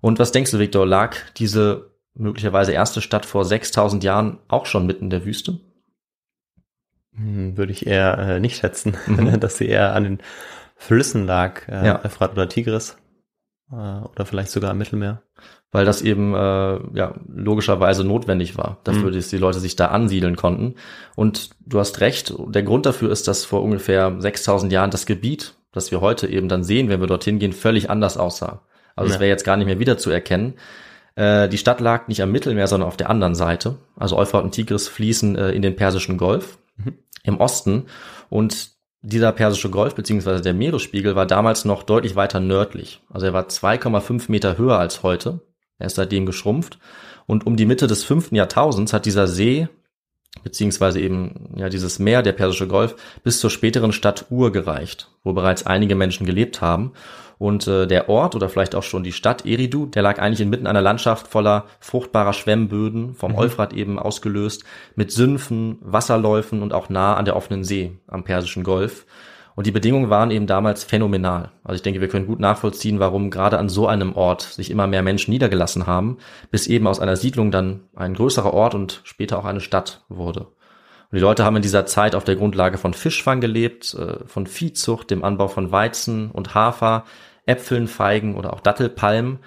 Und 0.01 0.19
was 0.19 0.33
denkst 0.33 0.51
du, 0.51 0.59
Viktor, 0.59 0.85
lag 0.85 1.17
diese 1.37 1.93
möglicherweise 2.15 2.73
erste 2.73 3.01
Stadt 3.01 3.27
vor 3.27 3.45
6000 3.45 4.03
Jahren 4.03 4.39
auch 4.49 4.67
schon 4.67 4.87
mitten 4.87 5.05
in 5.05 5.11
der 5.11 5.25
Wüste? 5.25 5.61
Hm, 7.15 7.57
Würde 7.57 7.73
ich 7.73 7.87
eher 7.87 8.19
äh, 8.19 8.41
nicht 8.41 8.57
schätzen, 8.57 8.97
Mhm. 9.07 9.39
dass 9.41 9.59
sie 9.59 9.67
eher 9.69 9.95
an 9.95 10.03
den 10.05 10.19
Flüssen 10.77 11.27
lag, 11.27 11.69
äh, 11.69 11.87
Ja. 11.87 12.05
Euphrat 12.05 12.33
oder 12.33 12.49
Tigris. 12.49 12.97
Äh, 13.73 13.75
oder 13.75 14.25
vielleicht 14.27 14.51
sogar 14.51 14.71
im 14.71 14.79
Mittelmeer. 14.79 15.23
weil 15.73 15.85
das 15.85 16.01
eben 16.01 16.35
äh, 16.35 16.79
ja 16.97 17.15
logischerweise 17.29 18.05
notwendig 18.05 18.57
war, 18.57 18.79
dafür, 18.85 19.11
dass 19.11 19.29
die 19.29 19.37
Leute 19.39 19.61
sich 19.61 19.77
da 19.77 19.87
ansiedeln 19.89 20.37
konnten. 20.37 20.77
Und 21.17 21.51
du 21.67 21.79
hast 21.79 22.01
recht, 22.01 22.33
der 22.49 22.63
Grund 22.63 22.87
dafür 22.87 23.11
ist, 23.11 23.29
dass 23.29 23.45
vor 23.45 23.63
ungefähr 23.63 24.15
6000 24.19 24.73
Jahren 24.73 24.91
das 24.91 25.05
Gebiet, 25.05 25.55
das 25.73 25.91
wir 25.91 26.01
heute 26.01 26.29
eben 26.29 26.49
dann 26.49 26.65
sehen, 26.65 26.89
wenn 26.89 27.01
wir 27.01 27.07
dorthin 27.09 27.39
gehen, 27.39 27.53
völlig 27.53 27.91
anders 27.91 28.17
aussah. 28.17 28.63
Also 28.95 29.09
es 29.11 29.17
Ja. 29.17 29.21
wäre 29.21 29.29
jetzt 29.31 29.45
gar 29.45 29.57
nicht 29.59 29.67
mehr 29.67 29.79
wiederzuerkennen. 29.79 30.55
Äh, 31.17 31.49
die 31.51 31.59
Stadt 31.59 31.81
lag 31.81 32.09
nicht 32.09 32.23
am 32.23 32.31
Mittelmeer, 32.33 32.69
sondern 32.69 32.89
auf 32.89 32.97
der 32.97 33.11
anderen 33.11 33.35
Seite. 33.35 33.77
Also 33.97 34.17
Euphrat 34.17 34.45
und 34.45 34.53
Tigris 34.53 34.89
fließen 34.89 35.37
äh, 35.37 35.51
in 35.51 35.61
den 35.63 35.77
Persischen 35.77 36.17
Golf 36.17 36.59
im 37.25 37.39
Osten 37.41 37.87
und 38.31 38.71
dieser 39.03 39.33
Persische 39.33 39.71
Golf 39.71 39.95
beziehungsweise 39.95 40.43
der 40.43 40.55
Meeresspiegel 40.55 41.15
war 41.15 41.27
damals 41.27 41.65
noch 41.65 41.83
deutlich 41.83 42.17
weiter 42.17 42.41
nördlich. 42.41 43.03
Also 43.09 43.27
er 43.27 43.33
war 43.33 43.47
2,5 43.49 44.31
Meter 44.31 44.59
höher 44.59 44.79
als 44.79 45.03
heute. 45.03 45.41
Er 45.79 45.87
ist 45.87 45.97
seitdem 45.97 46.27
geschrumpft. 46.27 46.79
Und 47.27 47.47
um 47.47 47.57
die 47.57 47.67
Mitte 47.67 47.87
des 47.87 48.05
fünften 48.05 48.37
Jahrtausends 48.37 48.93
hat 48.93 49.05
dieser 49.05 49.27
See 49.27 49.69
beziehungsweise 50.43 51.01
eben 51.01 51.55
ja 51.57 51.69
dieses 51.69 51.99
Meer, 51.99 52.23
der 52.23 52.33
Persische 52.33 52.69
Golf, 52.69 52.97
bis 53.23 53.41
zur 53.41 53.51
späteren 53.51 53.93
Stadt 53.93 54.27
Ur 54.31 54.53
gereicht, 54.53 55.11
wo 55.25 55.33
bereits 55.33 55.67
einige 55.67 55.95
Menschen 55.95 56.27
gelebt 56.27 56.61
haben. 56.61 56.93
Und 57.39 57.67
äh, 57.67 57.87
der 57.87 58.09
Ort 58.09 58.35
oder 58.35 58.49
vielleicht 58.49 58.75
auch 58.75 58.83
schon 58.83 59.05
die 59.05 59.13
Stadt 59.13 59.45
Eridu, 59.45 59.87
der 59.87 60.03
lag 60.03 60.19
eigentlich 60.19 60.41
inmitten 60.41 60.67
einer 60.67 60.81
Landschaft 60.81 61.29
voller 61.29 61.67
fruchtbarer 61.81 62.33
Schwemmböden, 62.33 63.15
vom 63.15 63.35
Euphrat 63.35 63.73
eben 63.73 63.99
ausgelöst, 63.99 64.65
mit 64.95 65.13
Sümpfen, 65.13 65.79
Wasserläufen 65.83 66.63
und 66.63 66.73
auch 66.73 66.89
nah 66.89 67.15
an 67.15 67.27
der 67.27 67.37
offenen 67.37 67.65
See 67.65 67.99
am 68.07 68.25
Persischen 68.25 68.65
Golf. 68.65 69.07
Und 69.55 69.67
die 69.67 69.73
Bedingungen 69.73 70.11
waren 70.11 70.31
eben 70.31 70.47
damals 70.47 70.85
phänomenal. 70.85 71.51
Also 71.65 71.77
ich 71.77 71.83
denke, 71.83 72.03
wir 72.03 72.09
können 72.09 72.27
gut 72.27 72.41
nachvollziehen, 72.41 73.01
warum 73.01 73.31
gerade 73.31 73.59
an 73.59 73.71
so 73.71 73.87
einem 73.87 74.15
Ort 74.15 74.43
sich 74.43 74.71
immer 74.71 74.87
mehr 74.87 75.03
Menschen 75.03 75.31
niedergelassen 75.31 75.87
haben, 75.87 76.19
bis 76.51 76.67
eben 76.67 76.87
aus 76.87 77.01
einer 77.01 77.17
Siedlung 77.17 77.51
dann 77.51 77.81
ein 77.97 78.13
größerer 78.13 78.53
Ort 78.53 78.75
und 78.75 79.01
später 79.05 79.39
auch 79.39 79.47
eine 79.47 79.61
Stadt 79.61 80.05
wurde. 80.11 80.49
Und 81.17 81.21
die 81.21 81.25
Leute 81.25 81.47
haben 81.47 81.57
in 81.57 81.63
dieser 81.63 81.87
Zeit 81.87 82.15
auf 82.15 82.25
der 82.25 82.37
Grundlage 82.37 82.77
von 82.77 82.93
Fischfang 82.93 83.41
gelebt, 83.41 83.95
äh, 83.95 84.19
von 84.27 84.47
Viehzucht, 84.47 85.11
dem 85.11 85.25
Anbau 85.25 85.49
von 85.49 85.73
Weizen 85.73 86.31
und 86.31 86.55
Hafer, 86.55 87.07
Äpfeln, 87.47 87.89
Feigen 87.89 88.37
oder 88.37 88.53
auch 88.53 88.61
Dattelpalmen. 88.61 89.39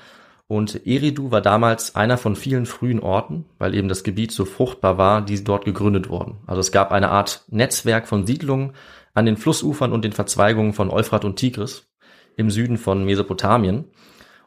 Und 0.47 0.88
Eridu 0.88 1.29
war 1.29 1.41
damals 1.41 1.93
einer 1.95 2.17
von 2.17 2.36
vielen 2.36 2.65
frühen 2.65 2.99
Orten, 2.99 3.45
weil 3.60 3.75
eben 3.75 3.88
das 3.88 4.03
Gebiet 4.03 4.32
so 4.32 4.45
fruchtbar 4.45 4.97
war, 4.97 5.21
die 5.21 5.43
dort 5.43 5.63
gegründet 5.63 6.10
wurden. 6.10 6.39
Also 6.47 6.60
es 6.60 6.71
gab 6.71 6.91
eine 6.91 7.12
Art 7.12 7.43
Netzwerk 7.49 8.08
von 8.08 8.25
Siedlungen 8.25 8.71
an 9.13 9.27
den 9.27 9.38
Flussufern 9.38 9.93
und 9.93 10.03
den 10.03 10.13
Verzweigungen 10.13 10.73
von 10.73 10.89
Euphrat 10.89 11.23
und 11.23 11.36
Tigris 11.36 11.88
im 12.36 12.49
Süden 12.49 12.79
von 12.79 13.05
Mesopotamien. 13.05 13.86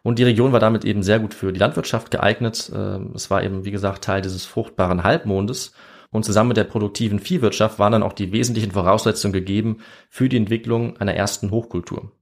Und 0.02 0.18
die 0.18 0.24
Region 0.24 0.50
war 0.50 0.58
damit 0.58 0.84
eben 0.84 1.04
sehr 1.04 1.20
gut 1.20 1.34
für 1.34 1.52
die 1.52 1.60
Landwirtschaft 1.60 2.10
geeignet. 2.10 2.72
Ähm, 2.74 3.12
Es 3.14 3.30
war 3.30 3.44
eben, 3.44 3.64
wie 3.64 3.70
gesagt, 3.70 4.02
Teil 4.02 4.22
dieses 4.22 4.44
fruchtbaren 4.44 5.04
Halbmondes. 5.04 5.72
Und 6.12 6.24
zusammen 6.24 6.48
mit 6.48 6.58
der 6.58 6.64
produktiven 6.64 7.18
Viehwirtschaft 7.18 7.78
waren 7.78 7.92
dann 7.92 8.02
auch 8.02 8.12
die 8.12 8.32
wesentlichen 8.32 8.70
Voraussetzungen 8.70 9.32
gegeben 9.32 9.78
für 10.10 10.28
die 10.28 10.36
Entwicklung 10.36 10.98
einer 10.98 11.14
ersten 11.14 11.50
Hochkultur. 11.50 12.12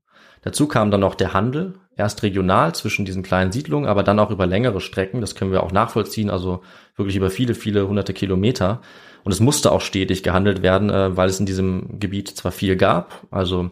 Dazu 0.43 0.69
kam 0.69 0.91
dann 0.91 1.01
noch 1.01 1.17
der 1.17 1.35
Handel, 1.35 1.75
erst 1.97 2.23
regional 2.23 2.75
zwischen 2.75 3.05
diesen 3.05 3.23
kleinen 3.23 3.53
Siedlungen, 3.53 3.89
aber 3.89 4.03
dann 4.03 4.21
auch 4.21 4.31
über 4.31 4.47
längere 4.47 4.81
Strecken. 4.81 5.21
Das 5.21 5.35
können 5.35 5.53
wir 5.53 5.63
auch 5.63 5.73
nachvollziehen, 5.73 6.31
also 6.31 6.63
wirklich 6.97 7.17
über 7.17 7.31
viele, 7.31 7.55
viele 7.55 7.87
hunderte 7.89 8.15
Kilometer. 8.15 8.81
Und 9.25 9.33
es 9.33 9.41
musste 9.41 9.71
auch 9.73 9.83
stetig 9.83 10.23
gehandelt 10.23 10.63
werden, 10.63 10.89
äh, 10.89 11.17
weil 11.17 11.29
es 11.29 11.41
in 11.41 11.47
diesem 11.47 11.99
Gebiet 11.99 12.29
zwar 12.29 12.53
viel 12.53 12.77
gab, 12.77 13.27
also 13.31 13.71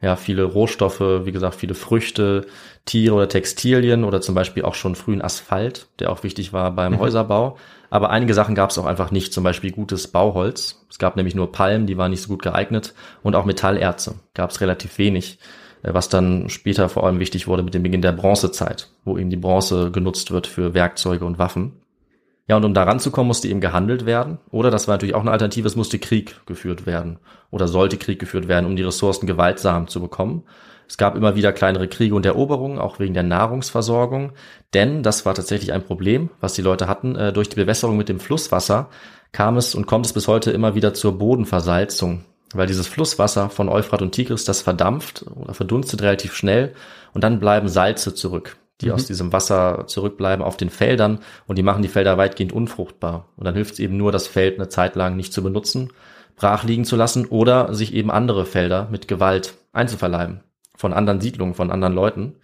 ja, 0.00 0.14
viele 0.14 0.44
Rohstoffe, 0.44 1.00
wie 1.00 1.32
gesagt, 1.32 1.56
viele 1.56 1.74
Früchte, 1.74 2.46
Tiere 2.84 3.14
oder 3.16 3.28
Textilien 3.28 4.04
oder 4.04 4.20
zum 4.20 4.34
Beispiel 4.34 4.64
auch 4.64 4.74
schon 4.74 4.94
frühen 4.94 5.22
Asphalt, 5.22 5.88
der 5.98 6.12
auch 6.12 6.22
wichtig 6.22 6.52
war 6.52 6.70
beim 6.70 6.98
Häuserbau. 6.98 7.56
Aber 7.90 8.10
einige 8.10 8.34
Sachen 8.34 8.54
gab 8.54 8.70
es 8.70 8.78
auch 8.78 8.84
einfach 8.84 9.10
nicht, 9.10 9.32
zum 9.32 9.42
Beispiel 9.42 9.72
gutes 9.72 10.08
Bauholz. 10.08 10.84
Es 10.88 10.98
gab 10.98 11.16
nämlich 11.16 11.34
nur 11.34 11.50
Palmen, 11.50 11.86
die 11.86 11.98
waren 11.98 12.10
nicht 12.10 12.22
so 12.22 12.28
gut 12.28 12.42
geeignet 12.42 12.94
und 13.22 13.34
auch 13.34 13.44
Metallerze 13.44 14.16
gab 14.34 14.50
es 14.50 14.60
relativ 14.60 14.98
wenig, 14.98 15.38
äh, 15.82 15.92
was 15.92 16.08
dann 16.08 16.48
später 16.48 16.88
vor 16.88 17.04
allem 17.04 17.18
wichtig 17.18 17.48
wurde 17.48 17.64
mit 17.64 17.74
dem 17.74 17.82
Beginn 17.82 18.02
der 18.02 18.12
Bronzezeit, 18.12 18.90
wo 19.04 19.18
eben 19.18 19.30
die 19.30 19.36
Bronze 19.36 19.90
genutzt 19.90 20.30
wird 20.30 20.46
für 20.46 20.74
Werkzeuge 20.74 21.24
und 21.24 21.38
Waffen. 21.38 21.72
Ja, 22.48 22.56
und 22.56 22.64
um 22.64 22.72
da 22.72 22.84
ranzukommen, 22.84 23.28
musste 23.28 23.48
eben 23.48 23.60
gehandelt 23.60 24.06
werden. 24.06 24.38
Oder, 24.50 24.70
das 24.70 24.88
war 24.88 24.94
natürlich 24.94 25.14
auch 25.14 25.20
eine 25.20 25.30
Alternative, 25.30 25.66
es 25.66 25.76
musste 25.76 25.98
Krieg 25.98 26.40
geführt 26.46 26.86
werden. 26.86 27.18
Oder 27.50 27.68
sollte 27.68 27.98
Krieg 27.98 28.18
geführt 28.18 28.48
werden, 28.48 28.64
um 28.64 28.74
die 28.74 28.82
Ressourcen 28.82 29.26
gewaltsam 29.26 29.86
zu 29.86 30.00
bekommen. 30.00 30.44
Es 30.88 30.96
gab 30.96 31.14
immer 31.14 31.36
wieder 31.36 31.52
kleinere 31.52 31.88
Kriege 31.88 32.14
und 32.14 32.24
Eroberungen, 32.24 32.78
auch 32.78 32.98
wegen 32.98 33.12
der 33.12 33.22
Nahrungsversorgung. 33.22 34.32
Denn, 34.72 35.02
das 35.02 35.26
war 35.26 35.34
tatsächlich 35.34 35.74
ein 35.74 35.84
Problem, 35.84 36.30
was 36.40 36.54
die 36.54 36.62
Leute 36.62 36.88
hatten, 36.88 37.14
äh, 37.16 37.34
durch 37.34 37.50
die 37.50 37.56
Bewässerung 37.56 37.98
mit 37.98 38.08
dem 38.08 38.18
Flusswasser 38.18 38.88
kam 39.30 39.58
es 39.58 39.74
und 39.74 39.86
kommt 39.86 40.06
es 40.06 40.14
bis 40.14 40.26
heute 40.26 40.50
immer 40.50 40.74
wieder 40.74 40.94
zur 40.94 41.18
Bodenversalzung. 41.18 42.24
Weil 42.54 42.66
dieses 42.66 42.86
Flusswasser 42.86 43.50
von 43.50 43.68
Euphrat 43.68 44.00
und 44.00 44.12
Tigris, 44.12 44.44
das 44.44 44.62
verdampft 44.62 45.26
oder 45.36 45.52
verdunstet 45.52 46.00
relativ 46.00 46.34
schnell 46.34 46.72
und 47.12 47.22
dann 47.22 47.40
bleiben 47.40 47.68
Salze 47.68 48.14
zurück, 48.14 48.56
die 48.80 48.92
aus 48.92 49.06
diesem 49.06 49.32
Wasser 49.32 49.84
zurückbleiben 49.86 50.44
auf 50.44 50.56
den 50.56 50.70
Feldern 50.70 51.18
und 51.46 51.58
die 51.58 51.62
machen 51.62 51.82
die 51.82 51.88
Felder 51.88 52.16
weitgehend 52.16 52.52
unfruchtbar. 52.52 53.28
Und 53.36 53.44
dann 53.44 53.54
hilft 53.54 53.74
es 53.74 53.78
eben 53.80 53.96
nur, 53.96 54.12
das 54.12 54.26
Feld 54.26 54.56
eine 54.56 54.68
Zeit 54.68 54.94
lang 54.94 55.16
nicht 55.16 55.32
zu 55.32 55.42
benutzen, 55.42 55.92
brach 56.36 56.64
liegen 56.64 56.84
zu 56.84 56.96
lassen 56.96 57.26
oder 57.26 57.74
sich 57.74 57.92
eben 57.92 58.10
andere 58.10 58.46
Felder 58.46 58.88
mit 58.90 59.08
Gewalt 59.08 59.54
einzuverleiben. 59.72 60.40
Von 60.76 60.92
anderen 60.92 61.20
Siedlungen, 61.20 61.54
von 61.54 61.72
anderen 61.72 61.94
Leuten. 61.94 62.36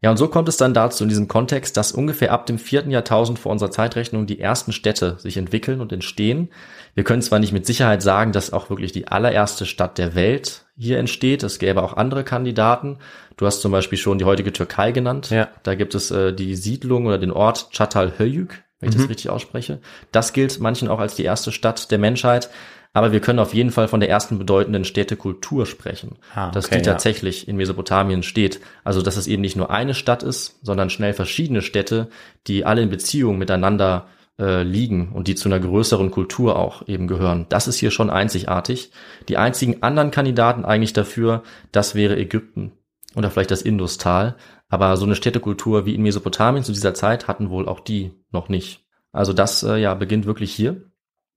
Ja, 0.00 0.10
und 0.10 0.16
so 0.16 0.28
kommt 0.28 0.48
es 0.48 0.56
dann 0.56 0.74
dazu 0.74 1.02
in 1.02 1.08
diesem 1.08 1.26
Kontext, 1.26 1.76
dass 1.76 1.90
ungefähr 1.90 2.32
ab 2.32 2.46
dem 2.46 2.58
vierten 2.58 2.92
Jahrtausend 2.92 3.38
vor 3.38 3.50
unserer 3.50 3.72
Zeitrechnung 3.72 4.26
die 4.26 4.38
ersten 4.38 4.72
Städte 4.72 5.16
sich 5.18 5.36
entwickeln 5.36 5.80
und 5.80 5.92
entstehen. 5.92 6.50
Wir 6.94 7.02
können 7.02 7.20
zwar 7.20 7.40
nicht 7.40 7.52
mit 7.52 7.66
Sicherheit 7.66 8.00
sagen, 8.00 8.30
dass 8.30 8.52
auch 8.52 8.70
wirklich 8.70 8.92
die 8.92 9.08
allererste 9.08 9.66
Stadt 9.66 9.98
der 9.98 10.14
Welt 10.14 10.66
hier 10.76 10.98
entsteht. 10.98 11.42
Es 11.42 11.58
gäbe 11.58 11.82
auch 11.82 11.96
andere 11.96 12.22
Kandidaten. 12.22 12.98
Du 13.38 13.46
hast 13.46 13.60
zum 13.60 13.72
Beispiel 13.72 13.96
schon 13.96 14.18
die 14.18 14.24
heutige 14.24 14.52
Türkei 14.52 14.92
genannt. 14.92 15.30
Ja. 15.30 15.48
Da 15.62 15.74
gibt 15.76 15.94
es 15.94 16.10
äh, 16.10 16.34
die 16.34 16.56
Siedlung 16.56 17.06
oder 17.06 17.18
den 17.18 17.30
Ort 17.30 17.70
Çatalhöyük, 17.70 18.64
wenn 18.80 18.90
ich 18.90 18.96
das 18.96 19.08
richtig 19.08 19.30
ausspreche. 19.30 19.78
Das 20.12 20.32
gilt 20.32 20.60
manchen 20.60 20.88
auch 20.88 20.98
als 20.98 21.14
die 21.14 21.24
erste 21.24 21.52
Stadt 21.52 21.90
der 21.90 21.98
Menschheit. 21.98 22.50
Aber 22.94 23.12
wir 23.12 23.20
können 23.20 23.38
auf 23.38 23.54
jeden 23.54 23.70
Fall 23.70 23.86
von 23.86 24.00
der 24.00 24.08
ersten 24.08 24.38
bedeutenden 24.38 24.84
Städtekultur 24.84 25.66
sprechen, 25.66 26.16
Ah, 26.34 26.50
dass 26.50 26.66
okay, 26.66 26.80
die 26.80 26.86
ja. 26.86 26.92
tatsächlich 26.92 27.46
in 27.46 27.56
Mesopotamien 27.56 28.24
steht. 28.24 28.60
Also 28.82 29.02
dass 29.02 29.16
es 29.16 29.28
eben 29.28 29.42
nicht 29.42 29.56
nur 29.56 29.70
eine 29.70 29.94
Stadt 29.94 30.24
ist, 30.24 30.58
sondern 30.62 30.90
schnell 30.90 31.12
verschiedene 31.12 31.62
Städte, 31.62 32.08
die 32.48 32.64
alle 32.64 32.82
in 32.82 32.90
Beziehung 32.90 33.38
miteinander 33.38 34.08
äh, 34.40 34.64
liegen 34.64 35.12
und 35.12 35.28
die 35.28 35.36
zu 35.36 35.48
einer 35.48 35.60
größeren 35.60 36.10
Kultur 36.10 36.56
auch 36.56 36.88
eben 36.88 37.06
gehören. 37.06 37.46
Das 37.50 37.68
ist 37.68 37.78
hier 37.78 37.92
schon 37.92 38.10
einzigartig. 38.10 38.90
Die 39.28 39.36
einzigen 39.36 39.82
anderen 39.84 40.10
Kandidaten 40.10 40.64
eigentlich 40.64 40.92
dafür, 40.92 41.44
das 41.70 41.94
wäre 41.94 42.16
Ägypten 42.16 42.72
oder 43.14 43.30
vielleicht 43.30 43.50
das 43.50 43.62
Industal. 43.62 44.36
Aber 44.68 44.96
so 44.96 45.06
eine 45.06 45.14
Städtekultur 45.14 45.86
wie 45.86 45.94
in 45.94 46.02
Mesopotamien 46.02 46.64
zu 46.64 46.72
dieser 46.72 46.94
Zeit 46.94 47.28
hatten 47.28 47.50
wohl 47.50 47.68
auch 47.68 47.80
die 47.80 48.12
noch 48.30 48.48
nicht. 48.48 48.84
Also 49.12 49.32
das 49.32 49.62
äh, 49.62 49.76
ja 49.76 49.94
beginnt 49.94 50.26
wirklich 50.26 50.54
hier. 50.54 50.87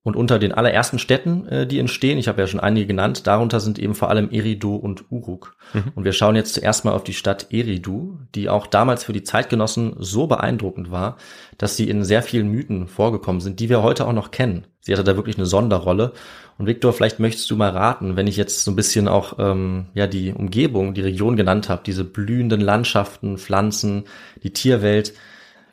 Und 0.04 0.16
unter 0.16 0.40
den 0.40 0.52
allerersten 0.52 0.98
Städten, 0.98 1.48
äh, 1.48 1.68
die 1.68 1.78
entstehen, 1.78 2.18
ich 2.18 2.28
habe 2.28 2.42
ja 2.42 2.48
schon 2.48 2.60
einige 2.60 2.88
genannt, 2.88 3.28
darunter 3.28 3.60
sind 3.60 3.78
eben 3.78 3.94
vor 3.94 4.10
allem 4.10 4.32
Eridu 4.32 4.76
und 4.76 5.12
Uruk. 5.12 5.56
Und 5.96 6.06
wir 6.06 6.14
schauen 6.14 6.36
jetzt 6.36 6.56
zuerst 6.56 6.86
mal 6.86 6.94
auf 6.94 7.04
die 7.04 7.14
Stadt 7.14 7.48
Eridu, 7.52 8.18
die 8.34 8.50
auch 8.50 8.66
damals 8.66 9.04
für 9.04 9.14
die 9.14 9.24
Zeitgenossen 9.24 9.96
so 10.00 10.26
beeindruckend 10.26 10.90
war, 10.90 11.18
dass 11.60 11.78
sie 11.78 11.88
in 11.88 12.04
sehr 12.04 12.24
vielen 12.24 12.50
Mythen 12.50 12.88
vorgekommen 12.88 13.42
sind, 13.42 13.60
die 13.60 13.70
wir 13.70 13.84
heute 13.84 14.08
auch 14.08 14.14
noch 14.14 14.32
kennen. 14.32 14.66
Sie 14.80 14.92
hatte 14.92 15.04
da 15.04 15.16
wirklich 15.16 15.38
eine 15.38 15.46
Sonderrolle. 15.46 16.14
Und 16.58 16.66
Viktor, 16.66 16.94
vielleicht 16.94 17.20
möchtest 17.20 17.50
du 17.52 17.56
mal 17.56 17.70
raten, 17.70 18.16
wenn 18.16 18.28
ich 18.28 18.38
jetzt 18.38 18.64
so 18.64 18.72
ein 18.72 18.76
bisschen 18.76 19.08
auch 19.08 19.38
ähm, 19.38 19.86
ja 19.94 20.08
die 20.08 20.34
Umgebung, 20.34 20.96
die 20.96 21.02
Region 21.02 21.36
genannt 21.36 21.70
habe, 21.70 21.84
diese 21.86 22.04
blühenden 22.04 22.62
Landschaften, 22.62 23.38
Pflanzen, 23.38 24.06
die 24.42 24.52
Tierwelt, 24.52 25.14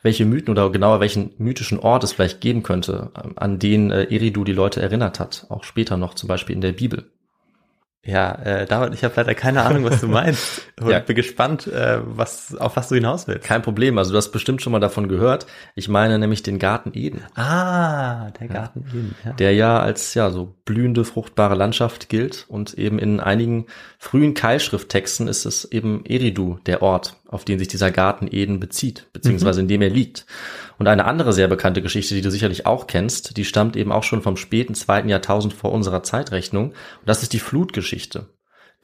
welche 0.01 0.25
Mythen 0.25 0.51
oder 0.51 0.69
genauer 0.71 0.99
welchen 0.99 1.31
mythischen 1.37 1.79
Ort 1.79 2.03
es 2.03 2.13
vielleicht 2.13 2.41
geben 2.41 2.63
könnte, 2.63 3.11
an 3.35 3.59
den 3.59 3.91
äh, 3.91 4.03
Eridu 4.03 4.43
die 4.43 4.53
Leute 4.53 4.81
erinnert 4.81 5.19
hat, 5.19 5.45
auch 5.49 5.63
später 5.63 5.97
noch 5.97 6.13
zum 6.13 6.27
Beispiel 6.27 6.55
in 6.55 6.61
der 6.61 6.71
Bibel. 6.73 7.05
Ja, 8.01 8.31
äh, 8.43 8.65
David, 8.65 8.93
ich 8.93 9.03
habe 9.03 9.13
leider 9.17 9.35
keine 9.35 9.61
Ahnung, 9.61 9.83
was 9.83 9.99
du 9.99 10.07
meinst. 10.07 10.61
Und 10.79 10.89
Ja. 10.89 10.99
bin 10.99 11.17
gespannt, 11.17 11.67
äh, 11.67 11.99
was, 12.05 12.55
auf 12.55 12.77
was 12.77 12.87
du 12.87 12.95
hinaus 12.95 13.27
willst. 13.27 13.43
Kein 13.45 13.61
Problem, 13.61 13.97
also 13.97 14.11
du 14.11 14.17
hast 14.17 14.31
bestimmt 14.31 14.61
schon 14.61 14.71
mal 14.71 14.79
davon 14.79 15.09
gehört. 15.09 15.45
Ich 15.75 15.89
meine 15.89 16.17
nämlich 16.17 16.41
den 16.41 16.59
Garten 16.59 16.91
Eden, 16.93 17.23
Ah, 17.35 18.31
der 18.39 18.47
Garten 18.47 18.85
Eden. 18.89 19.15
Ja. 19.25 19.33
der 19.33 19.53
ja 19.53 19.79
als 19.81 20.13
ja 20.13 20.31
so 20.31 20.55
blühende, 20.63 21.03
fruchtbare 21.03 21.55
Landschaft 21.55 22.07
gilt 22.07 22.45
und 22.47 22.73
eben 22.75 22.99
in 22.99 23.19
einigen 23.19 23.65
frühen 23.97 24.33
Keilschrifttexten 24.33 25.27
ist 25.27 25.45
es 25.45 25.65
eben 25.65 26.05
Eridu, 26.05 26.57
der 26.65 26.81
Ort, 26.81 27.17
auf 27.29 27.45
den 27.45 27.59
sich 27.59 27.67
dieser 27.67 27.91
Garten 27.91 28.27
Eden 28.29 28.59
bezieht, 28.59 29.07
beziehungsweise 29.13 29.61
in 29.61 29.67
dem 29.67 29.81
er 29.81 29.89
liegt. 29.89 30.25
Und 30.79 30.87
eine 30.87 31.05
andere 31.05 31.31
sehr 31.31 31.47
bekannte 31.47 31.81
Geschichte, 31.81 32.15
die 32.15 32.21
du 32.21 32.31
sicherlich 32.31 32.65
auch 32.65 32.87
kennst, 32.87 33.37
die 33.37 33.45
stammt 33.45 33.75
eben 33.75 33.91
auch 33.91 34.03
schon 34.03 34.23
vom 34.23 34.35
späten 34.35 34.73
zweiten 34.73 35.09
Jahrtausend 35.09 35.53
vor 35.53 35.71
unserer 35.71 36.01
Zeitrechnung. 36.01 36.69
Und 36.69 36.75
das 37.05 37.21
ist 37.21 37.33
die 37.33 37.39
Flutgeschichte, 37.39 38.29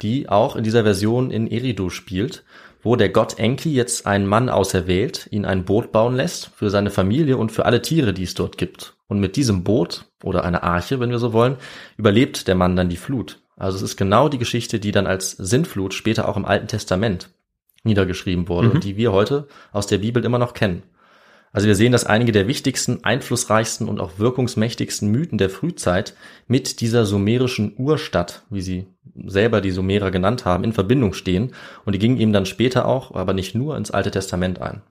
die 0.03 0.29
auch 0.29 0.55
in 0.55 0.63
dieser 0.63 0.83
Version 0.83 1.31
in 1.31 1.47
Eridu 1.47 1.89
spielt, 1.89 2.43
wo 2.83 2.95
der 2.95 3.09
Gott 3.09 3.39
Enki 3.39 3.73
jetzt 3.73 4.05
einen 4.05 4.27
Mann 4.27 4.49
auserwählt, 4.49 5.27
ihn 5.31 5.45
ein 5.45 5.65
Boot 5.65 5.91
bauen 5.91 6.15
lässt 6.15 6.51
für 6.55 6.69
seine 6.69 6.91
Familie 6.91 7.37
und 7.37 7.51
für 7.51 7.65
alle 7.65 7.81
Tiere, 7.81 8.13
die 8.13 8.23
es 8.23 8.35
dort 8.35 8.59
gibt. 8.59 8.95
Und 9.07 9.19
mit 9.19 9.37
diesem 9.37 9.63
Boot 9.63 10.05
oder 10.23 10.43
einer 10.43 10.63
Arche, 10.63 10.99
wenn 10.99 11.09
wir 11.09 11.17
so 11.19 11.33
wollen, 11.33 11.57
überlebt 11.97 12.47
der 12.47 12.53
Mann 12.53 12.75
dann 12.75 12.89
die 12.89 12.97
Flut. 12.97 13.41
Also 13.57 13.77
es 13.77 13.81
ist 13.81 13.97
genau 13.97 14.29
die 14.29 14.37
Geschichte, 14.37 14.79
die 14.79 14.91
dann 14.91 15.07
als 15.07 15.31
Sintflut 15.31 15.95
später 15.95 16.27
auch 16.29 16.37
im 16.37 16.45
Alten 16.45 16.67
Testament 16.67 17.29
niedergeschrieben 17.85 18.47
wurde 18.49 18.67
Mhm. 18.67 18.73
und 18.75 18.83
die 18.83 18.97
wir 18.97 19.11
heute 19.11 19.47
aus 19.71 19.87
der 19.87 19.99
Bibel 19.99 20.23
immer 20.25 20.39
noch 20.39 20.53
kennen. 20.53 20.83
Also 21.51 21.67
wir 21.67 21.75
sehen, 21.75 21.93
dass 21.93 22.05
einige 22.05 22.33
der 22.33 22.49
wichtigsten, 22.49 23.05
einflussreichsten 23.05 23.87
und 23.87 24.01
auch 24.01 24.19
wirkungsmächtigsten 24.19 25.09
Mythen 25.09 25.37
der 25.37 25.49
Frühzeit 25.49 26.13
mit 26.47 26.81
dieser 26.81 27.05
sumerischen 27.05 27.75
Urstadt, 27.77 28.43
wie 28.49 28.61
sie 28.61 28.87
selber 29.25 29.61
die 29.61 29.71
Sumerer 29.71 30.11
genannt 30.11 30.43
haben, 30.43 30.65
in 30.65 30.73
Verbindung 30.73 31.13
stehen 31.13 31.53
und 31.85 31.93
die 31.93 31.99
gingen 31.99 32.19
eben 32.19 32.33
dann 32.33 32.45
später 32.45 32.85
auch, 32.85 33.15
aber 33.15 33.33
nicht 33.33 33.55
nur, 33.55 33.77
ins 33.77 33.91
Alte 33.91 34.11
Testament 34.11 34.61
ein. 34.61 34.81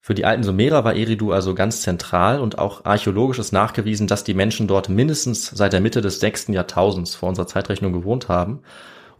Für 0.00 0.14
die 0.14 0.24
alten 0.24 0.42
Sumerer 0.42 0.84
war 0.84 0.94
Eridu 0.96 1.32
also 1.32 1.54
ganz 1.54 1.82
zentral 1.82 2.40
und 2.40 2.58
auch 2.58 2.86
archäologisch 2.86 3.38
ist 3.38 3.52
nachgewiesen, 3.52 4.06
dass 4.08 4.24
die 4.24 4.34
Menschen 4.34 4.66
dort 4.66 4.88
mindestens 4.88 5.46
seit 5.46 5.74
der 5.74 5.80
Mitte 5.80 6.00
des 6.00 6.18
sechsten 6.18 6.54
Jahrtausends 6.54 7.14
vor 7.14 7.28
unserer 7.28 7.46
Zeitrechnung 7.46 7.92
gewohnt 7.92 8.28
haben. 8.28 8.62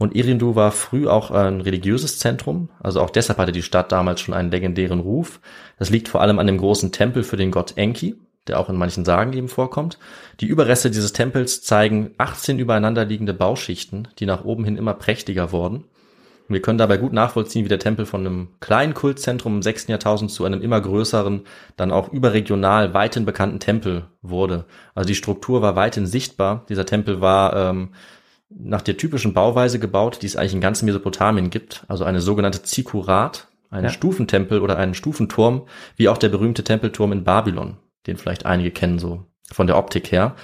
Und 0.03 0.16
Eridu 0.16 0.57
war 0.57 0.72
früh 0.72 1.07
auch 1.07 1.30
ein 1.30 1.61
religiöses 1.61 2.18
Zentrum, 2.18 2.70
also 2.80 3.00
auch 3.00 3.09
deshalb 3.09 3.38
hatte 3.38 3.53
die 3.53 3.62
Stadt 3.62 3.92
damals 3.92 4.20
schon 4.20 4.34
einen 4.34 4.50
legendären 4.50 4.98
Ruf. 4.98 5.38
Das 5.78 5.90
liegt 5.90 6.09
vor 6.09 6.20
allem 6.20 6.40
an 6.40 6.48
dem 6.48 6.59
großen 6.59 6.90
Tempel 6.90 7.22
für 7.22 7.36
den 7.36 7.53
Gott 7.53 7.74
Enki, 7.76 8.16
der 8.48 8.59
auch 8.59 8.68
in 8.68 8.74
manchen 8.74 9.05
Sagen 9.05 9.32
eben 9.32 9.46
vorkommt. 9.46 10.00
Die 10.40 10.46
Überreste 10.46 10.90
dieses 10.90 11.12
Tempels 11.12 11.62
zeigen 11.62 12.11
18 12.18 12.59
übereinanderliegende 12.59 13.32
Bauschichten, 13.32 14.09
die 14.18 14.26
nach 14.26 14.44
oben 14.44 14.64
hin 14.64 14.76
immer 14.76 14.94
prächtiger 14.94 15.53
wurden. 15.53 15.84
Wir 16.48 16.61
können 16.61 16.78
dabei 16.78 16.96
gut 16.96 17.12
nachvollziehen, 17.12 17.64
wie 17.64 17.68
der 17.68 17.78
Tempel 17.78 18.05
von 18.05 18.26
einem 18.26 18.48
kleinen 18.59 18.94
Kultzentrum 18.94 19.55
im 19.55 19.62
6. 19.62 19.86
Jahrtausend 19.86 20.32
zu 20.32 20.44
einem 20.44 20.62
immer 20.62 20.80
größeren, 20.80 21.42
dann 21.76 21.92
auch 21.92 22.12
überregional 22.12 22.92
weithin 22.92 23.24
bekannten 23.24 23.61
Tempel 23.61 24.07
wurde. 24.20 24.64
Also 24.96 25.07
die 25.07 25.14
Struktur 25.14 25.62
war 25.62 25.76
weithin 25.76 26.07
sichtbar. 26.07 26.66
Dieser 26.68 26.86
Tempel 26.86 27.20
war 27.20 27.55
ähm, 27.55 27.90
nach 28.59 28.82
der 28.82 28.96
typischen 28.96 29.34
Bauweise 29.34 29.78
gebaut, 29.78 30.18
die 30.22 30.26
es 30.26 30.36
eigentlich 30.36 30.55
in 30.55 30.61
ganz 30.61 30.82
Mesopotamien 30.82 31.50
gibt. 31.50 31.84
Also 31.88 32.05
eine 32.05 32.20
sogenannte 32.20 32.62
Zikurat, 32.62 33.48
ein 33.70 33.84
Ja. 33.84 33.90
Stufentempel 33.90 34.61
oder 34.61 34.76
einen 34.76 34.94
Stufenturm, 34.94 35.62
wie 35.96 36.09
auch 36.09 36.18
der 36.18 36.28
berühmte 36.28 36.64
Tempelturm 36.64 37.12
in 37.12 37.24
Babylon, 37.24 37.76
den 38.07 38.16
vielleicht 38.16 38.46
einige 38.46 38.70
kennen 38.70 38.98
so 38.98 39.24
von 39.50 39.66
der 39.66 39.76
Optik 39.78 40.12
her. 40.12 40.34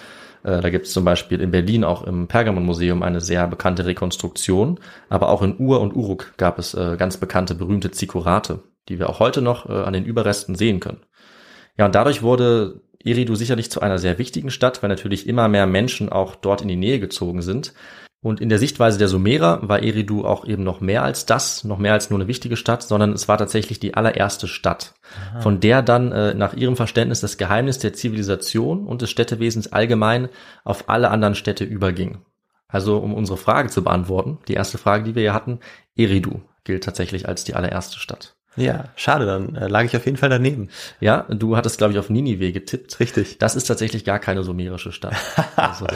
Äh, 0.44 0.61
Da 0.61 0.70
gibt 0.70 0.86
es 0.86 0.92
zum 0.92 1.04
Beispiel 1.04 1.40
in 1.40 1.50
Berlin 1.50 1.84
auch 1.84 2.04
im 2.04 2.28
Pergamon-Museum 2.28 3.02
eine 3.02 3.20
sehr 3.20 3.46
bekannte 3.48 3.86
Rekonstruktion, 3.86 4.78
aber 5.09 5.28
auch 5.28 5.42
in 5.42 5.56
Ur 5.59 5.80
und 5.80 5.94
Uruk 5.94 6.34
gab 6.36 6.59
es 6.59 6.74
äh, 6.74 6.96
ganz 6.96 7.16
bekannte, 7.16 7.54
berühmte 7.54 7.90
Zikurate, 7.90 8.61
die 8.88 8.98
wir 8.98 9.09
auch 9.09 9.20
heute 9.20 9.42
noch 9.42 9.68
äh, 9.68 9.72
an 9.72 9.92
den 9.92 10.04
Überresten 10.04 10.54
sehen 10.54 10.80
können. 10.80 11.00
Ja, 11.76 11.86
und 11.86 11.94
dadurch 11.94 12.22
wurde 12.22 12.80
Eridu 13.05 13.34
sicherlich 13.34 13.70
zu 13.70 13.80
einer 13.80 13.99
sehr 13.99 14.18
wichtigen 14.18 14.51
Stadt, 14.51 14.82
weil 14.82 14.88
natürlich 14.88 15.26
immer 15.26 15.49
mehr 15.49 15.66
Menschen 15.66 16.09
auch 16.09 16.34
dort 16.34 16.62
in 16.62 16.68
die 16.68 16.76
Nähe 16.76 17.01
gezogen 17.01 17.42
sind. 17.42 17.72
Und 18.20 18.40
in 18.40 18.49
der 18.49 18.59
Sichtweise 18.59 18.99
der 18.99 19.07
Sumerer 19.07 19.61
war 19.62 19.80
Eridu 19.80 20.24
auch 20.24 20.44
eben 20.44 20.64
noch 20.64 20.80
mehr 20.80 21.05
als 21.05 21.24
das, 21.24 21.62
noch 21.62 21.78
mehr 21.78 21.92
als 21.92 22.11
nur 22.11 22.18
eine 22.18 22.26
wichtige 22.26 22.57
Stadt, 22.57 22.82
sondern 22.82 23.12
es 23.12 23.28
war 23.28 23.38
tatsächlich 23.38 23.78
die 23.78 23.94
allererste 23.94 24.49
Stadt, 24.49 24.94
von 25.38 25.61
der 25.61 25.82
dann 25.82 26.11
äh, 26.11 26.34
nach 26.34 26.55
ihrem 26.55 26.74
Verständnis 26.74 27.20
das 27.20 27.38
Geheimnis 27.38 27.78
der 27.78 27.92
Zivilisation 27.92 28.86
und 28.86 29.03
des 29.03 29.11
Städtewesens 29.11 29.72
allgemein 29.72 30.28
auf 30.64 30.88
alle 30.88 31.11
anderen 31.11 31.36
Städte 31.36 31.62
überging. 31.62 32.18
Also 32.66 32.99
um 32.99 33.14
unsere 33.14 33.38
Frage 33.38 33.70
zu 33.70 33.84
beantworten, 33.84 34.38
die 34.49 34.55
erste 34.55 34.78
Frage, 34.78 35.05
die 35.05 35.14
wir 35.14 35.22
hier 35.22 35.34
hatten, 35.34 35.61
Eridu 35.96 36.42
gilt 36.64 36.84
tatsächlich 36.84 37.28
als 37.28 37.44
die 37.44 37.55
allererste 37.55 38.01
Stadt. 38.01 38.38
Ja, 38.61 38.84
schade, 38.96 39.26
dann 39.26 39.54
äh, 39.56 39.68
lag 39.68 39.84
ich 39.84 39.96
auf 39.96 40.04
jeden 40.04 40.16
Fall 40.16 40.28
daneben. 40.28 40.68
Ja, 41.00 41.26
du 41.28 41.56
hattest, 41.56 41.78
glaube 41.78 41.92
ich, 41.92 41.98
auf 41.98 42.11
Ninive 42.11 42.52
getippt. 42.52 43.00
Richtig. 43.00 43.38
Das 43.38 43.56
ist 43.56 43.64
tatsächlich 43.64 44.04
gar 44.04 44.18
keine 44.18 44.42
sumerische 44.42 44.92
Stadt. 44.92 45.14
Also, 45.56 45.86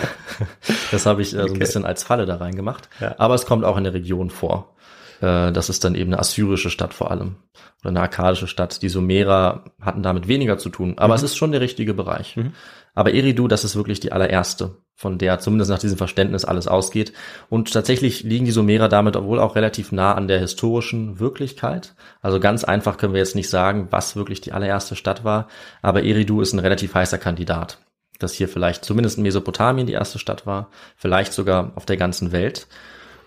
das 0.90 1.06
habe 1.06 1.22
ich 1.22 1.28
äh, 1.28 1.36
so 1.36 1.42
ein 1.42 1.50
Okay. 1.50 1.58
bisschen 1.60 1.84
als 1.84 2.02
Falle 2.02 2.26
da 2.26 2.36
reingemacht. 2.36 2.88
Ja. 3.00 3.14
Aber 3.18 3.34
es 3.34 3.46
kommt 3.46 3.64
auch 3.64 3.76
in 3.76 3.84
der 3.84 3.94
Region 3.94 4.30
vor. 4.30 4.74
Äh, 5.20 5.52
das 5.52 5.68
ist 5.68 5.84
dann 5.84 5.94
eben 5.94 6.10
eine 6.12 6.18
assyrische 6.18 6.70
Stadt 6.70 6.94
vor 6.94 7.10
allem. 7.10 7.36
Oder 7.82 7.90
eine 7.90 8.00
akkadische 8.00 8.46
Stadt. 8.48 8.82
Die 8.82 8.88
Sumerer 8.88 9.64
hatten 9.80 10.02
damit 10.02 10.28
weniger 10.28 10.58
zu 10.58 10.68
tun. 10.68 10.94
Aber 10.98 11.14
es 11.14 11.22
ist 11.22 11.36
schon 11.36 11.52
der 11.52 11.60
richtige 11.60 11.94
Bereich. 11.94 12.36
Mhm. 12.36 12.52
Aber 12.94 13.14
Eridu, 13.14 13.48
das 13.48 13.64
ist 13.64 13.74
wirklich 13.74 14.00
die 14.00 14.12
allererste, 14.12 14.76
von 14.94 15.16
der 15.16 15.38
zumindest 15.38 15.70
nach 15.70 15.78
diesem 15.78 15.96
Verständnis 15.96 16.44
alles 16.44 16.68
ausgeht. 16.68 17.12
Und 17.48 17.72
tatsächlich 17.72 18.22
liegen 18.22 18.44
die 18.44 18.52
Sumerer 18.52 18.88
damit 18.88 19.16
obwohl 19.16 19.40
auch 19.40 19.56
relativ 19.56 19.92
nah 19.92 20.14
an 20.14 20.28
der 20.28 20.38
historischen 20.38 21.18
Wirklichkeit. 21.18 21.94
Also 22.20 22.38
ganz 22.38 22.64
einfach 22.64 22.98
können 22.98 23.14
wir 23.14 23.20
jetzt 23.20 23.34
nicht 23.34 23.48
sagen, 23.48 23.88
was 23.90 24.14
wirklich 24.14 24.42
die 24.42 24.52
allererste 24.52 24.94
Stadt 24.94 25.24
war. 25.24 25.48
Aber 25.80 26.02
Eridu 26.02 26.42
ist 26.42 26.52
ein 26.52 26.58
relativ 26.58 26.94
heißer 26.94 27.18
Kandidat. 27.18 27.78
Dass 28.18 28.34
hier 28.34 28.48
vielleicht 28.48 28.84
zumindest 28.84 29.16
in 29.16 29.22
Mesopotamien 29.22 29.86
die 29.86 29.94
erste 29.94 30.18
Stadt 30.18 30.46
war, 30.46 30.68
vielleicht 30.96 31.32
sogar 31.32 31.72
auf 31.76 31.86
der 31.86 31.96
ganzen 31.96 32.30
Welt. 32.30 32.68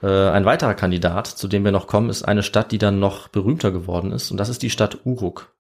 Äh, 0.04 0.30
ein 0.30 0.46
weiterer 0.46 0.76
Kandidat, 0.76 1.26
zu 1.26 1.48
dem 1.48 1.66
wir 1.66 1.72
noch 1.72 1.88
kommen, 1.88 2.12
ist 2.12 2.24
eine 2.24 2.44
Stadt, 2.44 2.72
die 2.72 2.78
dann 2.78 3.00
noch 3.00 3.30
berühmter 3.30 3.72
geworden 3.72 4.12
ist. 4.12 4.30
Und 4.30 4.38
das 4.38 4.50
ist 4.50 4.62
die 4.62 4.70
Stadt 4.70 5.00
Uruk. 5.06 5.55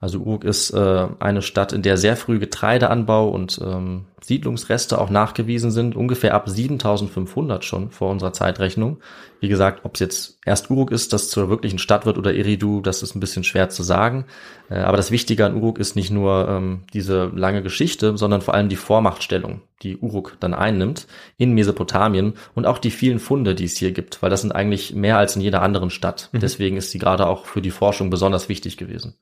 Also 0.00 0.20
Uruk 0.20 0.44
ist 0.44 0.70
äh, 0.70 1.08
eine 1.18 1.42
Stadt, 1.42 1.72
in 1.72 1.82
der 1.82 1.96
sehr 1.96 2.16
früh 2.16 2.38
Getreideanbau 2.38 3.28
und 3.30 3.60
ähm, 3.60 4.04
Siedlungsreste 4.22 5.00
auch 5.00 5.10
nachgewiesen 5.10 5.72
sind, 5.72 5.96
ungefähr 5.96 6.34
ab 6.34 6.48
7500 6.48 7.64
schon 7.64 7.90
vor 7.90 8.10
unserer 8.10 8.32
Zeitrechnung. 8.32 8.98
Wie 9.40 9.48
gesagt, 9.48 9.84
ob 9.84 9.94
es 9.94 10.00
jetzt 10.00 10.38
erst 10.44 10.70
Uruk 10.70 10.92
ist, 10.92 11.12
das 11.12 11.30
zur 11.30 11.50
wirklichen 11.50 11.80
Stadt 11.80 12.06
wird 12.06 12.16
oder 12.16 12.32
Eridu, 12.32 12.80
das 12.80 13.02
ist 13.02 13.16
ein 13.16 13.20
bisschen 13.20 13.42
schwer 13.42 13.70
zu 13.70 13.82
sagen. 13.82 14.26
Äh, 14.70 14.78
aber 14.78 14.96
das 14.96 15.10
Wichtige 15.10 15.44
an 15.44 15.56
Uruk 15.56 15.80
ist 15.80 15.96
nicht 15.96 16.12
nur 16.12 16.48
ähm, 16.48 16.84
diese 16.92 17.32
lange 17.34 17.64
Geschichte, 17.64 18.16
sondern 18.16 18.40
vor 18.40 18.54
allem 18.54 18.68
die 18.68 18.76
Vormachtstellung, 18.76 19.62
die 19.82 19.96
Uruk 19.96 20.36
dann 20.38 20.54
einnimmt 20.54 21.08
in 21.38 21.54
Mesopotamien 21.54 22.34
und 22.54 22.66
auch 22.66 22.78
die 22.78 22.92
vielen 22.92 23.18
Funde, 23.18 23.56
die 23.56 23.64
es 23.64 23.76
hier 23.76 23.90
gibt, 23.90 24.22
weil 24.22 24.30
das 24.30 24.42
sind 24.42 24.52
eigentlich 24.52 24.94
mehr 24.94 25.18
als 25.18 25.34
in 25.34 25.42
jeder 25.42 25.62
anderen 25.62 25.90
Stadt. 25.90 26.30
Deswegen 26.32 26.76
ist 26.76 26.92
sie 26.92 26.98
gerade 27.00 27.26
auch 27.26 27.46
für 27.46 27.62
die 27.62 27.72
Forschung 27.72 28.10
besonders 28.10 28.48
wichtig 28.48 28.76
gewesen. 28.76 29.16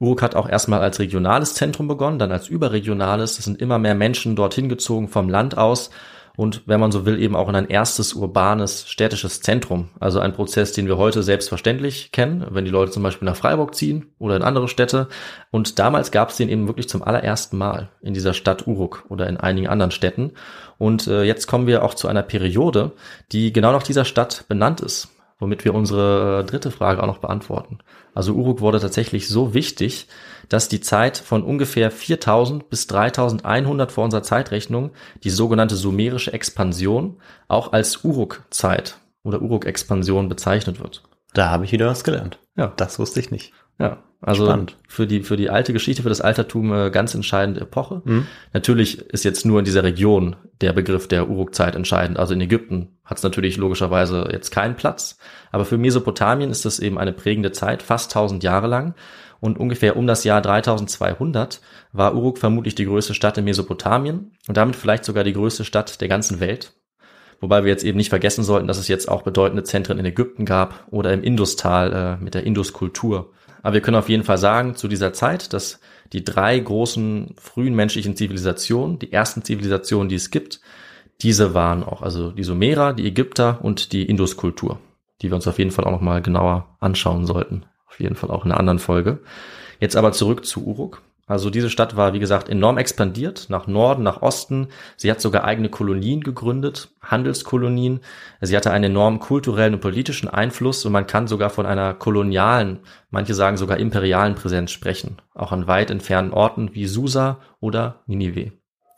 Uruk 0.00 0.22
hat 0.22 0.34
auch 0.34 0.48
erstmal 0.48 0.80
als 0.80 0.98
regionales 0.98 1.54
Zentrum 1.54 1.88
begonnen, 1.88 2.18
dann 2.18 2.32
als 2.32 2.48
überregionales. 2.48 3.38
Es 3.38 3.44
sind 3.44 3.60
immer 3.60 3.78
mehr 3.78 3.94
Menschen 3.94 4.36
dorthin 4.36 4.68
gezogen 4.68 5.08
vom 5.08 5.28
Land 5.28 5.56
aus 5.56 5.90
und 6.36 6.62
wenn 6.66 6.80
man 6.80 6.90
so 6.90 7.06
will, 7.06 7.20
eben 7.20 7.36
auch 7.36 7.48
in 7.48 7.54
ein 7.54 7.68
erstes 7.68 8.14
urbanes 8.14 8.88
städtisches 8.88 9.40
Zentrum. 9.40 9.90
Also 10.00 10.18
ein 10.18 10.32
Prozess, 10.32 10.72
den 10.72 10.88
wir 10.88 10.96
heute 10.96 11.22
selbstverständlich 11.22 12.10
kennen, 12.10 12.44
wenn 12.50 12.64
die 12.64 12.72
Leute 12.72 12.90
zum 12.90 13.04
Beispiel 13.04 13.26
nach 13.26 13.36
Freiburg 13.36 13.74
ziehen 13.74 14.06
oder 14.18 14.34
in 14.34 14.42
andere 14.42 14.66
Städte. 14.66 15.08
Und 15.52 15.78
damals 15.78 16.10
gab 16.10 16.30
es 16.30 16.36
den 16.36 16.48
eben 16.48 16.66
wirklich 16.66 16.88
zum 16.88 17.04
allerersten 17.04 17.56
Mal 17.56 17.90
in 18.02 18.14
dieser 18.14 18.34
Stadt 18.34 18.66
Uruk 18.66 19.04
oder 19.08 19.28
in 19.28 19.36
einigen 19.36 19.68
anderen 19.68 19.92
Städten. 19.92 20.32
Und 20.76 21.06
äh, 21.06 21.22
jetzt 21.22 21.46
kommen 21.46 21.68
wir 21.68 21.84
auch 21.84 21.94
zu 21.94 22.08
einer 22.08 22.24
Periode, 22.24 22.92
die 23.30 23.52
genau 23.52 23.70
nach 23.70 23.84
dieser 23.84 24.04
Stadt 24.04 24.44
benannt 24.48 24.80
ist 24.80 25.13
womit 25.38 25.64
wir 25.64 25.74
unsere 25.74 26.40
äh, 26.40 26.44
dritte 26.44 26.70
Frage 26.70 27.02
auch 27.02 27.06
noch 27.06 27.18
beantworten. 27.18 27.78
Also 28.14 28.32
Uruk 28.32 28.60
wurde 28.60 28.80
tatsächlich 28.80 29.28
so 29.28 29.54
wichtig, 29.54 30.08
dass 30.48 30.68
die 30.68 30.80
Zeit 30.80 31.18
von 31.18 31.42
ungefähr 31.42 31.90
4000 31.90 32.68
bis 32.70 32.86
3100 32.86 33.90
vor 33.90 34.04
unserer 34.04 34.22
Zeitrechnung, 34.22 34.90
die 35.22 35.30
sogenannte 35.30 35.76
sumerische 35.76 36.32
Expansion, 36.32 37.18
auch 37.48 37.72
als 37.72 38.04
Uruk-Zeit 38.04 38.98
oder 39.22 39.42
Uruk-Expansion 39.42 40.28
bezeichnet 40.28 40.80
wird. 40.80 41.02
Da 41.32 41.50
habe 41.50 41.64
ich 41.64 41.72
wieder 41.72 41.88
was 41.88 42.04
gelernt. 42.04 42.38
Ja. 42.56 42.72
Das 42.76 42.98
wusste 42.98 43.20
ich 43.20 43.30
nicht. 43.30 43.52
Ja, 43.78 44.02
also 44.20 44.46
Spannend. 44.46 44.76
für 44.88 45.06
die 45.06 45.22
für 45.22 45.36
die 45.36 45.50
alte 45.50 45.72
Geschichte, 45.72 46.02
für 46.02 46.08
das 46.08 46.22
Altertum 46.22 46.72
äh, 46.72 46.90
ganz 46.90 47.14
entscheidende 47.14 47.60
Epoche. 47.60 48.00
Mhm. 48.04 48.26
Natürlich 48.52 49.00
ist 49.10 49.24
jetzt 49.24 49.44
nur 49.44 49.58
in 49.58 49.66
dieser 49.66 49.84
Region 49.84 50.36
der 50.60 50.72
Begriff 50.72 51.08
der 51.08 51.28
Uruk-Zeit 51.28 51.74
entscheidend. 51.74 52.18
Also 52.18 52.32
in 52.32 52.40
Ägypten 52.40 52.96
hat 53.04 53.18
es 53.18 53.22
natürlich 53.22 53.58
logischerweise 53.58 54.28
jetzt 54.32 54.50
keinen 54.50 54.76
Platz, 54.76 55.18
aber 55.52 55.66
für 55.66 55.76
Mesopotamien 55.76 56.50
ist 56.50 56.64
das 56.64 56.78
eben 56.78 56.96
eine 56.96 57.12
prägende 57.12 57.52
Zeit, 57.52 57.82
fast 57.82 58.16
1000 58.16 58.42
Jahre 58.42 58.66
lang. 58.66 58.94
Und 59.40 59.58
ungefähr 59.58 59.96
um 59.98 60.06
das 60.06 60.24
Jahr 60.24 60.40
3200 60.40 61.60
war 61.92 62.14
Uruk 62.14 62.38
vermutlich 62.38 62.76
die 62.76 62.86
größte 62.86 63.12
Stadt 63.12 63.36
in 63.36 63.44
Mesopotamien 63.44 64.32
und 64.48 64.56
damit 64.56 64.74
vielleicht 64.74 65.04
sogar 65.04 65.22
die 65.22 65.34
größte 65.34 65.66
Stadt 65.66 66.00
der 66.00 66.08
ganzen 66.08 66.40
Welt. 66.40 66.72
Wobei 67.40 67.62
wir 67.62 67.70
jetzt 67.70 67.84
eben 67.84 67.98
nicht 67.98 68.08
vergessen 68.08 68.42
sollten, 68.42 68.68
dass 68.68 68.78
es 68.78 68.88
jetzt 68.88 69.06
auch 69.06 69.20
bedeutende 69.20 69.64
Zentren 69.64 69.98
in 69.98 70.06
Ägypten 70.06 70.46
gab 70.46 70.86
oder 70.90 71.12
im 71.12 71.22
Industal 71.22 71.92
äh, 71.92 72.24
mit 72.24 72.32
der 72.32 72.44
Induskultur. 72.44 73.34
Aber 73.64 73.72
wir 73.72 73.80
können 73.80 73.96
auf 73.96 74.10
jeden 74.10 74.24
Fall 74.24 74.36
sagen, 74.36 74.76
zu 74.76 74.88
dieser 74.88 75.14
Zeit, 75.14 75.54
dass 75.54 75.80
die 76.12 76.22
drei 76.22 76.58
großen 76.58 77.34
frühen 77.40 77.74
menschlichen 77.74 78.14
Zivilisationen, 78.14 78.98
die 78.98 79.10
ersten 79.10 79.42
Zivilisationen, 79.42 80.10
die 80.10 80.16
es 80.16 80.30
gibt, 80.30 80.60
diese 81.22 81.54
waren 81.54 81.82
auch, 81.82 82.02
also 82.02 82.30
die 82.30 82.42
Sumerer, 82.44 82.92
die 82.92 83.06
Ägypter 83.06 83.60
und 83.62 83.92
die 83.92 84.04
Induskultur, 84.04 84.80
die 85.22 85.30
wir 85.30 85.36
uns 85.36 85.48
auf 85.48 85.58
jeden 85.58 85.70
Fall 85.70 85.86
auch 85.86 85.92
nochmal 85.92 86.20
genauer 86.20 86.76
anschauen 86.78 87.24
sollten. 87.24 87.64
Auf 87.88 88.00
jeden 88.00 88.16
Fall 88.16 88.30
auch 88.30 88.44
in 88.44 88.50
einer 88.50 88.60
anderen 88.60 88.80
Folge. 88.80 89.20
Jetzt 89.80 89.96
aber 89.96 90.12
zurück 90.12 90.44
zu 90.44 90.66
Uruk. 90.66 91.00
Also 91.26 91.48
diese 91.48 91.70
Stadt 91.70 91.96
war, 91.96 92.12
wie 92.12 92.18
gesagt, 92.18 92.50
enorm 92.50 92.76
expandiert, 92.76 93.46
nach 93.48 93.66
Norden, 93.66 94.02
nach 94.02 94.20
Osten. 94.20 94.68
Sie 94.96 95.10
hat 95.10 95.22
sogar 95.22 95.44
eigene 95.44 95.70
Kolonien 95.70 96.20
gegründet, 96.20 96.90
Handelskolonien. 97.00 98.00
Sie 98.42 98.54
hatte 98.56 98.70
einen 98.70 98.84
enormen 98.84 99.20
kulturellen 99.20 99.74
und 99.74 99.80
politischen 99.80 100.28
Einfluss 100.28 100.84
und 100.84 100.92
man 100.92 101.06
kann 101.06 101.26
sogar 101.26 101.48
von 101.48 101.64
einer 101.64 101.94
kolonialen, 101.94 102.80
manche 103.10 103.32
sagen 103.32 103.56
sogar 103.56 103.78
imperialen 103.78 104.34
Präsenz 104.34 104.70
sprechen. 104.70 105.16
Auch 105.34 105.52
an 105.52 105.66
weit 105.66 105.90
entfernten 105.90 106.34
Orten 106.34 106.74
wie 106.74 106.86
Susa 106.86 107.40
oder 107.58 108.02
Ninive. 108.06 108.52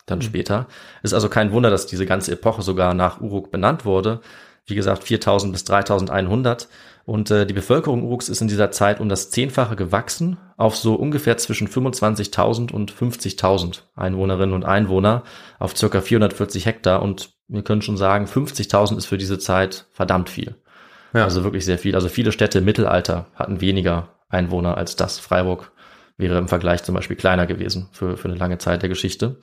Dann 0.06 0.18
mhm. 0.18 0.22
später. 0.22 0.66
Es 1.02 1.10
ist 1.10 1.14
also 1.14 1.28
kein 1.28 1.52
Wunder, 1.52 1.70
dass 1.70 1.86
diese 1.86 2.06
ganze 2.06 2.32
Epoche 2.32 2.62
sogar 2.62 2.94
nach 2.94 3.20
Uruk 3.20 3.52
benannt 3.52 3.84
wurde. 3.84 4.20
Wie 4.64 4.74
gesagt, 4.74 5.04
4000 5.04 5.52
bis 5.52 5.62
3100. 5.64 6.68
Und 7.06 7.30
äh, 7.30 7.46
die 7.46 7.54
Bevölkerung 7.54 8.02
Uruks 8.02 8.28
ist 8.28 8.42
in 8.42 8.48
dieser 8.48 8.72
Zeit 8.72 8.98
um 8.98 9.08
das 9.08 9.30
Zehnfache 9.30 9.76
gewachsen 9.76 10.38
auf 10.56 10.76
so 10.76 10.96
ungefähr 10.96 11.36
zwischen 11.36 11.68
25.000 11.68 12.72
und 12.72 12.92
50.000 12.92 13.82
Einwohnerinnen 13.94 14.54
und 14.54 14.64
Einwohner 14.64 15.22
auf 15.60 15.76
circa 15.76 16.00
440 16.00 16.66
Hektar. 16.66 17.02
Und 17.02 17.30
wir 17.46 17.62
können 17.62 17.80
schon 17.80 17.96
sagen, 17.96 18.26
50.000 18.26 18.98
ist 18.98 19.06
für 19.06 19.18
diese 19.18 19.38
Zeit 19.38 19.86
verdammt 19.92 20.28
viel. 20.28 20.56
Ja. 21.14 21.22
Also 21.22 21.44
wirklich 21.44 21.64
sehr 21.64 21.78
viel. 21.78 21.94
Also 21.94 22.08
viele 22.08 22.32
Städte 22.32 22.58
im 22.58 22.64
Mittelalter 22.64 23.26
hatten 23.36 23.60
weniger 23.60 24.08
Einwohner 24.28 24.76
als 24.76 24.96
das. 24.96 25.20
Freiburg 25.20 25.70
wäre 26.16 26.38
im 26.38 26.48
Vergleich 26.48 26.82
zum 26.82 26.96
Beispiel 26.96 27.16
kleiner 27.16 27.46
gewesen 27.46 27.88
für, 27.92 28.16
für 28.16 28.26
eine 28.26 28.36
lange 28.36 28.58
Zeit 28.58 28.82
der 28.82 28.88
Geschichte. 28.88 29.36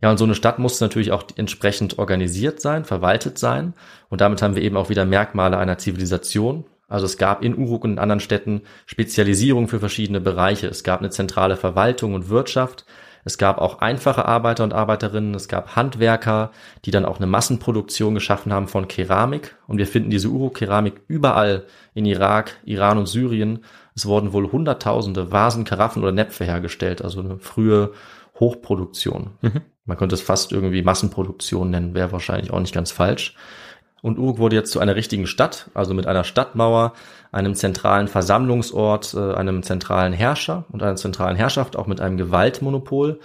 Ja, 0.00 0.10
und 0.10 0.16
so 0.16 0.24
eine 0.24 0.34
Stadt 0.34 0.58
muss 0.58 0.80
natürlich 0.80 1.12
auch 1.12 1.24
entsprechend 1.36 1.98
organisiert 1.98 2.62
sein, 2.62 2.86
verwaltet 2.86 3.36
sein. 3.36 3.74
Und 4.08 4.22
damit 4.22 4.40
haben 4.40 4.54
wir 4.54 4.62
eben 4.62 4.78
auch 4.78 4.88
wieder 4.88 5.04
Merkmale 5.04 5.58
einer 5.58 5.76
Zivilisation, 5.76 6.64
also 6.88 7.04
es 7.04 7.18
gab 7.18 7.44
in 7.44 7.56
Uruk 7.56 7.84
und 7.84 7.92
in 7.92 7.98
anderen 7.98 8.20
Städten 8.20 8.62
Spezialisierung 8.86 9.68
für 9.68 9.78
verschiedene 9.78 10.20
Bereiche. 10.20 10.66
Es 10.66 10.82
gab 10.82 11.00
eine 11.00 11.10
zentrale 11.10 11.56
Verwaltung 11.56 12.14
und 12.14 12.30
Wirtschaft. 12.30 12.86
Es 13.24 13.36
gab 13.36 13.58
auch 13.58 13.80
einfache 13.80 14.24
Arbeiter 14.24 14.64
und 14.64 14.72
Arbeiterinnen. 14.72 15.34
Es 15.34 15.48
gab 15.48 15.76
Handwerker, 15.76 16.50
die 16.86 16.90
dann 16.90 17.04
auch 17.04 17.18
eine 17.18 17.26
Massenproduktion 17.26 18.14
geschaffen 18.14 18.54
haben 18.54 18.68
von 18.68 18.88
Keramik. 18.88 19.56
Und 19.66 19.76
wir 19.76 19.86
finden 19.86 20.08
diese 20.08 20.28
Uruk-Keramik 20.28 21.02
überall 21.08 21.66
in 21.92 22.06
Irak, 22.06 22.56
Iran 22.64 22.96
und 22.96 23.06
Syrien. 23.06 23.64
Es 23.94 24.06
wurden 24.06 24.32
wohl 24.32 24.50
Hunderttausende 24.50 25.30
Vasen, 25.30 25.64
Karaffen 25.64 26.02
oder 26.02 26.12
Näpfe 26.12 26.44
hergestellt. 26.44 27.02
Also 27.02 27.20
eine 27.20 27.38
frühe 27.38 27.92
Hochproduktion. 28.40 29.32
Mhm. 29.42 29.60
Man 29.84 29.96
könnte 29.96 30.14
es 30.14 30.22
fast 30.22 30.52
irgendwie 30.52 30.82
Massenproduktion 30.82 31.70
nennen, 31.70 31.94
wäre 31.94 32.12
wahrscheinlich 32.12 32.50
auch 32.50 32.60
nicht 32.60 32.74
ganz 32.74 32.92
falsch. 32.92 33.34
Und 34.02 34.18
Uruk 34.18 34.38
wurde 34.38 34.56
jetzt 34.56 34.70
zu 34.70 34.80
einer 34.80 34.96
richtigen 34.96 35.26
Stadt, 35.26 35.70
also 35.74 35.94
mit 35.94 36.06
einer 36.06 36.24
Stadtmauer, 36.24 36.92
einem 37.32 37.54
zentralen 37.54 38.08
Versammlungsort, 38.08 39.14
äh, 39.14 39.34
einem 39.34 39.62
zentralen 39.62 40.12
Herrscher 40.12 40.64
und 40.70 40.82
einer 40.82 40.96
zentralen 40.96 41.36
Herrschaft, 41.36 41.76
auch 41.76 41.86
mit 41.86 42.00
einem 42.00 42.16
Gewaltmonopol. 42.16 43.20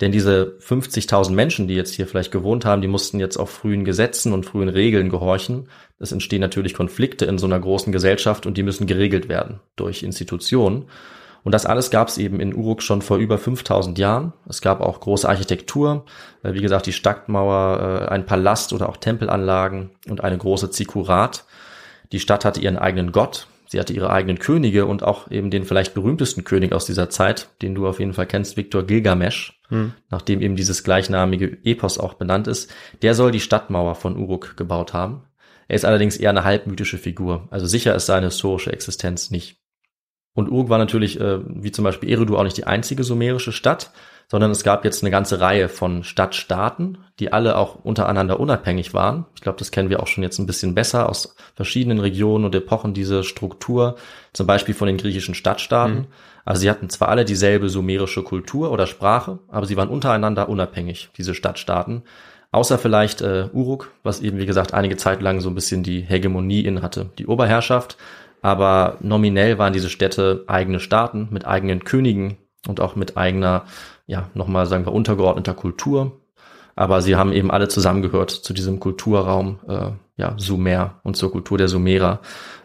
Denn 0.00 0.10
diese 0.10 0.56
50.000 0.60 1.34
Menschen, 1.34 1.68
die 1.68 1.74
jetzt 1.74 1.94
hier 1.94 2.06
vielleicht 2.06 2.32
gewohnt 2.32 2.64
haben, 2.64 2.82
die 2.82 2.88
mussten 2.88 3.20
jetzt 3.20 3.36
auch 3.36 3.48
frühen 3.48 3.84
Gesetzen 3.84 4.32
und 4.32 4.44
frühen 4.44 4.68
Regeln 4.68 5.08
gehorchen. 5.08 5.68
Es 6.00 6.10
entstehen 6.10 6.40
natürlich 6.40 6.74
Konflikte 6.74 7.26
in 7.26 7.38
so 7.38 7.46
einer 7.46 7.60
großen 7.60 7.92
Gesellschaft 7.92 8.44
und 8.46 8.56
die 8.56 8.64
müssen 8.64 8.86
geregelt 8.86 9.28
werden 9.28 9.60
durch 9.76 10.02
Institutionen. 10.02 10.86
Und 11.44 11.52
das 11.52 11.66
alles 11.66 11.90
gab 11.90 12.08
es 12.08 12.18
eben 12.18 12.40
in 12.40 12.54
Uruk 12.54 12.82
schon 12.82 13.02
vor 13.02 13.18
über 13.18 13.36
5000 13.36 13.98
Jahren. 13.98 14.32
Es 14.48 14.62
gab 14.62 14.80
auch 14.80 14.98
große 14.98 15.28
Architektur, 15.28 16.06
äh, 16.42 16.54
wie 16.54 16.62
gesagt 16.62 16.86
die 16.86 16.92
Stadtmauer, 16.92 18.06
äh, 18.08 18.08
ein 18.08 18.26
Palast 18.26 18.72
oder 18.72 18.88
auch 18.88 18.96
Tempelanlagen 18.96 19.90
und 20.08 20.24
eine 20.24 20.38
große 20.38 20.70
Zikurat. 20.70 21.44
Die 22.12 22.18
Stadt 22.18 22.46
hatte 22.46 22.60
ihren 22.60 22.78
eigenen 22.78 23.12
Gott, 23.12 23.46
sie 23.66 23.78
hatte 23.78 23.92
ihre 23.92 24.10
eigenen 24.10 24.38
Könige 24.38 24.86
und 24.86 25.02
auch 25.02 25.30
eben 25.30 25.50
den 25.50 25.64
vielleicht 25.64 25.92
berühmtesten 25.92 26.44
König 26.44 26.72
aus 26.72 26.86
dieser 26.86 27.10
Zeit, 27.10 27.48
den 27.60 27.74
du 27.74 27.86
auf 27.86 28.00
jeden 28.00 28.14
Fall 28.14 28.26
kennst, 28.26 28.56
Viktor 28.56 28.84
Gilgamesch, 28.84 29.60
hm. 29.68 29.92
nachdem 30.10 30.40
eben 30.40 30.56
dieses 30.56 30.82
gleichnamige 30.82 31.58
Epos 31.64 31.98
auch 31.98 32.14
benannt 32.14 32.46
ist. 32.46 32.72
Der 33.02 33.14
soll 33.14 33.32
die 33.32 33.40
Stadtmauer 33.40 33.96
von 33.96 34.16
Uruk 34.16 34.56
gebaut 34.56 34.94
haben. 34.94 35.24
Er 35.68 35.76
ist 35.76 35.84
allerdings 35.84 36.16
eher 36.16 36.30
eine 36.30 36.44
halbmythische 36.44 36.98
Figur, 36.98 37.48
also 37.50 37.66
sicher 37.66 37.94
ist 37.94 38.06
seine 38.06 38.26
historische 38.26 38.72
Existenz 38.72 39.30
nicht. 39.30 39.63
Und 40.34 40.50
Uruk 40.50 40.68
war 40.68 40.78
natürlich, 40.78 41.20
äh, 41.20 41.38
wie 41.46 41.72
zum 41.72 41.84
Beispiel 41.84 42.10
Eridu, 42.10 42.36
auch 42.36 42.42
nicht 42.42 42.56
die 42.56 42.66
einzige 42.66 43.04
sumerische 43.04 43.52
Stadt, 43.52 43.92
sondern 44.28 44.50
es 44.50 44.64
gab 44.64 44.84
jetzt 44.84 45.02
eine 45.02 45.10
ganze 45.10 45.40
Reihe 45.40 45.68
von 45.68 46.02
Stadtstaaten, 46.02 46.98
die 47.20 47.32
alle 47.32 47.56
auch 47.56 47.76
untereinander 47.84 48.40
unabhängig 48.40 48.94
waren. 48.94 49.26
Ich 49.34 49.42
glaube, 49.42 49.58
das 49.58 49.70
kennen 49.70 49.90
wir 49.90 50.02
auch 50.02 50.06
schon 50.06 50.24
jetzt 50.24 50.38
ein 50.38 50.46
bisschen 50.46 50.74
besser 50.74 51.08
aus 51.08 51.36
verschiedenen 51.54 52.00
Regionen 52.00 52.44
und 52.44 52.54
Epochen, 52.54 52.94
diese 52.94 53.22
Struktur, 53.22 53.96
zum 54.32 54.46
Beispiel 54.46 54.74
von 54.74 54.88
den 54.88 54.96
griechischen 54.96 55.34
Stadtstaaten. 55.34 55.96
Mhm. 55.96 56.06
Also 56.44 56.60
sie 56.62 56.70
hatten 56.70 56.90
zwar 56.90 57.08
alle 57.08 57.24
dieselbe 57.24 57.68
sumerische 57.68 58.22
Kultur 58.22 58.70
oder 58.70 58.86
Sprache, 58.86 59.38
aber 59.48 59.66
sie 59.66 59.76
waren 59.76 59.88
untereinander 59.88 60.48
unabhängig, 60.48 61.10
diese 61.16 61.34
Stadtstaaten. 61.34 62.02
Außer 62.50 62.78
vielleicht 62.78 63.20
äh, 63.20 63.48
Uruk, 63.52 63.90
was 64.04 64.20
eben, 64.20 64.38
wie 64.38 64.46
gesagt, 64.46 64.74
einige 64.74 64.96
Zeit 64.96 65.22
lang 65.22 65.40
so 65.40 65.48
ein 65.48 65.54
bisschen 65.54 65.82
die 65.82 66.02
Hegemonie 66.02 66.60
in 66.60 66.82
hatte, 66.82 67.10
die 67.18 67.26
Oberherrschaft 67.26 67.96
aber 68.44 68.98
nominell 69.00 69.56
waren 69.56 69.72
diese 69.72 69.88
Städte 69.88 70.44
eigene 70.48 70.78
Staaten 70.78 71.28
mit 71.30 71.46
eigenen 71.46 71.82
Königen 71.82 72.36
und 72.68 72.78
auch 72.78 72.94
mit 72.94 73.16
eigener, 73.16 73.64
ja, 74.06 74.28
nochmal 74.34 74.66
sagen 74.66 74.84
wir, 74.84 74.92
untergeordneter 74.92 75.54
Kultur. 75.54 76.20
Aber 76.76 77.00
sie 77.00 77.16
haben 77.16 77.32
eben 77.32 77.50
alle 77.50 77.68
zusammengehört 77.68 78.30
zu 78.30 78.52
diesem 78.52 78.80
Kulturraum, 78.80 79.60
äh, 79.66 79.92
ja, 80.16 80.34
Sumer 80.38 81.00
und 81.02 81.16
zur 81.16 81.32
Kultur 81.32 81.58
der 81.58 81.68
Sumerer. 81.68 82.20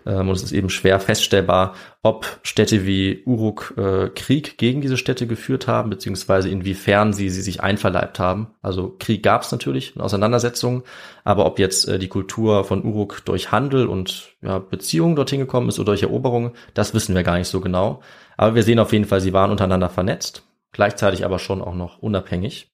Ähm, 0.06 0.30
und 0.30 0.36
es 0.36 0.43
ist 0.43 0.52
eben 0.52 0.70
schwer 0.70 1.00
feststellbar, 1.00 1.74
ob 2.04 2.39
Städte 2.43 2.86
wie 2.86 3.24
Uruk 3.26 3.74
äh, 3.78 4.10
Krieg 4.10 4.58
gegen 4.58 4.82
diese 4.82 4.97
Städte 4.97 5.26
geführt 5.26 5.68
haben, 5.68 5.89
beziehungsweise 5.89 6.50
inwiefern 6.50 7.12
sie 7.12 7.30
sie 7.30 7.41
sich 7.41 7.62
einverleibt 7.62 8.20
haben. 8.20 8.47
Also 8.62 8.95
Krieg 9.00 9.24
gab 9.24 9.41
es 9.41 9.52
natürlich, 9.52 9.95
eine 9.95 10.04
Auseinandersetzung, 10.04 10.84
aber 11.24 11.45
ob 11.45 11.58
jetzt 11.58 11.88
äh, 11.88 11.97
die 11.97 12.08
Kultur 12.08 12.64
von 12.64 12.84
Uruk 12.86 13.26
durch 13.26 13.52
Handel 13.52 13.88
und 13.88 14.36
ja, 14.41 14.60
Beziehungen 14.60 15.16
dorthin 15.16 15.39
gekommen 15.39 15.70
ist 15.70 15.80
oder 15.80 15.93
durch 15.93 16.04
Eroberung, 16.04 16.54
das 16.76 16.93
wissen 16.93 17.16
wir 17.16 17.24
gar 17.24 17.38
nicht 17.38 17.50
so 17.50 17.62
genau. 17.62 18.02
Aber 18.38 18.56
wir 18.56 18.64
sehen 18.64 18.80
auf 18.80 18.93
jeden 18.93 19.06
Fall, 19.06 19.22
sie 19.22 19.34
waren 19.34 19.52
untereinander 19.52 19.89
vernetzt, 19.89 20.43
gleichzeitig 20.72 21.26
aber 21.26 21.39
schon 21.39 21.62
auch 21.62 21.76
noch 21.76 21.97
unabhängig. 21.97 22.72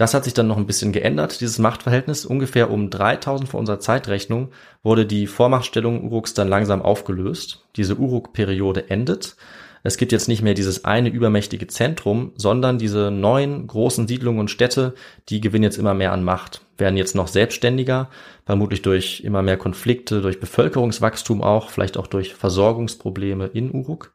Das 0.00 0.14
hat 0.14 0.24
sich 0.24 0.32
dann 0.32 0.46
noch 0.46 0.56
ein 0.56 0.66
bisschen 0.66 0.92
geändert, 0.92 1.42
dieses 1.42 1.58
Machtverhältnis. 1.58 2.24
Ungefähr 2.24 2.70
um 2.70 2.88
3000 2.88 3.50
vor 3.50 3.60
unserer 3.60 3.80
Zeitrechnung 3.80 4.48
wurde 4.82 5.04
die 5.04 5.26
Vormachtstellung 5.26 6.04
Uruks 6.04 6.32
dann 6.32 6.48
langsam 6.48 6.80
aufgelöst. 6.80 7.66
Diese 7.76 7.96
Uruk-Periode 7.96 8.88
endet. 8.88 9.36
Es 9.82 9.98
gibt 9.98 10.12
jetzt 10.12 10.26
nicht 10.26 10.40
mehr 10.40 10.54
dieses 10.54 10.86
eine 10.86 11.10
übermächtige 11.10 11.66
Zentrum, 11.66 12.32
sondern 12.36 12.78
diese 12.78 13.10
neuen 13.10 13.66
großen 13.66 14.08
Siedlungen 14.08 14.40
und 14.40 14.50
Städte, 14.50 14.94
die 15.28 15.42
gewinnen 15.42 15.64
jetzt 15.64 15.76
immer 15.76 15.92
mehr 15.92 16.12
an 16.12 16.24
Macht, 16.24 16.62
werden 16.78 16.96
jetzt 16.96 17.14
noch 17.14 17.28
selbstständiger, 17.28 18.08
vermutlich 18.46 18.80
durch 18.80 19.20
immer 19.20 19.42
mehr 19.42 19.58
Konflikte, 19.58 20.22
durch 20.22 20.40
Bevölkerungswachstum 20.40 21.42
auch, 21.42 21.68
vielleicht 21.68 21.98
auch 21.98 22.06
durch 22.06 22.34
Versorgungsprobleme 22.34 23.48
in 23.48 23.70
Uruk. 23.70 24.14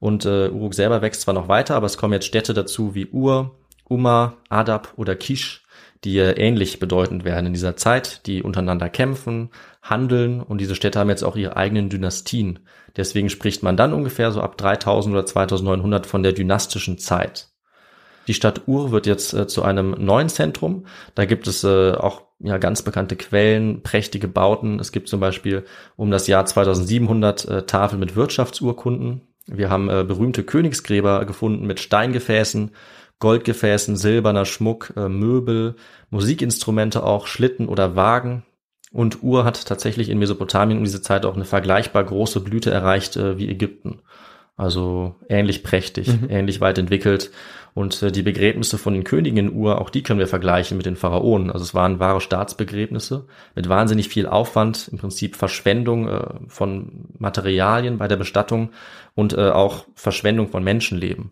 Und 0.00 0.24
äh, 0.24 0.48
Uruk 0.48 0.72
selber 0.72 1.02
wächst 1.02 1.20
zwar 1.20 1.34
noch 1.34 1.48
weiter, 1.48 1.74
aber 1.74 1.84
es 1.84 1.98
kommen 1.98 2.14
jetzt 2.14 2.24
Städte 2.24 2.54
dazu 2.54 2.94
wie 2.94 3.08
Ur, 3.08 3.54
Uma, 3.88 4.34
Adab 4.48 4.94
oder 4.96 5.16
Kish, 5.16 5.64
die 6.04 6.18
ähnlich 6.18 6.78
bedeutend 6.78 7.24
werden 7.24 7.46
in 7.46 7.52
dieser 7.52 7.76
Zeit, 7.76 8.26
die 8.26 8.42
untereinander 8.42 8.88
kämpfen, 8.88 9.50
handeln 9.82 10.40
und 10.40 10.60
diese 10.60 10.74
Städte 10.74 10.98
haben 10.98 11.10
jetzt 11.10 11.24
auch 11.24 11.36
ihre 11.36 11.56
eigenen 11.56 11.88
Dynastien. 11.88 12.60
Deswegen 12.96 13.30
spricht 13.30 13.62
man 13.62 13.76
dann 13.76 13.92
ungefähr 13.92 14.30
so 14.30 14.40
ab 14.40 14.56
3000 14.58 15.14
oder 15.14 15.26
2900 15.26 16.06
von 16.06 16.22
der 16.22 16.32
dynastischen 16.32 16.98
Zeit. 16.98 17.48
Die 18.28 18.34
Stadt 18.34 18.62
Ur 18.66 18.90
wird 18.90 19.06
jetzt 19.06 19.32
äh, 19.32 19.46
zu 19.46 19.62
einem 19.62 19.92
neuen 19.92 20.28
Zentrum. 20.28 20.84
Da 21.14 21.24
gibt 21.24 21.48
es 21.48 21.64
äh, 21.64 21.92
auch 21.92 22.22
ja, 22.40 22.58
ganz 22.58 22.82
bekannte 22.82 23.16
Quellen, 23.16 23.82
prächtige 23.82 24.28
Bauten. 24.28 24.78
Es 24.78 24.92
gibt 24.92 25.08
zum 25.08 25.18
Beispiel 25.18 25.64
um 25.96 26.10
das 26.10 26.26
Jahr 26.26 26.44
2700 26.44 27.48
äh, 27.48 27.62
Tafel 27.62 27.98
mit 27.98 28.16
Wirtschaftsurkunden. 28.16 29.22
Wir 29.46 29.70
haben 29.70 29.88
äh, 29.88 30.04
berühmte 30.04 30.44
Königsgräber 30.44 31.24
gefunden 31.24 31.66
mit 31.66 31.80
Steingefäßen 31.80 32.72
Goldgefäßen, 33.20 33.96
silberner 33.96 34.44
Schmuck, 34.44 34.92
äh, 34.96 35.08
Möbel, 35.08 35.76
Musikinstrumente 36.10 37.02
auch, 37.02 37.26
Schlitten 37.26 37.68
oder 37.68 37.96
Wagen. 37.96 38.44
Und 38.92 39.22
Ur 39.22 39.44
hat 39.44 39.66
tatsächlich 39.66 40.08
in 40.08 40.18
Mesopotamien 40.18 40.78
um 40.78 40.84
diese 40.84 41.02
Zeit 41.02 41.26
auch 41.26 41.34
eine 41.34 41.44
vergleichbar 41.44 42.04
große 42.04 42.40
Blüte 42.40 42.70
erreicht 42.70 43.16
äh, 43.16 43.38
wie 43.38 43.48
Ägypten. 43.48 44.00
Also 44.56 45.14
ähnlich 45.28 45.62
prächtig, 45.62 46.08
mhm. 46.08 46.30
ähnlich 46.30 46.60
weit 46.60 46.78
entwickelt. 46.78 47.30
Und 47.74 48.02
äh, 48.02 48.10
die 48.10 48.22
Begräbnisse 48.22 48.76
von 48.76 48.94
den 48.94 49.04
Königen 49.04 49.36
in 49.36 49.54
Ur, 49.54 49.80
auch 49.80 49.90
die 49.90 50.02
können 50.02 50.18
wir 50.18 50.26
vergleichen 50.26 50.76
mit 50.76 50.86
den 50.86 50.96
Pharaonen. 50.96 51.52
Also 51.52 51.64
es 51.64 51.74
waren 51.74 52.00
wahre 52.00 52.20
Staatsbegräbnisse 52.20 53.26
mit 53.54 53.68
wahnsinnig 53.68 54.08
viel 54.08 54.26
Aufwand, 54.26 54.88
im 54.88 54.98
Prinzip 54.98 55.36
Verschwendung 55.36 56.08
äh, 56.08 56.26
von 56.48 57.06
Materialien 57.18 57.98
bei 57.98 58.08
der 58.08 58.16
Bestattung 58.16 58.70
und 59.14 59.32
äh, 59.32 59.50
auch 59.50 59.84
Verschwendung 59.94 60.48
von 60.48 60.64
Menschenleben. 60.64 61.30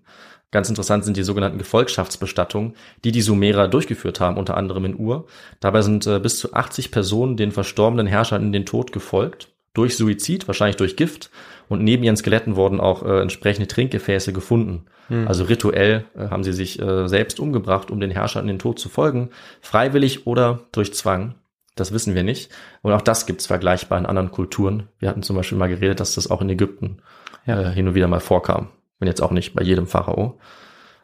Ganz 0.52 0.68
interessant 0.68 1.04
sind 1.04 1.16
die 1.16 1.22
sogenannten 1.24 1.58
Gefolgschaftsbestattungen, 1.58 2.74
die 3.04 3.12
die 3.12 3.20
Sumerer 3.22 3.68
durchgeführt 3.68 4.20
haben, 4.20 4.36
unter 4.36 4.56
anderem 4.56 4.84
in 4.84 4.96
Ur. 4.98 5.26
Dabei 5.60 5.82
sind 5.82 6.06
äh, 6.06 6.18
bis 6.20 6.38
zu 6.38 6.52
80 6.54 6.90
Personen 6.92 7.36
den 7.36 7.50
verstorbenen 7.52 8.06
Herrschern 8.06 8.42
in 8.42 8.52
den 8.52 8.66
Tod 8.66 8.92
gefolgt. 8.92 9.48
durch 9.74 9.96
Suizid, 9.98 10.46
wahrscheinlich 10.48 10.76
durch 10.76 10.96
Gift. 10.96 11.30
Und 11.68 11.82
neben 11.84 12.02
ihren 12.04 12.16
Skeletten 12.16 12.56
wurden 12.56 12.80
auch 12.80 13.02
äh, 13.02 13.20
entsprechende 13.20 13.66
Trinkgefäße 13.68 14.32
gefunden. 14.32 14.86
Also 15.08 15.44
rituell 15.44 16.04
äh, 16.16 16.28
haben 16.30 16.42
sie 16.42 16.52
sich 16.52 16.80
äh, 16.80 17.06
selbst 17.08 17.38
umgebracht, 17.38 17.90
um 17.92 18.00
den 18.00 18.10
Herrscher 18.10 18.40
in 18.40 18.46
den 18.48 18.58
Tod 18.58 18.78
zu 18.80 18.88
folgen, 18.88 19.30
freiwillig 19.60 20.26
oder 20.26 20.60
durch 20.72 20.94
Zwang. 20.94 21.34
Das 21.76 21.92
wissen 21.92 22.14
wir 22.14 22.22
nicht. 22.24 22.50
Und 22.82 22.92
auch 22.92 23.02
das 23.02 23.26
gibt 23.26 23.40
es 23.40 23.46
vergleichbar 23.46 23.98
in 23.98 24.06
anderen 24.06 24.30
Kulturen. 24.32 24.88
Wir 24.98 25.08
hatten 25.10 25.22
zum 25.22 25.36
Beispiel 25.36 25.58
mal 25.58 25.68
geredet, 25.68 26.00
dass 26.00 26.14
das 26.14 26.30
auch 26.30 26.40
in 26.40 26.48
Ägypten 26.48 26.98
Ja. 27.44 27.60
äh, 27.60 27.72
hin 27.72 27.86
und 27.86 27.94
wieder 27.94 28.08
mal 28.08 28.20
vorkam. 28.20 28.68
Wenn 28.98 29.08
jetzt 29.08 29.22
auch 29.22 29.30
nicht 29.30 29.54
bei 29.54 29.62
jedem 29.62 29.86
Pharao. 29.86 30.38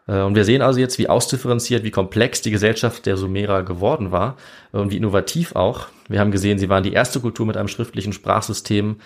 Äh, 0.06 0.22
Und 0.22 0.34
wir 0.34 0.44
sehen 0.44 0.62
also 0.62 0.80
jetzt, 0.80 0.98
wie 0.98 1.08
ausdifferenziert, 1.08 1.84
wie 1.84 1.90
komplex 1.90 2.42
die 2.42 2.50
Gesellschaft 2.50 3.06
der 3.06 3.16
Sumerer 3.16 3.62
geworden 3.62 4.12
war 4.12 4.36
äh, 4.72 4.78
und 4.78 4.90
wie 4.90 4.96
innovativ 4.96 5.54
auch. 5.54 5.88
Wir 6.08 6.20
haben 6.20 6.30
gesehen, 6.30 6.58
sie 6.58 6.68
waren 6.68 6.82
die 6.82 6.92
erste 6.92 7.20
Kultur 7.20 7.46
mit 7.46 7.56
einem 7.56 7.68
schriftlichen 7.68 8.12
Sprachsystem. 8.12 8.96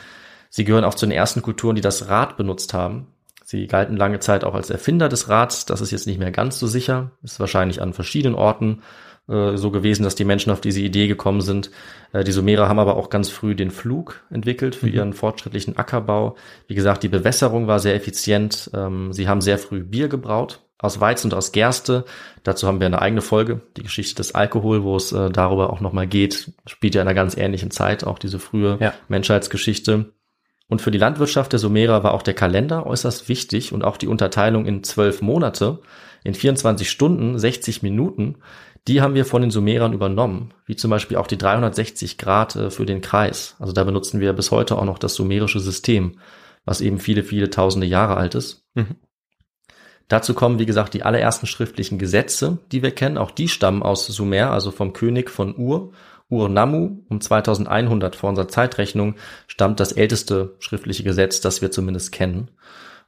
Sie 0.51 0.65
gehören 0.65 0.85
auch 0.85 0.95
zu 0.95 1.07
den 1.07 1.13
ersten 1.13 1.43
Kulturen, 1.43 1.77
die 1.77 1.83
das 1.83 2.09
Rad 2.09 2.37
benutzt 2.37 2.75
haben. 2.75 3.09
Sie 3.45 3.69
galten 3.69 3.97
lange 3.97 4.19
Zeit 4.19 4.43
auch 4.43 4.55
als 4.55 4.71
Erfinder 4.71 5.09
des 5.09 5.29
Rads. 5.29 5.67
Das 5.67 5.81
ist 5.81 5.93
jetzt 5.93 6.07
nicht 6.07 6.19
mehr 6.19 6.33
ganz 6.33 6.59
so 6.59 6.67
sicher. 6.67 7.13
Ist 7.23 7.39
wahrscheinlich 7.39 7.81
an 7.81 7.93
verschiedenen 7.93 8.35
Orten 8.35 8.83
äh, 9.29 9.57
so 9.57 9.71
gewesen, 9.71 10.03
dass 10.03 10.15
die 10.15 10.25
Menschen 10.25 10.53
auf 10.53 10.61
diese 10.61 10.81
Idee 10.81 11.09
gekommen 11.09 11.41
sind. 11.41 11.71
Äh, 12.13 12.25
die 12.25 12.33
Sumerer 12.33 12.69
haben 12.69 12.79
aber 12.79 12.97
auch 12.97 13.11
ganz 13.11 13.29
früh 13.29 13.55
den 13.55 13.71
Flug 13.71 14.23
entwickelt 14.31 14.75
für 14.75 14.89
ihren 14.89 15.13
fortschrittlichen 15.13 15.77
Ackerbau. 15.77 16.37
Wie 16.69 16.75
gesagt, 16.75 17.03
die 17.03 17.09
Bewässerung 17.09 17.67
war 17.67 17.81
sehr 17.81 17.95
effizient. 17.95 18.71
Ähm, 18.75 19.13
sie 19.13 19.29
haben 19.29 19.41
sehr 19.41 19.59
früh 19.59 19.83
Bier 19.83 20.09
gebraut 20.09 20.61
aus 20.79 21.01
Weizen 21.01 21.29
und 21.29 21.35
aus 21.37 21.53
Gerste. 21.53 22.05
Dazu 22.43 22.67
haben 22.67 22.81
wir 22.81 22.87
eine 22.87 23.01
eigene 23.01 23.23
Folge, 23.23 23.63
die 23.77 23.83
Geschichte 23.83 24.17
des 24.17 24.35
Alkohol, 24.35 24.83
wo 24.85 24.97
es 24.97 25.13
äh, 25.13 25.31
darüber 25.31 25.73
auch 25.73 25.81
nochmal 25.81 26.07
geht. 26.07 26.53
Spielt 26.67 26.95
ja 26.95 27.03
in 27.03 27.09
einer 27.09 27.15
ganz 27.15 27.37
ähnlichen 27.37 27.71
Zeit, 27.71 28.05
auch 28.05 28.19
diese 28.19 28.39
frühe 28.39 28.79
Ja. 28.81 28.93
Menschheitsgeschichte. 29.09 30.13
Und 30.69 30.83
für 30.83 30.91
die 30.91 30.99
Landwirtschaft 30.99 31.53
der 31.53 31.61
Sumerer 31.61 32.03
war 32.03 32.13
auch 32.13 32.23
der 32.23 32.35
Kalender 32.35 32.87
äußerst 32.87 33.29
wichtig 33.29 33.73
und 33.73 33.85
auch 33.85 33.97
die 33.97 34.09
Unterteilung 34.09 34.67
in 34.67 34.83
zwölf 34.83 35.23
Monate, 35.23 35.81
in 36.25 36.35
24 36.35 36.91
Stunden, 36.91 37.39
60 37.39 37.83
Minuten, 37.83 38.37
die 38.89 39.03
haben 39.03 39.15
wir 39.15 39.25
von 39.25 39.43
den 39.43 39.51
Sumerern 39.51 39.93
übernommen, 39.93 40.55
wie 40.65 40.77
zum 40.77 40.91
Beispiel 40.91 41.17
auch 41.17 41.27
die 41.27 41.39
360 41.39 42.19
Grad 42.19 42.57
äh, 42.57 42.71
für 42.71 42.87
den 42.87 43.01
Kreis. 43.01 43.57
Also 43.59 43.73
da 43.73 43.85
benutzen 43.85 44.21
wir 44.21 44.33
bis 44.33 44.51
heute 44.51 44.77
auch 44.77 44.85
noch 44.85 44.99
das 44.99 45.15
sumerische 45.15 45.61
System, 45.61 46.19
was 46.65 46.81
eben 46.81 46.99
viele, 46.99 47.25
viele 47.25 47.51
tausende 47.51 47.87
Jahre 47.87 48.17
alt 48.17 48.35
ist. 48.35 48.65
Mhm. 48.75 48.97
Dazu 50.09 50.35
kommen, 50.35 50.61
wie 50.61 50.67
gesagt, 50.67 50.95
die 50.95 51.03
allerersten 51.03 51.47
schriftlichen 51.47 51.99
Gesetze, 51.99 52.59
die 52.71 52.83
wir 52.83 52.93
kennen. 52.93 53.19
Auch 53.19 53.33
die 53.33 53.49
stammen 53.49 53.83
aus 53.83 54.07
Sumer, 54.07 54.53
also 54.53 54.71
vom 54.71 54.93
König 54.93 55.31
von 55.31 55.57
Ur. 55.57 55.93
Ur-Nammu 56.29 57.05
um 57.09 57.21
2100 57.21 58.17
vor 58.17 58.31
unserer 58.31 58.49
Zeitrechnung 58.49 59.15
stammt 59.47 59.79
das 59.79 59.93
älteste 59.93 60.57
schriftliche 60.59 61.05
Gesetz, 61.05 61.41
das 61.41 61.63
wir 61.63 61.71
zumindest 61.71 62.13
kennen. 62.13 62.51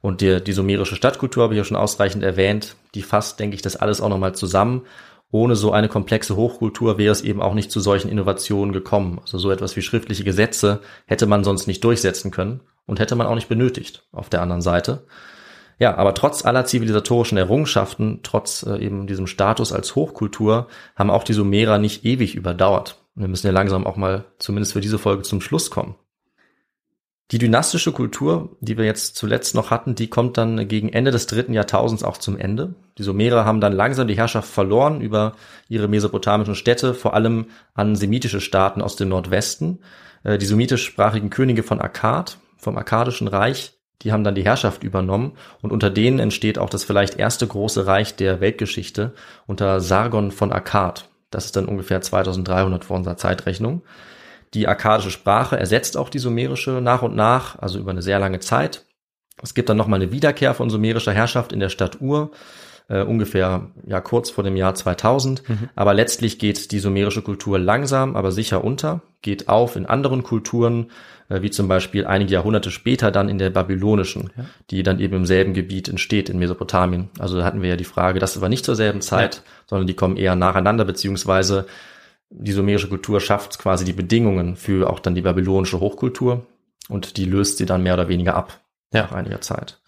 Und 0.01 0.21
die, 0.21 0.41
die 0.41 0.53
sumerische 0.53 0.95
Stadtkultur 0.95 1.43
habe 1.43 1.53
ich 1.53 1.57
ja 1.57 1.63
schon 1.65 1.75
ausreichend 1.75 2.23
erwähnt. 2.23 2.75
Die 2.95 3.01
fasst, 3.01 3.39
denke 3.39 3.55
ich, 3.55 3.61
das 3.61 3.75
alles 3.75 3.99
auch 3.99 4.07
nochmal 4.07 4.33
zusammen. 4.33 4.83
Ohne 5.31 5.55
so 5.55 5.71
eine 5.71 5.89
komplexe 5.89 6.35
Hochkultur 6.35 6.97
wäre 6.97 7.11
es 7.11 7.21
eben 7.21 7.41
auch 7.41 7.53
nicht 7.53 7.71
zu 7.71 7.79
solchen 7.79 8.09
Innovationen 8.09 8.73
gekommen. 8.73 9.19
Also 9.21 9.37
so 9.37 9.51
etwas 9.51 9.75
wie 9.75 9.83
schriftliche 9.83 10.23
Gesetze 10.23 10.81
hätte 11.05 11.27
man 11.27 11.43
sonst 11.43 11.67
nicht 11.67 11.83
durchsetzen 11.83 12.31
können 12.31 12.61
und 12.87 12.99
hätte 12.99 13.15
man 13.15 13.27
auch 13.27 13.35
nicht 13.35 13.49
benötigt 13.49 14.07
auf 14.11 14.29
der 14.29 14.41
anderen 14.41 14.61
Seite. 14.61 15.05
Ja, 15.77 15.95
aber 15.95 16.13
trotz 16.13 16.43
aller 16.43 16.65
zivilisatorischen 16.65 17.37
Errungenschaften, 17.37 18.19
trotz 18.23 18.63
äh, 18.63 18.77
eben 18.83 19.07
diesem 19.07 19.27
Status 19.27 19.71
als 19.71 19.95
Hochkultur, 19.95 20.67
haben 20.95 21.09
auch 21.09 21.23
die 21.23 21.33
Sumerer 21.33 21.77
nicht 21.77 22.03
ewig 22.03 22.35
überdauert. 22.35 22.97
Wir 23.15 23.27
müssen 23.27 23.47
ja 23.47 23.53
langsam 23.53 23.87
auch 23.87 23.95
mal 23.95 24.25
zumindest 24.39 24.73
für 24.73 24.81
diese 24.81 24.99
Folge 24.99 25.23
zum 25.23 25.41
Schluss 25.41 25.71
kommen. 25.71 25.95
Die 27.31 27.37
dynastische 27.37 27.91
Kultur, 27.91 28.57
die 28.59 28.77
wir 28.77 28.85
jetzt 28.85 29.15
zuletzt 29.15 29.53
noch 29.53 29.69
hatten, 29.69 29.93
die 29.93 30.09
kommt 30.09 30.37
dann 30.37 30.67
gegen 30.67 30.89
Ende 30.89 31.11
des 31.11 31.27
dritten 31.27 31.53
Jahrtausends 31.53 32.03
auch 32.03 32.17
zum 32.17 32.37
Ende. 32.37 32.73
Die 32.97 33.03
Sumerer 33.03 33.45
haben 33.45 33.61
dann 33.61 33.73
langsam 33.73 34.07
die 34.07 34.17
Herrschaft 34.17 34.49
verloren 34.49 34.99
über 34.99 35.33
ihre 35.67 35.87
mesopotamischen 35.87 36.55
Städte, 36.55 36.95
vor 36.95 37.13
allem 37.13 37.45
an 37.75 37.95
semitische 37.95 38.41
Staaten 38.41 38.81
aus 38.81 38.95
dem 38.95 39.09
Nordwesten. 39.09 39.79
Äh, 40.23 40.39
Die 40.39 40.47
semitischsprachigen 40.47 41.29
Könige 41.29 41.61
von 41.61 41.79
Akkad, 41.79 42.39
vom 42.57 42.77
Akkadischen 42.77 43.27
Reich, 43.27 43.73
die 44.01 44.11
haben 44.11 44.23
dann 44.23 44.35
die 44.35 44.45
Herrschaft 44.45 44.83
übernommen 44.83 45.33
und 45.61 45.71
unter 45.71 45.91
denen 45.91 46.19
entsteht 46.19 46.57
auch 46.57 46.69
das 46.69 46.83
vielleicht 46.83 47.19
erste 47.19 47.45
große 47.45 47.85
Reich 47.85 48.15
der 48.15 48.39
Weltgeschichte 48.39 49.13
unter 49.45 49.81
Sargon 49.81 50.31
von 50.31 50.51
Akkad. 50.51 51.09
Das 51.29 51.45
ist 51.45 51.55
dann 51.55 51.65
ungefähr 51.65 52.01
2300 52.01 52.85
vor 52.85 52.97
unserer 52.97 53.17
Zeitrechnung. 53.17 53.83
Die 54.53 54.67
akkadische 54.67 55.11
Sprache 55.11 55.57
ersetzt 55.57 55.97
auch 55.97 56.09
die 56.09 56.19
sumerische 56.19 56.81
nach 56.81 57.01
und 57.01 57.15
nach, 57.15 57.59
also 57.59 57.79
über 57.79 57.91
eine 57.91 58.01
sehr 58.01 58.19
lange 58.19 58.39
Zeit. 58.39 58.85
Es 59.41 59.53
gibt 59.53 59.69
dann 59.69 59.77
nochmal 59.77 60.01
eine 60.01 60.11
Wiederkehr 60.11 60.53
von 60.53 60.69
sumerischer 60.69 61.13
Herrschaft 61.13 61.53
in 61.53 61.59
der 61.59 61.69
Stadt 61.69 62.01
Ur, 62.01 62.31
äh, 62.89 63.03
ungefähr 63.03 63.69
ja 63.85 64.01
kurz 64.01 64.29
vor 64.29 64.43
dem 64.43 64.55
Jahr 64.55 64.75
2000. 64.75 65.43
Aber 65.75 65.93
letztlich 65.93 66.39
geht 66.39 66.71
die 66.71 66.79
sumerische 66.79 67.21
Kultur 67.21 67.59
langsam, 67.59 68.15
aber 68.15 68.31
sicher 68.31 68.63
unter, 68.63 69.01
geht 69.21 69.47
auf 69.47 69.75
in 69.75 69.85
anderen 69.85 70.23
Kulturen, 70.23 70.91
äh, 71.29 71.41
wie 71.41 71.51
zum 71.51 71.67
Beispiel 71.67 72.05
einige 72.05 72.33
Jahrhunderte 72.33 72.71
später 72.71 73.11
dann 73.11 73.29
in 73.29 73.37
der 73.37 73.51
babylonischen, 73.51 74.31
die 74.71 74.83
dann 74.83 74.99
eben 74.99 75.15
im 75.15 75.25
selben 75.25 75.53
Gebiet 75.53 75.87
entsteht 75.87 76.29
in 76.29 76.39
Mesopotamien. 76.39 77.09
Also 77.19 77.37
da 77.37 77.45
hatten 77.45 77.61
wir 77.61 77.69
ja 77.69 77.75
die 77.75 77.85
Frage, 77.85 78.19
das 78.19 78.41
war 78.41 78.49
nicht 78.49 78.65
zur 78.65 78.75
selben 78.75 79.01
Zeit, 79.01 79.43
sondern 79.67 79.87
die 79.87 79.95
kommen 79.95 80.17
eher 80.17 80.35
nacheinander, 80.35 80.83
beziehungsweise 80.83 81.67
die 82.29 82.51
sumerische 82.51 82.89
Kultur 82.89 83.19
schafft 83.19 83.59
quasi 83.59 83.85
die 83.85 83.93
Bedingungen 83.93 84.55
für 84.55 84.89
auch 84.89 84.99
dann 84.99 85.15
die 85.15 85.21
babylonische 85.21 85.79
Hochkultur 85.79 86.45
und 86.87 87.17
die 87.17 87.25
löst 87.25 87.57
sie 87.57 87.65
dann 87.65 87.83
mehr 87.83 87.95
oder 87.95 88.07
weniger 88.07 88.35
ab 88.35 88.59
Ja. 88.93 89.03
nach 89.03 89.11
einiger 89.13 89.41
Zeit. 89.41 89.81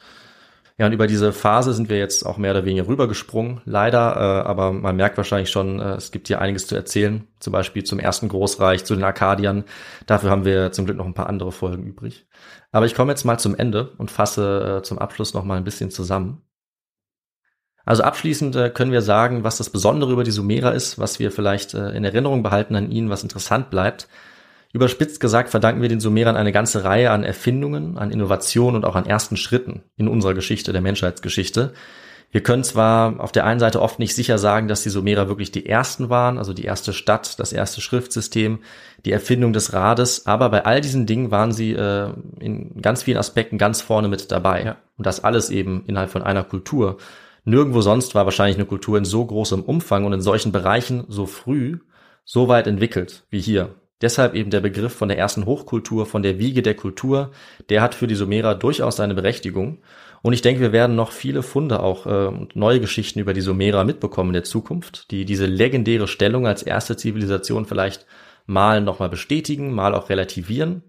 Ja, 0.78 0.88
und 0.88 0.94
über 0.94 1.06
diese 1.06 1.32
Phase 1.32 1.74
sind 1.74 1.90
wir 1.90 2.00
jetzt 2.00 2.26
auch 2.26 2.38
mehr 2.38 2.52
oder 2.52 2.66
weniger 2.66 2.88
rübergesprungen, 2.88 3.62
leider, 3.66 4.16
äh, 4.16 4.48
aber 4.48 4.72
man 4.72 4.96
merkt 4.96 5.16
wahrscheinlich 5.18 5.52
schon, 5.52 5.80
äh, 5.80 5.94
es 5.94 6.12
gibt 6.12 6.28
hier 6.28 6.42
einiges 6.42 6.66
zu 6.66 6.76
erzählen, 6.76 7.28
zum 7.40 7.54
Beispiel 7.54 7.84
zum 7.84 8.00
ersten 8.00 8.30
Großreich, 8.30 8.84
zu 8.84 8.96
den 8.96 9.04
Arkadiern. 9.04 9.66
Dafür 10.08 10.32
haben 10.32 10.44
wir 10.46 10.72
zum 10.72 10.86
Glück 10.86 10.98
noch 10.98 11.06
ein 11.06 11.14
paar 11.14 11.30
andere 11.30 11.52
Folgen 11.52 11.86
übrig. 11.86 12.26
Aber 12.72 12.88
ich 12.88 12.96
komme 12.96 13.12
jetzt 13.12 13.26
mal 13.26 13.38
zum 13.38 13.54
Ende 13.56 13.92
und 14.00 14.10
fasse 14.10 14.78
äh, 14.80 14.82
zum 14.84 14.98
Abschluss 14.98 15.36
noch 15.36 15.44
mal 15.44 15.58
ein 15.58 15.64
bisschen 15.66 15.92
zusammen. 15.92 16.42
Also 17.86 18.04
abschließend 18.04 18.56
äh, 18.56 18.70
können 18.70 18.92
wir 18.92 19.02
sagen, 19.02 19.44
was 19.44 19.58
das 19.58 19.70
Besondere 19.70 20.12
über 20.12 20.24
die 20.24 20.32
Sumerer 20.32 20.74
ist, 20.74 21.00
was 21.00 21.20
wir 21.20 21.32
vielleicht 21.32 21.74
äh, 21.74 21.90
in 21.92 22.04
Erinnerung 22.04 22.44
behalten 22.44 22.76
an 22.76 22.92
ihnen, 22.92 23.10
was 23.10 23.24
interessant 23.24 23.70
bleibt. 23.70 24.08
Überspitzt 24.74 25.20
gesagt 25.20 25.50
verdanken 25.50 25.82
wir 25.82 25.90
den 25.90 26.00
Sumerern 26.00 26.38
eine 26.38 26.52
ganze 26.52 26.84
Reihe 26.84 27.12
an 27.12 27.24
Erfindungen, 27.24 27.98
an 27.98 28.12
Innovationen 28.12 28.78
und 28.78 28.86
auch 28.86 28.96
an 28.96 29.06
ersten 29.06 29.36
Schritten 29.36 29.84
in 29.98 30.08
unserer 30.08 30.34
Geschichte, 30.34 30.72
der 30.72 30.82
Menschheitsgeschichte. 30.82 31.74
Wir 32.32 32.42
können 32.42 32.64
zwar 32.64 33.20
auf 33.20 33.34
der 33.34 33.46
einen 33.46 33.60
Seite 33.60 33.82
oft 33.82 34.00
nicht 34.00 34.16
sicher 34.16 34.38
sagen, 34.38 34.70
dass 34.70 34.84
die 34.84 34.90
Sumerer 34.90 35.28
wirklich 35.28 35.52
die 35.52 35.66
ersten 35.66 36.10
waren, 36.10 36.38
also 36.38 36.54
die 36.54 36.64
erste 36.64 36.94
Stadt, 36.94 37.38
das 37.40 37.52
erste 37.52 37.82
Schriftsystem, 37.82 38.60
die 39.04 39.12
Erfindung 39.12 39.52
des 39.52 39.74
Rades, 39.74 40.26
aber 40.26 40.48
bei 40.50 40.64
all 40.64 40.80
diesen 40.80 41.06
Dingen 41.06 41.32
waren 41.32 41.52
sie 41.52 41.74
äh, 41.74 42.10
in 42.40 42.82
ganz 42.82 43.04
vielen 43.04 43.18
Aspekten 43.18 43.58
ganz 43.58 43.82
vorne 43.82 44.08
mit 44.08 44.32
dabei. 44.32 44.64
Ja. 44.64 44.78
Und 44.98 45.06
das 45.06 45.26
alles 45.26 45.50
eben 45.50 45.84
innerhalb 45.88 46.10
von 46.10 46.24
einer 46.24 46.46
Kultur. 46.46 46.98
Nirgendwo 47.44 47.82
sonst 47.82 48.14
war 48.14 48.26
wahrscheinlich 48.26 48.58
eine 48.58 48.68
Kultur 48.68 48.98
in 48.98 49.06
so 49.06 49.26
großem 49.26 49.64
Umfang 49.64 50.06
und 50.06 50.14
in 50.14 50.22
solchen 50.22 50.52
Bereichen 50.52 51.06
so 51.08 51.26
früh, 51.26 51.80
so 52.24 52.48
weit 52.48 52.68
entwickelt 52.68 53.26
wie 53.30 53.42
hier. 53.42 53.76
Deshalb 54.02 54.34
eben 54.34 54.50
der 54.50 54.62
Begriff 54.62 54.94
von 54.94 55.10
der 55.10 55.18
ersten 55.18 55.46
Hochkultur, 55.46 56.06
von 56.06 56.24
der 56.24 56.40
Wiege 56.40 56.64
der 56.64 56.76
Kultur, 56.76 57.32
der 57.70 57.82
hat 57.82 57.94
für 57.94 58.08
die 58.08 58.16
Sumerer 58.16 58.56
durchaus 58.56 58.96
seine 58.96 59.14
Berechtigung. 59.14 59.80
Und 60.24 60.34
ich 60.34 60.42
denke, 60.42 60.62
wir 60.62 60.72
werden 60.72 60.96
noch 60.96 61.12
viele 61.12 61.44
Funde 61.44 61.82
auch 61.82 62.06
äh, 62.06 62.28
und 62.28 62.56
neue 62.56 62.80
Geschichten 62.80 63.20
über 63.20 63.34
die 63.34 63.42
Sumerer 63.42 63.84
mitbekommen 63.84 64.30
in 64.30 64.34
der 64.34 64.44
Zukunft, 64.44 65.12
die 65.12 65.26
diese 65.26 65.46
legendäre 65.46 66.08
Stellung 66.08 66.48
als 66.48 66.64
erste 66.64 66.98
Zivilisation 66.98 67.66
vielleicht 67.66 68.08
mal 68.46 68.82
nochmal 68.82 69.10
bestätigen, 69.10 69.74
mal 69.74 69.94
auch 69.94 70.10
relativieren. 70.10 70.84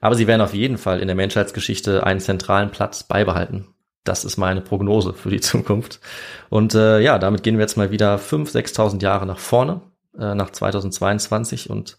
Aber 0.00 0.14
sie 0.14 0.26
werden 0.26 0.42
auf 0.42 0.54
jeden 0.54 0.78
Fall 0.78 1.00
in 1.00 1.08
der 1.08 1.16
Menschheitsgeschichte 1.16 2.04
einen 2.04 2.20
zentralen 2.20 2.70
Platz 2.70 3.02
beibehalten. 3.02 3.68
Das 4.08 4.24
ist 4.24 4.36
meine 4.36 4.60
Prognose 4.60 5.12
für 5.12 5.30
die 5.30 5.40
Zukunft. 5.40 6.00
Und 6.48 6.74
äh, 6.74 7.00
ja, 7.00 7.18
damit 7.18 7.42
gehen 7.42 7.56
wir 7.56 7.62
jetzt 7.62 7.76
mal 7.76 7.90
wieder 7.90 8.16
5.000, 8.16 8.52
6.000 8.74 9.02
Jahre 9.02 9.26
nach 9.26 9.38
vorne, 9.38 9.80
äh, 10.18 10.34
nach 10.34 10.50
2022. 10.50 11.70
Und 11.70 11.98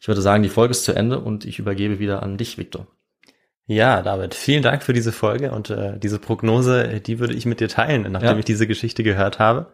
ich 0.00 0.08
würde 0.08 0.22
sagen, 0.22 0.42
die 0.42 0.48
Folge 0.48 0.72
ist 0.72 0.84
zu 0.84 0.92
Ende 0.92 1.18
und 1.20 1.44
ich 1.44 1.58
übergebe 1.58 1.98
wieder 1.98 2.22
an 2.22 2.36
dich, 2.36 2.58
Victor. 2.58 2.86
Ja, 3.66 4.00
David, 4.00 4.34
vielen 4.34 4.62
Dank 4.62 4.82
für 4.82 4.94
diese 4.94 5.12
Folge 5.12 5.50
und 5.50 5.68
äh, 5.68 5.98
diese 5.98 6.18
Prognose, 6.18 7.00
die 7.00 7.18
würde 7.18 7.34
ich 7.34 7.44
mit 7.44 7.60
dir 7.60 7.68
teilen, 7.68 8.10
nachdem 8.10 8.30
Ja. 8.30 8.38
ich 8.38 8.46
diese 8.46 8.66
Geschichte 8.66 9.02
gehört 9.02 9.38
habe. 9.38 9.66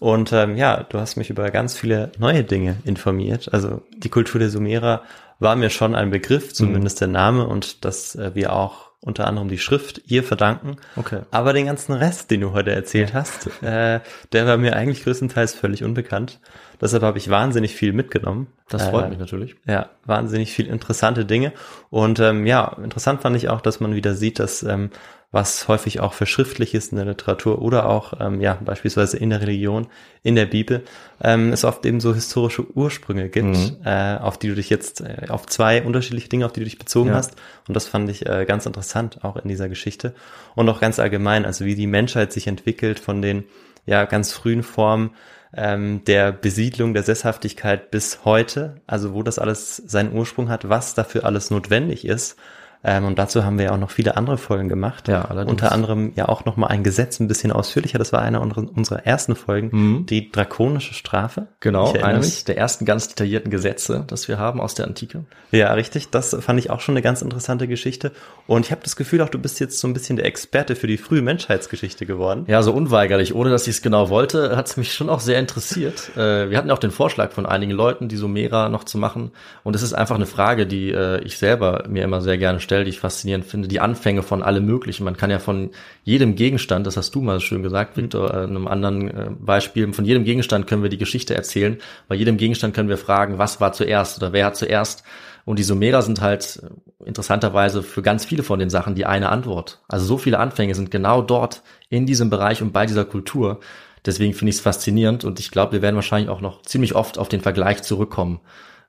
Und 0.00 0.32
ähm, 0.32 0.56
ja, 0.56 0.82
du 0.82 0.98
hast 0.98 1.16
mich 1.16 1.30
über 1.30 1.50
ganz 1.50 1.76
viele 1.76 2.10
neue 2.18 2.42
Dinge 2.42 2.78
informiert. 2.84 3.52
Also 3.52 3.82
die 3.96 4.08
Kultur 4.08 4.40
der 4.40 4.48
Sumerer 4.50 5.02
war 5.38 5.54
mir 5.56 5.70
schon 5.70 5.94
ein 5.94 6.10
Begriff, 6.10 6.52
zumindest 6.54 7.00
der 7.00 7.08
Name, 7.08 7.46
und 7.46 7.84
dass 7.84 8.16
äh, 8.16 8.34
wir 8.34 8.52
auch 8.52 8.89
unter 9.02 9.26
anderem 9.26 9.48
die 9.48 9.58
Schrift 9.58 10.02
ihr 10.06 10.22
verdanken. 10.22 10.76
Okay. 10.96 11.20
Aber 11.30 11.52
den 11.54 11.66
ganzen 11.66 11.92
Rest, 11.94 12.30
den 12.30 12.42
du 12.42 12.52
heute 12.52 12.72
erzählt 12.72 13.14
hast, 13.14 13.46
äh, 13.62 14.00
der 14.32 14.46
war 14.46 14.58
mir 14.58 14.76
eigentlich 14.76 15.04
größtenteils 15.04 15.54
völlig 15.54 15.82
unbekannt. 15.84 16.38
Deshalb 16.80 17.02
habe 17.02 17.18
ich 17.18 17.30
wahnsinnig 17.30 17.74
viel 17.74 17.92
mitgenommen. 17.92 18.48
Das 18.68 18.88
freut 18.88 19.06
Äh, 19.06 19.08
mich 19.10 19.18
natürlich. 19.18 19.56
Ja, 19.66 19.90
wahnsinnig 20.04 20.52
viel 20.52 20.66
interessante 20.66 21.24
Dinge. 21.24 21.52
Und 21.88 22.20
ähm, 22.20 22.46
ja, 22.46 22.76
interessant 22.82 23.22
fand 23.22 23.36
ich 23.36 23.48
auch, 23.48 23.60
dass 23.60 23.80
man 23.80 23.94
wieder 23.94 24.14
sieht, 24.14 24.38
dass 24.38 24.62
ähm, 24.62 24.90
was 25.32 25.68
häufig 25.68 26.00
auch 26.00 26.12
verschriftlich 26.12 26.74
ist 26.74 26.90
in 26.90 26.96
der 26.96 27.06
Literatur 27.06 27.62
oder 27.62 27.86
auch 27.88 28.14
ähm, 28.20 28.40
ja 28.40 28.54
beispielsweise 28.64 29.16
in 29.16 29.30
der 29.30 29.40
Religion, 29.40 29.86
in 30.24 30.34
der 30.34 30.46
Bibel, 30.46 30.82
ähm, 31.22 31.52
es 31.52 31.64
oft 31.64 31.86
eben 31.86 32.00
so 32.00 32.12
historische 32.14 32.66
Ursprünge 32.76 33.28
gibt, 33.28 33.46
Mhm. 33.56 33.76
äh, 33.84 34.16
auf 34.16 34.38
die 34.38 34.48
du 34.48 34.56
dich 34.56 34.70
jetzt 34.70 35.00
äh, 35.02 35.26
auf 35.28 35.46
zwei 35.46 35.82
unterschiedliche 35.82 36.28
Dinge, 36.28 36.46
auf 36.46 36.52
die 36.52 36.60
du 36.60 36.64
dich 36.64 36.78
bezogen 36.78 37.10
Ja. 37.10 37.14
hast. 37.16 37.36
Und 37.68 37.74
das 37.74 37.86
fand 37.86 38.10
ich 38.10 38.26
äh, 38.26 38.44
ganz 38.44 38.66
interessant 38.66 39.22
auch 39.24 39.36
in 39.36 39.48
dieser 39.48 39.68
Geschichte 39.68 40.14
und 40.56 40.68
auch 40.68 40.80
ganz 40.80 40.98
allgemein, 40.98 41.44
also 41.44 41.64
wie 41.64 41.76
die 41.76 41.86
Menschheit 41.86 42.32
sich 42.32 42.48
entwickelt 42.48 42.98
von 42.98 43.22
den 43.22 43.44
ja 43.86 44.04
ganz 44.06 44.32
frühen 44.32 44.62
Formen 44.64 45.10
ähm, 45.56 46.02
der 46.06 46.32
Besiedlung, 46.32 46.92
der 46.92 47.02
Sesshaftigkeit 47.04 47.90
bis 47.92 48.24
heute, 48.24 48.80
also 48.86 49.14
wo 49.14 49.22
das 49.22 49.38
alles 49.38 49.76
seinen 49.76 50.12
Ursprung 50.12 50.48
hat, 50.48 50.68
was 50.68 50.94
dafür 50.94 51.24
alles 51.24 51.50
notwendig 51.50 52.04
ist. 52.04 52.36
Ähm, 52.82 53.04
und 53.04 53.18
dazu 53.18 53.44
haben 53.44 53.58
wir 53.58 53.66
ja 53.66 53.72
auch 53.72 53.78
noch 53.78 53.90
viele 53.90 54.16
andere 54.16 54.38
Folgen 54.38 54.68
gemacht. 54.68 55.08
Ja, 55.08 55.26
allerdings. 55.26 55.50
Unter 55.52 55.72
anderem 55.72 56.12
ja 56.16 56.28
auch 56.28 56.46
nochmal 56.46 56.70
ein 56.70 56.82
Gesetz 56.82 57.20
ein 57.20 57.28
bisschen 57.28 57.52
ausführlicher. 57.52 57.98
Das 57.98 58.12
war 58.12 58.22
einer 58.22 58.40
unserer, 58.40 59.06
ersten 59.06 59.36
Folgen, 59.36 59.68
Mhm. 59.72 60.06
die 60.06 60.30
drakonische 60.32 60.94
Strafe. 60.94 61.48
Genau, 61.60 61.92
eines 61.92 62.44
der 62.44 62.56
ersten 62.56 62.86
ganz 62.86 63.08
detaillierten 63.08 63.50
Gesetze, 63.50 64.04
das 64.06 64.28
wir 64.28 64.38
haben 64.38 64.60
aus 64.60 64.74
der 64.74 64.86
Antike. 64.86 65.24
Ja, 65.50 65.72
richtig. 65.74 66.08
Das 66.10 66.34
fand 66.40 66.58
ich 66.58 66.70
auch 66.70 66.80
schon 66.80 66.94
eine 66.94 67.02
ganz 67.02 67.20
interessante 67.22 67.68
Geschichte. 67.68 68.12
Und 68.46 68.64
ich 68.64 68.72
habe 68.72 68.80
das 68.82 68.96
Gefühl, 68.96 69.20
auch 69.20 69.28
du 69.28 69.38
bist 69.38 69.60
jetzt 69.60 69.78
so 69.78 69.86
ein 69.86 69.92
bisschen 69.92 70.16
der 70.16 70.24
Experte 70.24 70.74
für 70.74 70.86
die 70.86 70.96
frühe 70.96 71.22
Menschheitsgeschichte 71.22 72.06
geworden. 72.06 72.44
Ja, 72.48 72.62
so 72.62 72.72
unweigerlich, 72.72 73.34
ohne 73.34 73.50
dass 73.50 73.66
ich 73.66 73.76
es 73.76 73.82
genau 73.82 74.08
wollte, 74.08 74.56
hat 74.56 74.66
es 74.68 74.76
mich 74.78 74.94
schon 74.94 75.10
auch 75.10 75.20
sehr 75.20 75.38
interessiert. 75.38 76.16
Äh, 76.16 76.50
wir 76.50 76.56
hatten 76.56 76.68
ja 76.68 76.74
auch 76.74 76.78
den 76.78 76.90
Vorschlag 76.92 77.32
von 77.32 77.44
einigen 77.44 77.72
Leuten, 77.72 78.08
die 78.08 78.16
Sumera 78.16 78.68
noch 78.68 78.84
zu 78.84 78.96
machen. 78.96 79.32
Und 79.64 79.76
es 79.76 79.82
ist 79.82 79.92
einfach 79.92 80.14
eine 80.16 80.26
Frage, 80.26 80.66
die 80.66 80.90
äh, 80.92 81.20
ich 81.24 81.36
selber 81.36 81.84
mir 81.88 82.04
immer 82.04 82.20
sehr 82.22 82.38
gerne 82.38 82.58
stelle, 82.60 82.69
die 82.70 82.90
ich 82.90 83.00
faszinierend 83.00 83.44
finde. 83.44 83.68
Die 83.68 83.80
Anfänge 83.80 84.22
von 84.22 84.42
allem 84.42 84.64
Möglichen. 84.64 85.04
Man 85.04 85.16
kann 85.16 85.30
ja 85.30 85.38
von 85.38 85.70
jedem 86.04 86.36
Gegenstand, 86.36 86.86
das 86.86 86.96
hast 86.96 87.14
du 87.14 87.20
mal 87.20 87.40
schön 87.40 87.62
gesagt, 87.62 87.96
Victor, 87.96 88.32
äh, 88.32 88.44
einem 88.44 88.68
anderen 88.68 89.08
äh, 89.08 89.30
Beispiel, 89.38 89.92
von 89.92 90.04
jedem 90.04 90.24
Gegenstand 90.24 90.66
können 90.66 90.82
wir 90.82 90.90
die 90.90 90.98
Geschichte 90.98 91.34
erzählen. 91.34 91.78
Bei 92.08 92.14
jedem 92.14 92.36
Gegenstand 92.36 92.74
können 92.74 92.88
wir 92.88 92.98
fragen, 92.98 93.38
was 93.38 93.60
war 93.60 93.72
zuerst 93.72 94.18
oder 94.18 94.32
wer 94.32 94.46
hat 94.46 94.56
zuerst. 94.56 95.04
Und 95.44 95.58
die 95.58 95.64
Sumerer 95.64 96.02
sind 96.02 96.20
halt 96.20 96.62
äh, 96.62 97.06
interessanterweise 97.08 97.82
für 97.82 98.02
ganz 98.02 98.24
viele 98.24 98.42
von 98.42 98.58
den 98.58 98.70
Sachen 98.70 98.94
die 98.94 99.06
eine 99.06 99.30
Antwort. 99.30 99.80
Also 99.88 100.06
so 100.06 100.18
viele 100.18 100.38
Anfänge 100.38 100.74
sind 100.74 100.90
genau 100.90 101.22
dort 101.22 101.62
in 101.88 102.06
diesem 102.06 102.30
Bereich 102.30 102.62
und 102.62 102.72
bei 102.72 102.86
dieser 102.86 103.04
Kultur. 103.04 103.60
Deswegen 104.06 104.32
finde 104.32 104.50
ich 104.50 104.56
es 104.56 104.62
faszinierend 104.62 105.24
und 105.24 105.40
ich 105.40 105.50
glaube, 105.50 105.72
wir 105.72 105.82
werden 105.82 105.96
wahrscheinlich 105.96 106.30
auch 106.30 106.40
noch 106.40 106.62
ziemlich 106.62 106.94
oft 106.94 107.18
auf 107.18 107.28
den 107.28 107.42
Vergleich 107.42 107.82
zurückkommen. 107.82 108.40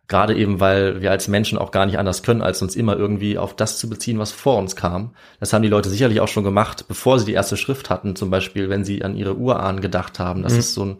Gerade 0.08 0.36
eben, 0.36 0.60
weil 0.60 1.02
wir 1.02 1.12
als 1.12 1.28
Menschen 1.30 1.58
auch 1.58 1.72
gar 1.72 1.86
nicht 1.86 1.98
anders 1.98 2.22
können, 2.22 2.42
als 2.42 2.62
uns 2.62 2.76
immer 2.76 2.98
irgendwie 2.98 3.38
auf 3.38 3.56
das 3.56 3.78
zu 3.78 3.90
beziehen, 3.90 4.20
was 4.20 4.32
vor 4.32 4.58
uns 4.58 4.76
kam. 4.76 5.12
Das 5.40 5.54
haben 5.54 5.62
die 5.62 5.70
Leute 5.70 5.90
sicherlich 5.90 6.20
auch 6.20 6.28
schon 6.28 6.44
gemacht, 6.44 6.86
bevor 6.88 7.18
sie 7.18 7.26
die 7.26 7.34
erste 7.34 7.56
Schrift 7.56 7.90
hatten. 7.90 8.16
Zum 8.16 8.30
Beispiel, 8.30 8.70
wenn 8.70 8.84
sie 8.84 9.04
an 9.04 9.16
ihre 9.16 9.38
Urahnen 9.38 9.80
gedacht 9.80 10.20
haben. 10.20 10.44
Das 10.44 10.54
ist 10.54 10.74
so 10.74 10.84
ein, 10.84 10.98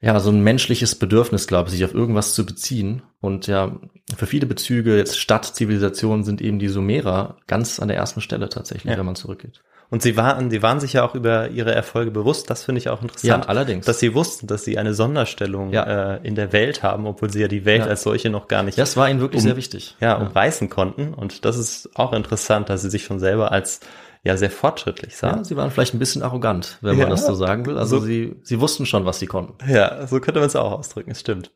ja, 0.00 0.18
so 0.20 0.30
ein 0.30 0.40
menschliches 0.40 0.94
Bedürfnis, 0.94 1.46
glaube 1.46 1.68
ich, 1.68 1.74
sich 1.74 1.84
auf 1.84 1.94
irgendwas 1.94 2.34
zu 2.34 2.44
beziehen. 2.44 3.02
Und 3.20 3.46
ja, 3.46 3.76
für 4.16 4.26
viele 4.26 4.46
Bezüge, 4.46 4.96
jetzt 4.96 5.18
Stadtzivilisationen, 5.18 6.24
sind 6.24 6.40
eben 6.42 6.58
die 6.58 6.68
Sumerer 6.68 7.36
ganz 7.46 7.80
an 7.80 7.88
der 7.88 7.96
ersten 7.96 8.20
Stelle 8.20 8.48
tatsächlich, 8.48 8.92
Ja. 8.92 8.98
wenn 8.98 9.06
man 9.06 9.16
zurückgeht. 9.16 9.62
Und 9.88 10.02
sie 10.02 10.16
waren, 10.16 10.50
sie 10.50 10.62
waren 10.64 10.80
sich 10.80 10.94
ja 10.94 11.04
auch 11.04 11.14
über 11.14 11.48
ihre 11.50 11.72
Erfolge 11.72 12.10
bewusst. 12.10 12.50
Das 12.50 12.64
finde 12.64 12.80
ich 12.80 12.88
auch 12.88 13.02
interessant. 13.02 13.44
Ja, 13.44 13.48
allerdings. 13.48 13.86
Dass 13.86 14.00
sie 14.00 14.14
wussten, 14.14 14.48
dass 14.48 14.64
sie 14.64 14.78
eine 14.78 14.94
Sonderstellung 14.94 15.72
Ja. 15.72 16.16
äh, 16.16 16.26
in 16.26 16.34
der 16.34 16.52
Welt 16.52 16.82
haben, 16.82 17.06
obwohl 17.06 17.30
sie 17.30 17.40
ja 17.40 17.46
die 17.46 17.64
Welt 17.64 17.82
Ja. 17.82 17.86
als 17.86 18.02
solche 18.02 18.28
noch 18.28 18.48
gar 18.48 18.64
nicht 18.64 18.76
Das 18.78 18.96
war 18.96 19.08
ihnen 19.08 19.20
wirklich 19.20 19.42
Um- 19.42 19.46
sehr 19.48 19.56
wichtig. 19.56 19.96
ja, 20.00 20.14
umreißen 20.16 20.68
konnten. 20.70 21.14
Und 21.14 21.44
das 21.44 21.56
ist 21.56 21.88
auch 21.94 22.12
interessant, 22.12 22.68
dass 22.68 22.82
sie 22.82 22.90
sich 22.90 23.04
schon 23.04 23.20
selber 23.20 23.52
als 23.52 23.78
ja 24.24 24.36
sehr 24.36 24.50
fortschrittlich 24.50 25.16
sahen. 25.16 25.38
Ja, 25.38 25.44
sie 25.44 25.56
waren 25.56 25.70
vielleicht 25.70 25.94
ein 25.94 25.98
bisschen 25.98 26.22
arrogant, 26.22 26.78
wenn 26.80 26.96
Ja. 26.98 27.04
man 27.04 27.10
das 27.10 27.26
so 27.26 27.34
sagen 27.34 27.66
will. 27.66 27.78
Also 27.78 27.98
So- 27.98 28.04
sie, 28.06 28.36
sie 28.42 28.60
wussten 28.60 28.86
schon, 28.86 29.04
was 29.04 29.18
sie 29.18 29.26
konnten. 29.26 29.56
Ja, 29.70 30.06
so 30.06 30.20
könnte 30.20 30.40
man 30.40 30.46
es 30.48 30.56
auch 30.56 30.72
ausdrücken, 30.72 31.10
es 31.10 31.20
stimmt. 31.20 31.52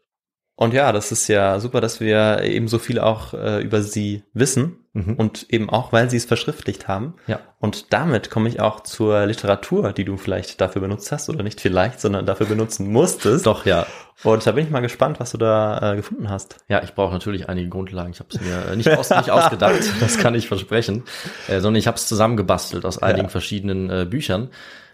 Und 0.57 0.75
ja, 0.75 0.93
das 0.93 1.11
ist 1.11 1.27
ja 1.29 1.59
super, 1.59 1.81
dass 1.81 2.01
wir 2.01 2.43
eben 2.43 2.69
so 2.69 2.79
viel 2.79 2.99
auch 2.99 3.33
äh, 3.33 3.63
über 3.63 3.83
sie 3.83 4.25
wissen 4.35 4.80
Mhm. 4.93 5.15
und 5.15 5.47
eben 5.51 5.71
auch, 5.71 5.93
weil 5.93 6.11
sie 6.11 6.17
es 6.17 6.25
verschriftlicht 6.25 6.89
haben. 6.89 7.15
Ja. 7.29 7.39
Und 7.61 7.93
damit 7.93 8.29
komme 8.29 8.49
ich 8.49 8.59
auch 8.59 8.81
zur 8.81 9.25
Literatur, 9.25 9.93
die 9.93 10.05
du 10.05 10.17
vielleicht 10.17 10.61
dafür 10.61 10.83
benutzt 10.83 11.13
hast 11.13 11.31
oder 11.31 11.45
nicht 11.45 11.61
vielleicht, 11.61 12.01
sondern 12.01 12.27
dafür 12.27 12.47
benutzen 12.47 12.89
musstest. 12.93 13.47
Doch, 13.47 13.67
ja. 13.67 13.87
Und 14.25 14.45
da 14.45 14.53
bin 14.53 14.65
ich 14.65 14.71
mal 14.71 14.81
gespannt, 14.81 15.21
was 15.21 15.31
du 15.31 15.39
da 15.39 15.93
äh, 15.93 15.97
gefunden 15.97 16.29
hast. 16.29 16.57
Ja, 16.69 16.83
ich 16.83 16.95
brauche 16.95 17.13
natürlich 17.13 17.49
einige 17.49 17.69
Grundlagen. 17.69 18.11
Ich 18.11 18.19
habe 18.19 18.31
es 18.33 18.41
mir 18.41 18.73
äh, 18.73 18.77
nicht, 18.77 18.91
aus, 18.91 19.11
nicht 19.11 19.31
ausgedacht, 19.31 19.81
das 20.01 20.19
kann 20.19 20.35
ich 20.35 20.49
versprechen, 20.49 21.05
äh, 21.47 21.61
sondern 21.61 21.77
ich 21.77 21.87
habe 21.87 21.97
es 21.97 22.09
zusammengebastelt 22.09 22.85
aus 22.85 22.99
einigen 22.99 23.29
verschiedenen 23.29 23.91
äh, 23.91 24.07
Büchern. 24.11 24.51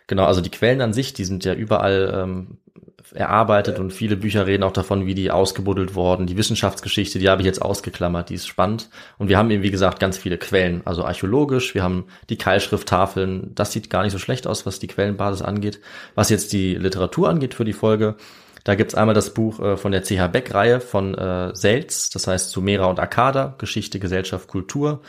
Genau, 0.08 0.26
also 0.26 0.42
die 0.42 0.50
Quellen 0.50 0.82
an 0.82 0.92
sich, 0.92 1.14
die 1.14 1.24
sind 1.24 1.44
ja 1.46 1.54
überall 1.54 2.12
ähm, 2.14 2.58
erarbeitet 3.12 3.78
und 3.78 3.92
viele 3.92 4.16
Bücher 4.16 4.46
reden 4.46 4.62
auch 4.62 4.72
davon, 4.72 5.06
wie 5.06 5.14
die 5.14 5.30
ausgebuddelt 5.30 5.94
worden. 5.94 6.26
Die 6.26 6.36
Wissenschaftsgeschichte, 6.36 7.18
die 7.18 7.28
habe 7.28 7.42
ich 7.42 7.46
jetzt 7.46 7.62
ausgeklammert, 7.62 8.30
die 8.30 8.34
ist 8.34 8.46
spannend. 8.46 8.88
Und 9.18 9.28
wir 9.28 9.38
haben 9.38 9.50
eben, 9.50 9.62
wie 9.62 9.70
gesagt, 9.70 10.00
ganz 10.00 10.18
viele 10.18 10.38
Quellen, 10.38 10.82
also 10.84 11.04
archäologisch, 11.04 11.74
wir 11.74 11.82
haben 11.82 12.06
die 12.28 12.38
Keilschrifttafeln, 12.38 13.54
das 13.54 13.72
sieht 13.72 13.90
gar 13.90 14.02
nicht 14.02 14.12
so 14.12 14.18
schlecht 14.18 14.46
aus, 14.46 14.66
was 14.66 14.78
die 14.78 14.88
Quellenbasis 14.88 15.42
angeht. 15.42 15.80
Was 16.14 16.30
jetzt 16.30 16.52
die 16.52 16.74
Literatur 16.74 17.28
angeht 17.28 17.54
für 17.54 17.64
die 17.64 17.72
Folge, 17.72 18.16
da 18.64 18.74
gibt's 18.74 18.96
einmal 18.96 19.14
das 19.14 19.32
Buch 19.32 19.60
äh, 19.60 19.76
von 19.76 19.92
der 19.92 20.02
CH 20.02 20.26
Beck-Reihe 20.32 20.80
von 20.80 21.14
äh, 21.14 21.54
Selz, 21.54 22.10
das 22.10 22.26
heißt 22.26 22.50
Sumera 22.50 22.86
und 22.86 22.98
Akkada, 22.98 23.54
Geschichte, 23.58 24.00
Gesellschaft, 24.00 24.48
Kultur. 24.48 25.02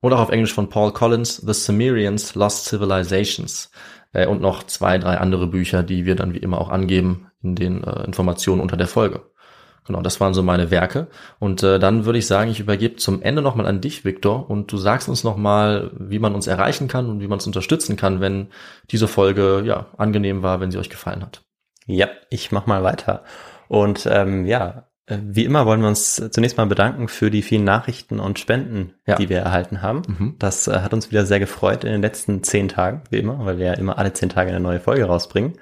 Oder 0.00 0.16
auch 0.16 0.22
auf 0.22 0.30
Englisch 0.30 0.54
von 0.54 0.68
Paul 0.68 0.92
Collins, 0.92 1.36
The 1.36 1.52
Sumerians, 1.52 2.34
Lost 2.34 2.64
Civilizations. 2.64 3.70
Äh, 4.12 4.26
und 4.26 4.40
noch 4.40 4.62
zwei, 4.62 4.96
drei 4.96 5.18
andere 5.18 5.46
Bücher, 5.46 5.82
die 5.82 6.06
wir 6.06 6.14
dann 6.14 6.32
wie 6.32 6.38
immer 6.38 6.58
auch 6.58 6.70
angeben 6.70 7.26
in 7.42 7.54
den 7.54 7.84
äh, 7.84 8.04
Informationen 8.04 8.60
unter 8.60 8.76
der 8.76 8.86
Folge. 8.86 9.22
Genau, 9.84 10.00
das 10.00 10.20
waren 10.20 10.32
so 10.32 10.44
meine 10.44 10.70
Werke. 10.70 11.08
Und 11.40 11.62
äh, 11.64 11.80
dann 11.80 12.04
würde 12.04 12.18
ich 12.20 12.26
sagen, 12.28 12.50
ich 12.50 12.60
übergebe 12.60 12.96
zum 12.96 13.20
Ende 13.20 13.42
nochmal 13.42 13.66
an 13.66 13.80
dich, 13.80 14.04
Viktor, 14.04 14.48
und 14.48 14.70
du 14.70 14.76
sagst 14.76 15.08
uns 15.08 15.24
nochmal, 15.24 15.90
wie 15.98 16.20
man 16.20 16.34
uns 16.36 16.46
erreichen 16.46 16.86
kann 16.86 17.10
und 17.10 17.20
wie 17.20 17.26
man 17.26 17.38
uns 17.38 17.46
unterstützen 17.46 17.96
kann, 17.96 18.20
wenn 18.20 18.48
diese 18.90 19.08
Folge 19.08 19.62
ja 19.66 19.86
angenehm 19.96 20.42
war, 20.42 20.60
wenn 20.60 20.70
sie 20.70 20.78
euch 20.78 20.90
gefallen 20.90 21.22
hat. 21.22 21.42
Ja, 21.86 22.08
ich 22.30 22.52
mach 22.52 22.66
mal 22.66 22.84
weiter. 22.84 23.24
Und 23.66 24.06
ähm, 24.08 24.46
ja, 24.46 24.86
äh, 25.06 25.18
wie 25.20 25.44
immer 25.44 25.66
wollen 25.66 25.80
wir 25.80 25.88
uns 25.88 26.14
zunächst 26.30 26.58
mal 26.58 26.66
bedanken 26.66 27.08
für 27.08 27.32
die 27.32 27.42
vielen 27.42 27.64
Nachrichten 27.64 28.20
und 28.20 28.38
Spenden, 28.38 28.94
Ja. 29.04 29.16
die 29.16 29.28
wir 29.28 29.40
erhalten 29.40 29.82
haben. 29.82 30.02
Mhm. 30.06 30.36
Das 30.38 30.68
äh, 30.68 30.78
hat 30.78 30.94
uns 30.94 31.10
wieder 31.10 31.26
sehr 31.26 31.40
gefreut 31.40 31.82
in 31.82 31.90
den 31.90 32.02
letzten 32.02 32.44
zehn 32.44 32.68
Tagen, 32.68 33.02
wie 33.10 33.18
immer, 33.18 33.44
weil 33.44 33.58
wir 33.58 33.66
ja 33.66 33.72
immer 33.72 33.98
alle 33.98 34.12
zehn 34.12 34.28
Tage 34.28 34.50
eine 34.50 34.60
neue 34.60 34.78
Folge 34.78 35.06
rausbringen. 35.06 35.54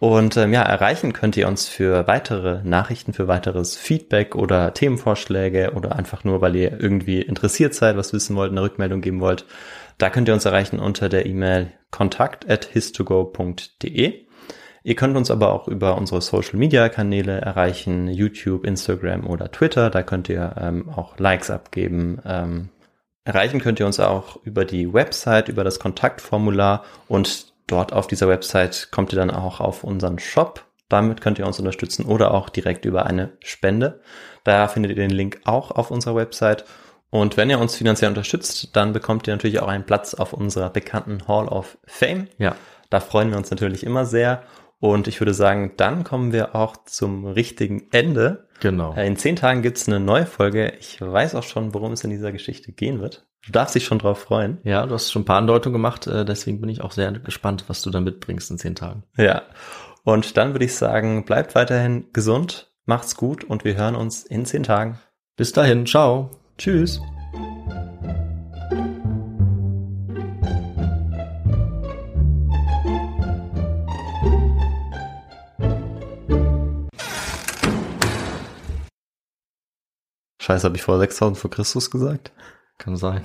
Und 0.00 0.38
ähm, 0.38 0.54
ja, 0.54 0.62
erreichen 0.62 1.12
könnt 1.12 1.36
ihr 1.36 1.46
uns 1.46 1.68
für 1.68 2.06
weitere 2.06 2.62
Nachrichten, 2.64 3.12
für 3.12 3.28
weiteres 3.28 3.76
Feedback 3.76 4.34
oder 4.34 4.72
Themenvorschläge 4.72 5.74
oder 5.74 5.94
einfach 5.94 6.24
nur, 6.24 6.40
weil 6.40 6.56
ihr 6.56 6.80
irgendwie 6.80 7.20
interessiert 7.20 7.74
seid, 7.74 7.98
was 7.98 8.14
wissen 8.14 8.34
wollt, 8.34 8.50
eine 8.50 8.62
Rückmeldung 8.62 9.02
geben 9.02 9.20
wollt. 9.20 9.44
Da 9.98 10.08
könnt 10.08 10.26
ihr 10.26 10.32
uns 10.32 10.46
erreichen 10.46 10.78
unter 10.78 11.10
der 11.10 11.26
E-Mail 11.26 11.72
kontakt 11.90 12.48
at 12.48 12.64
histogo.de. 12.64 14.24
Ihr 14.82 14.94
könnt 14.94 15.18
uns 15.18 15.30
aber 15.30 15.52
auch 15.52 15.68
über 15.68 15.98
unsere 15.98 16.22
Social 16.22 16.58
Media 16.58 16.88
Kanäle 16.88 17.38
erreichen, 17.38 18.08
YouTube, 18.08 18.64
Instagram 18.64 19.26
oder 19.26 19.52
Twitter. 19.52 19.90
Da 19.90 20.02
könnt 20.02 20.30
ihr 20.30 20.54
ähm, 20.58 20.88
auch 20.88 21.18
Likes 21.18 21.50
abgeben. 21.50 22.22
Ähm, 22.24 22.70
erreichen 23.24 23.60
könnt 23.60 23.78
ihr 23.78 23.84
uns 23.84 24.00
auch 24.00 24.38
über 24.44 24.64
die 24.64 24.94
Website, 24.94 25.50
über 25.50 25.62
das 25.62 25.78
Kontaktformular 25.78 26.86
und 27.06 27.49
dort 27.70 27.92
auf 27.92 28.06
dieser 28.06 28.28
Website 28.28 28.88
kommt 28.90 29.12
ihr 29.12 29.18
dann 29.18 29.30
auch 29.30 29.60
auf 29.60 29.84
unseren 29.84 30.18
Shop. 30.18 30.64
Damit 30.88 31.20
könnt 31.20 31.38
ihr 31.38 31.46
uns 31.46 31.58
unterstützen 31.58 32.04
oder 32.04 32.34
auch 32.34 32.48
direkt 32.48 32.84
über 32.84 33.06
eine 33.06 33.32
Spende. 33.40 34.00
Da 34.44 34.66
findet 34.68 34.90
ihr 34.90 34.96
den 34.96 35.10
Link 35.10 35.40
auch 35.44 35.70
auf 35.70 35.90
unserer 35.90 36.16
Website. 36.16 36.64
Und 37.10 37.36
wenn 37.36 37.50
ihr 37.50 37.58
uns 37.58 37.76
finanziell 37.76 38.08
unterstützt, 38.08 38.76
dann 38.76 38.92
bekommt 38.92 39.26
ihr 39.26 39.34
natürlich 39.34 39.60
auch 39.60 39.68
einen 39.68 39.84
Platz 39.84 40.14
auf 40.14 40.32
unserer 40.32 40.70
bekannten 40.70 41.26
Hall 41.28 41.48
of 41.48 41.78
Fame. 41.86 42.28
Ja, 42.38 42.56
Da 42.90 42.98
freuen 42.98 43.30
wir 43.30 43.38
uns 43.38 43.50
natürlich 43.50 43.84
immer 43.84 44.04
sehr. 44.04 44.42
Und 44.80 45.06
ich 45.08 45.20
würde 45.20 45.34
sagen, 45.34 45.72
dann 45.76 46.04
kommen 46.04 46.32
wir 46.32 46.54
auch 46.56 46.84
zum 46.84 47.26
richtigen 47.26 47.88
Ende. 47.92 48.48
genau. 48.60 48.94
Äh, 48.94 49.06
In 49.06 49.16
zehn 49.16 49.36
Tagen 49.36 49.60
gibt's 49.62 49.86
eine 49.86 50.00
neue 50.00 50.26
Folge. 50.26 50.72
Ich 50.80 51.00
weiß 51.00 51.34
auch 51.34 51.42
schon, 51.42 51.74
worum 51.74 51.92
es 51.92 52.02
in 52.02 52.10
dieser 52.10 52.32
Geschichte 52.32 52.72
gehen 52.72 53.00
wird. 53.00 53.26
Du 53.46 53.52
darfst 53.52 53.74
dich 53.74 53.84
schon 53.84 53.98
drauf 53.98 54.18
freuen. 54.20 54.58
Ja, 54.64 54.86
du 54.86 54.94
hast 54.94 55.10
schon 55.12 55.22
ein 55.22 55.26
paar 55.26 55.38
Andeutungen 55.38 55.74
gemacht, 55.74 56.06
äh, 56.06 56.24
deswegen 56.24 56.60
bin 56.60 56.68
ich 56.70 56.80
auch 56.82 56.92
sehr 56.92 57.10
gespannt, 57.12 57.64
was 57.68 57.82
du 57.82 57.90
da 57.90 58.00
mitbringst 58.00 58.50
in 58.50 58.58
zehn 58.58 58.74
Tagen. 58.74 59.04
Ja. 59.16 59.42
Und 60.04 60.36
dann 60.36 60.52
würde 60.52 60.64
ich 60.64 60.74
sagen, 60.74 61.24
bleibt 61.24 61.54
weiterhin 61.54 62.06
gesund, 62.12 62.70
macht's 62.86 63.16
gut 63.16 63.44
und 63.44 63.64
wir 63.64 63.76
hören 63.76 63.96
uns 63.96 64.24
in 64.24 64.44
zehn 64.46 64.62
Tagen. 64.62 64.98
Bis 65.36 65.52
dahin, 65.52 65.86
ciao. 65.86 66.30
Tschüss. 66.58 67.00
Scheiße, 80.50 80.64
habe 80.64 80.76
ich 80.76 80.82
vor 80.82 80.98
6000 80.98 81.38
vor 81.38 81.48
Christus 81.48 81.92
gesagt? 81.92 82.32
Kann 82.76 82.96
sein. 82.96 83.22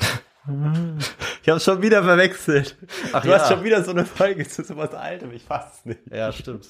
Ich 1.41 1.49
habe 1.49 1.59
schon 1.59 1.81
wieder 1.81 2.03
verwechselt. 2.03 2.77
Ach 3.13 3.23
du 3.23 3.29
ja. 3.29 3.39
hast 3.39 3.49
schon 3.49 3.63
wieder 3.63 3.83
so 3.83 3.89
eine 3.89 4.05
Folge 4.05 4.47
zu 4.47 4.63
sowas 4.63 4.93
Altem, 4.93 5.31
ich 5.31 5.43
fass 5.43 5.83
nicht. 5.85 6.01
Ja, 6.11 6.31
stimmt. 6.31 6.69